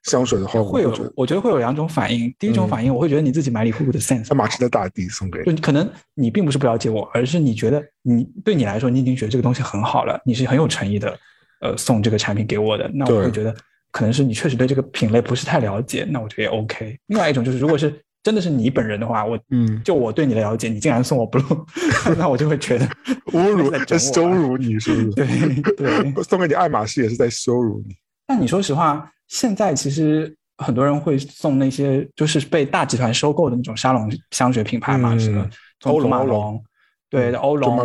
[0.04, 2.34] 香水的话，我会有觉，我觉得会有两种反应。
[2.38, 11.16] 第一种嗯反应，我会觉得你自己买礼物的 sense 爱马驰的大地送给你，就你可能你并不是不了解我，而是你觉得你对你来说，你已经觉得这个东西很好了，你是很有诚意的，
[11.64, 12.88] 呃，送这个产品给我的。
[12.94, 13.54] 那我会觉得
[13.90, 16.96] 可能是你确实对这个品类不是太了解，那我觉得也 OK。
[17.06, 17.92] 另外一种就是，如果是
[18.22, 21.64] 真的是你本人的话，我嗯，就我对你的了解，你竟然送我 blue，
[22.16, 22.86] 那我就会觉得
[23.32, 25.10] 侮辱、在羞啊辱你，是不是？
[25.12, 26.22] 对对。
[26.22, 27.94] 送给你爱马仕也是在羞辱你。
[28.26, 35.46] 但你说实话，现在其实很多人会送那些就是被大集团收购的那种沙龙香水品牌嘛，嗯什么
[35.84, 36.62] 欧龙马龙，
[37.14, 37.76] 对，嗯欧龙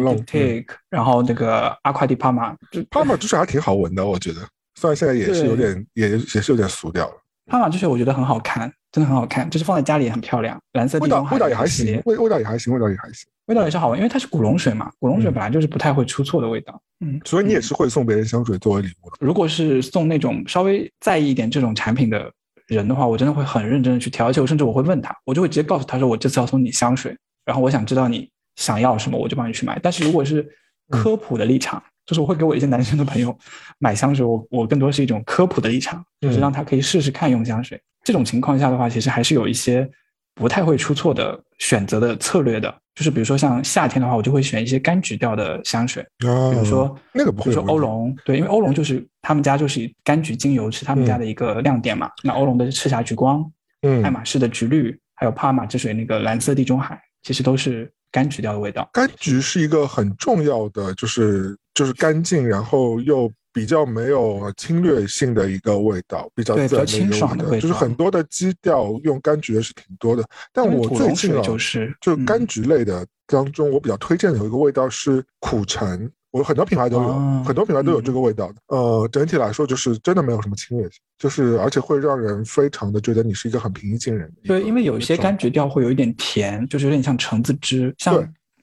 [0.90, 4.42] 然后那个阿夸迪帕玛，就帕玛之水还挺好闻的，我觉得，
[4.76, 7.14] 虽然现在也是有点，也也是有点俗掉了，
[7.46, 13.30] 帕玛之水我觉得很好看，真的很好看，就是放在家里也很漂亮，蓝色地味道味道也还行，味味道也还行，味道也还行。
[13.46, 15.34] 味道也是好闻，因为它是古龙水嘛，古龙水嗯。
[15.34, 19.18] 本来就是不太会出错的味道，嗯，所以你也是会送别人香水作为礼物的。
[19.20, 22.32] 如果是送那种稍微在意一点这种产品的
[22.68, 28.30] 人的话，我真的会很认真的去挑，而且我甚至我会问他，我就会直接告诉他说，我这次要送你香水，然后我想知道你
[28.60, 29.80] 想要什么，我就帮你去买。
[29.82, 30.48] 但是如果是
[30.90, 33.36] 科普的立场，就是我会给我一些男生的朋友
[33.80, 37.82] 买香水，我我更多是一种科普的立场，就是让他可以试试看用香水。
[38.04, 39.90] 这种情况下的话，其实还是有一些
[40.36, 46.02] 不太会出错的选择的策略的，就是比如说像夏天的话，我就会选一些柑橘调的香水。
[46.26, 52.10] 啊，比如说那个不会比如说欧龙，对，因为欧龙就是他们家就是以柑橘精油是他们家的一个亮点嘛。
[52.24, 53.46] 那欧龙的赤霞橘光，
[53.84, 58.90] 嗯爱马仕的橘绿，还有帕玛之水那个蓝色地中海，其实都是柑橘调的味道。
[58.94, 67.12] 柑橘是一个很重要的，就是就是干净，然后又比较没有侵略性的一个味道，比较自然比较清。
[67.12, 70.24] 爽的味道就是很多的基调用柑橘的是挺多的，
[70.54, 76.10] 但我最近啊，就是嗯就柑橘类的当中，我比较推荐的有一个味道是苦橙。
[76.32, 78.56] 我很多品牌都有，哦很多品牌都有嗯这个味道的。
[78.68, 84.32] 呃，整体来说就是真的没有什么侵略性，就是而且会让人非常的觉得你是一个很平易近人。
[84.44, 88.16] 对，因为有一些柑橘调会有一点甜，就是有点像橙子汁，像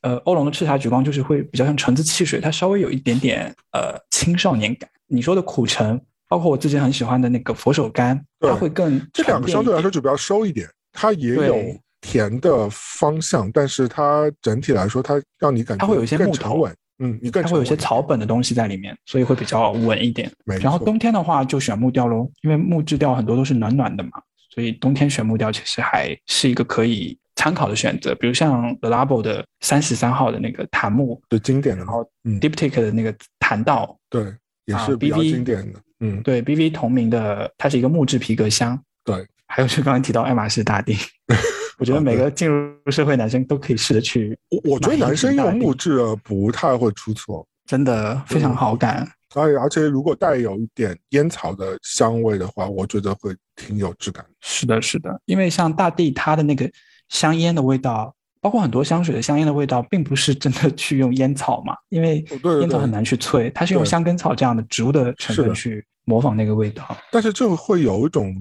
[0.03, 4.89] 呃欧龙的赤霞橘光就是会比较像橙子汽水，它稍微有一点点呃青少年感。
[5.09, 11.57] 你说的苦橙，包括我自己很喜欢的那个佛手柑，它会更这两个相对来说就比较收一点，它也有
[12.01, 20.31] 甜的方向，但是它整体来说，它让你感觉它会有一些木头更沉稳，嗯，你更它会有一些草本的东西在里面，所以会比较稳一点。
[20.61, 24.13] 然后冬天的话就选木调喽，因为木质调很多都是暖暖的嘛，
[24.55, 28.15] 所以冬天选木调其实还是一个可以参考的选择。
[28.15, 34.25] 比如像 The Labo 的三十三号的那个檀木，对经典的，然后嗯 Diptyque 的那个檀道，对，
[34.65, 38.79] 也啊是比较经典的，嗯，对 BV 同名的，它是一个木质皮革箱。
[39.05, 40.97] 对，还有就刚刚提到爱马仕大地，
[41.79, 49.07] 我觉得每个进入社会男生都可以试着去，我我觉得男生用木质的不太会出错，真的非常好感。
[49.35, 54.25] 而而且如果带有一点烟草的香味的话，我觉得会挺有质感。
[54.41, 56.71] 是的，是的，因为像大地它的那个
[57.11, 62.25] 香烟的味道，包括很多香水的香烟的味道，并不是真的 去用烟草嘛，因为
[62.61, 66.97] 烟草很难去萃，它是用香根草这样的植物的成分去模仿那个味道。
[67.13, 68.35] 但是就会有一种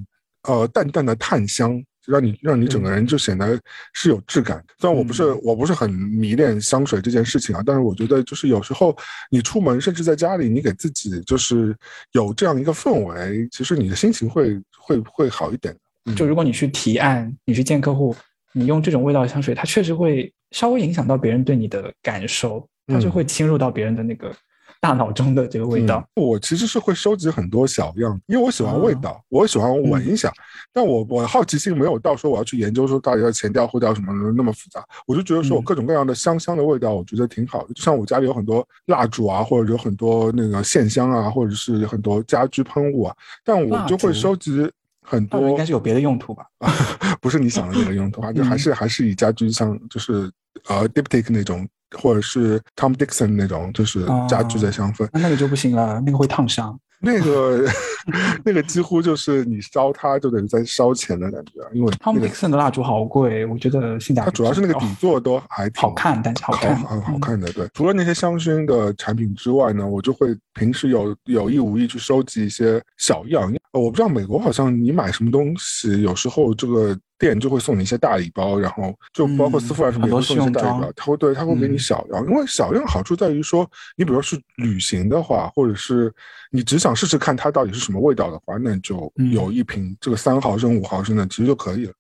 [0.43, 3.59] 呃淡淡的炭香，让你让你整个人就显得
[3.93, 4.63] 是有质感。
[4.79, 5.39] 虽然我不是、嗯。
[5.43, 8.95] 我不是很迷恋香水这件事情啊，但是我觉得就是有时候
[9.29, 11.75] 你出门，甚至在家里，你给自己就是
[12.13, 15.75] 有这样一个氛围，其实你的心情会会会好一点
[16.15, 18.15] 就如果你去提案，你去见客户，
[18.53, 23.11] 你用这种味道的香水，它确实会稍微影响到别人对你的感受，它就嗯。
[23.11, 24.31] 会侵入到别人的那个
[24.85, 25.97] 大脑中的这个味道。
[26.15, 30.31] 嗯我其实是会收集很多小样，因为我喜欢味道，我喜欢闻一下。
[30.71, 34.85] 但我我好奇心没有到说我要去研究说到底要前调后调什么的那么复杂。
[35.07, 37.73] 我就觉得说我嗯各种各样的香香的味道，我觉得挺好的。
[37.73, 44.69] 就像我家里有很多蜡烛啊，或者有很多那个线香啊，或者是很多家居喷雾啊，但我就会收集
[45.01, 46.45] 很多应该是有别的用途吧？
[47.25, 50.31] 不是你想的那个用途啊，就嗯还是还是以家居像就是
[50.67, 55.09] 呃 Diptyque 那种，或者是 Tom Dixon 那种，就是家居的香氛。
[55.11, 56.79] 那那个就不行了，那个会烫伤。
[56.99, 57.67] 那个
[58.45, 67.51] 那个几乎就是你烧它就等于在烧钱的感觉啊，因为 Tom Dixon 的蜡烛好贵，我觉得性价比它主要是那个底座都还挺好看，但是好看，好好嗯看的。
[67.53, 73.51] 对，除了那些香薰的产品之外呢，我就会平时有有意无意去收集一些小样。
[73.73, 86.13] 呃我不知道美国好像你买什么东西，有时候这个店就会送你一些大礼包，然后就包括嗯丝芙兰什么很多也会送一些试用装大礼包，他会对他会给你嗯小样，因为小样好处在于说，你比如说是旅行的话，或者是
[86.51, 91.93] 你只想试试看它到底是什么味道的话，那你就嗯有一瓶这个三毫升、五毫升的其实就可以了。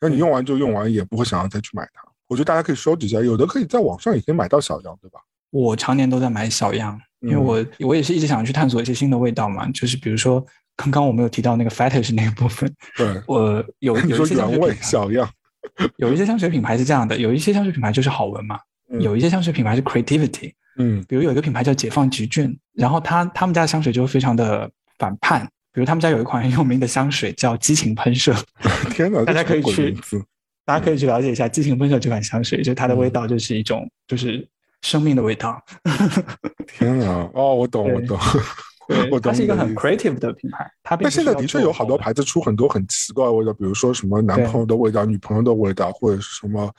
[0.00, 2.02] 那你用完就用完，也不会想要再去买它。
[2.28, 5.20] 我觉得大家可以收集一下，有的可以在网上也可以买到小样，对吧？
[5.50, 10.42] 我常年都在买小样，因为嗯我我也是一直想去探索一些新的味道嘛，就是比如说
[10.76, 15.28] 刚刚我们有提到那个 fetish 那个部分，对， 我有 有一些香原味小样，
[15.96, 18.58] 有一些香水品牌是这样的，有一些香水品牌就是好闻嘛，
[18.90, 19.00] 嗯。
[19.00, 21.04] 有一些香水品牌是 creativity，嗯。
[21.08, 28.34] 比如有一个品牌叫解放橘郡，然后他他们家的香水就非常的反叛，比如他们家有一款很有名的香水叫激情喷射，
[28.90, 29.96] 天哪，大家可以去
[30.64, 34.46] 大家可以去了解一下激情喷射这款香水，就它的味嗯道就是一种就是
[34.82, 35.62] 生命的味道，
[36.66, 38.18] 天哪，哦，我懂，我懂。
[38.92, 46.72] 对我懂它是一个很 creative 的品牌，它并但现在的确有好多牌子出很多很奇怪的味道，比如说什么男朋友的味道、女朋友的味道，或者是什么，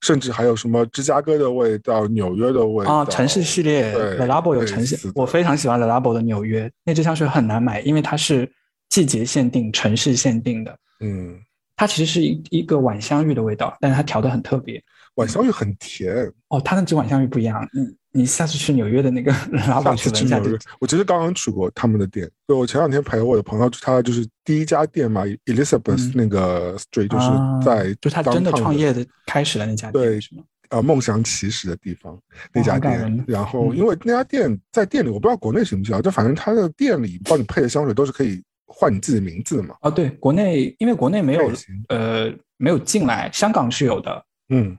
[0.00, 8.50] 甚至还有什么芝加哥的味道、纽约的味道啊，城市系列对 Le Labo 有城市，我非常喜欢 Le Labo 的纽约那支香水很难买，因为它是
[8.88, 10.78] 季节限定、城市限定的。
[11.00, 11.38] 嗯，
[11.76, 14.82] 它其实是一一个晚香玉的味道，但是它调的很特别。
[15.16, 16.32] 晚香玉很甜。
[16.48, 19.34] 哦，它那支晚香玉不一样，你你下次去纽约的那个
[19.68, 22.30] 老板去次去闻一下我其实刚刚去过他们的店。
[22.46, 30.42] 对，我前两天陪我的朋友去，他就是第一家店嘛，Elizabeth 嗯那个 Street，就是啊在就他真的创业的开始的那家店对店是吗？
[30.70, 32.18] 呃梦想起始的地方
[32.52, 33.24] 那家店人。
[33.28, 39.76] 然后嗯因为那家店在店里，我不知道国内行不行啊，就反正他的店里帮你配的香水都是可以换你自己名字的嘛。
[39.82, 41.52] 哦，对，国内因为国内没有
[41.88, 44.24] 呃没有进来，香港是有的。
[44.48, 44.76] 嗯，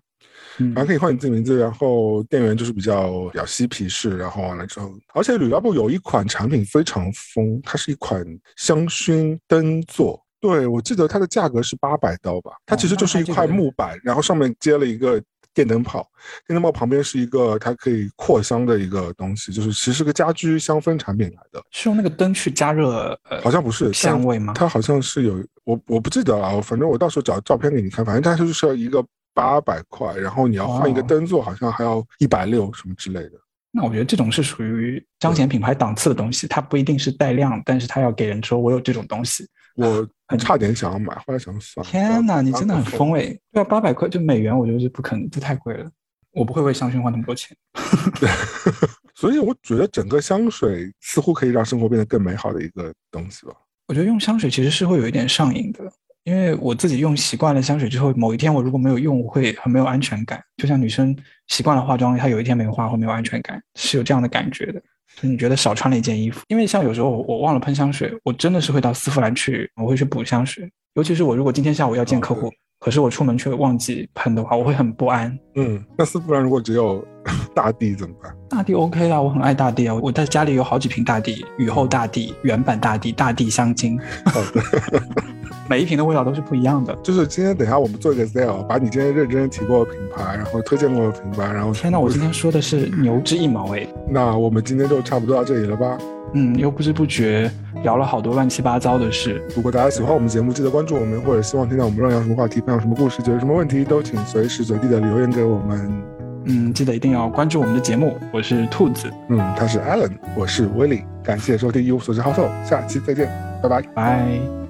[0.60, 8.26] 嗯然后可以换你自己名字，然后店员就是比较比较嬉皮士，然后完了之后，而且吕拉布有一款产品非常疯，它是一款
[8.56, 10.24] 香薰灯座。
[10.40, 15.22] 对，我记得它的价格是八百刀吧，它其实就是一块木板，然后上面接了一个
[15.52, 16.08] 电灯泡，
[16.48, 24.54] 电灯泡旁边是一个它可以扩香的一个东西，就是其实是个家居香氛产品来的，是用那个灯去加热，呃，好像不是但香味吗？
[24.56, 29.04] 它好像是有我我不记得了，反正我到时候找照片给你看，反正它就是一个
[29.38, 33.34] 八百块，然后你要换一个哦灯座，好像还要一百六什么之类的。
[33.72, 39.48] 那我觉得这种是属于彰显品牌档次的东西，它不一定是带量，但是它要给人说我有这种东西。
[39.76, 41.92] 我很差点想要买，后来想算了。
[41.92, 43.40] 天哪，你真的很疯诶！
[43.52, 45.88] 对啊，八百块就美元，我觉得是不可能，这太贵了。
[46.32, 47.56] 我不会为香薰花那么多钱。
[49.14, 53.54] 所以我觉得整个香水似乎可以让生活变得更美好的一个东西吧。
[53.88, 55.84] 我觉得用香水其实是会有一点上瘾的，
[56.28, 60.44] 因为我自己用习惯了香水之后，某一天我如果没有用，我会很没有安全感。
[60.58, 61.16] 就像女生
[61.48, 64.82] 习惯了化妆，她有一天没化会没有安全感，是有这样的感觉的。
[65.08, 70.70] 所以你觉得少穿了一件衣服，因为像有时候我我忘了喷香水，我真的是会到丝芙兰去，我会去补香水。
[70.95, 75.38] 尤其是我如果今天下午要见客户，可是我出门却忘记喷的话，我会很不安。
[75.56, 77.04] 嗯，那丝芙兰如果只有
[77.56, 78.34] 大地怎么办？
[78.49, 83.99] 大地 OK 啦，我很爱大地啊，我在家里有好几瓶大地，雨后大地、原版大地、大地香精。
[84.26, 84.62] 好的。
[85.70, 86.95] 每一瓶的味道都是不一样的。
[87.04, 93.86] 就是今天等一下我们做一个 sale，把你今天认真提过的品牌，然后推荐过的品牌，然后天呐，我今天说的是牛之一毛哎。
[94.08, 95.98] 那我们今天就差不多到这里了吧？
[96.34, 97.49] 嗯，又不知不觉
[97.84, 99.41] 聊了好多乱七八糟的事。
[99.56, 106.04] 如果大家喜欢我们节目，记得关注我们，或者希望听到我们乱聊什么话题，分享什么故事，解决什么问题，都请随时随地的留言给我们。
[106.45, 108.18] 嗯，记得一定要关注我们的节目。
[108.32, 113.28] 我是兔子，嗯，他是 Alan，我是 Willie，感谢收听一无所知好手，下期再见，
[113.62, 114.66] 拜拜，拜。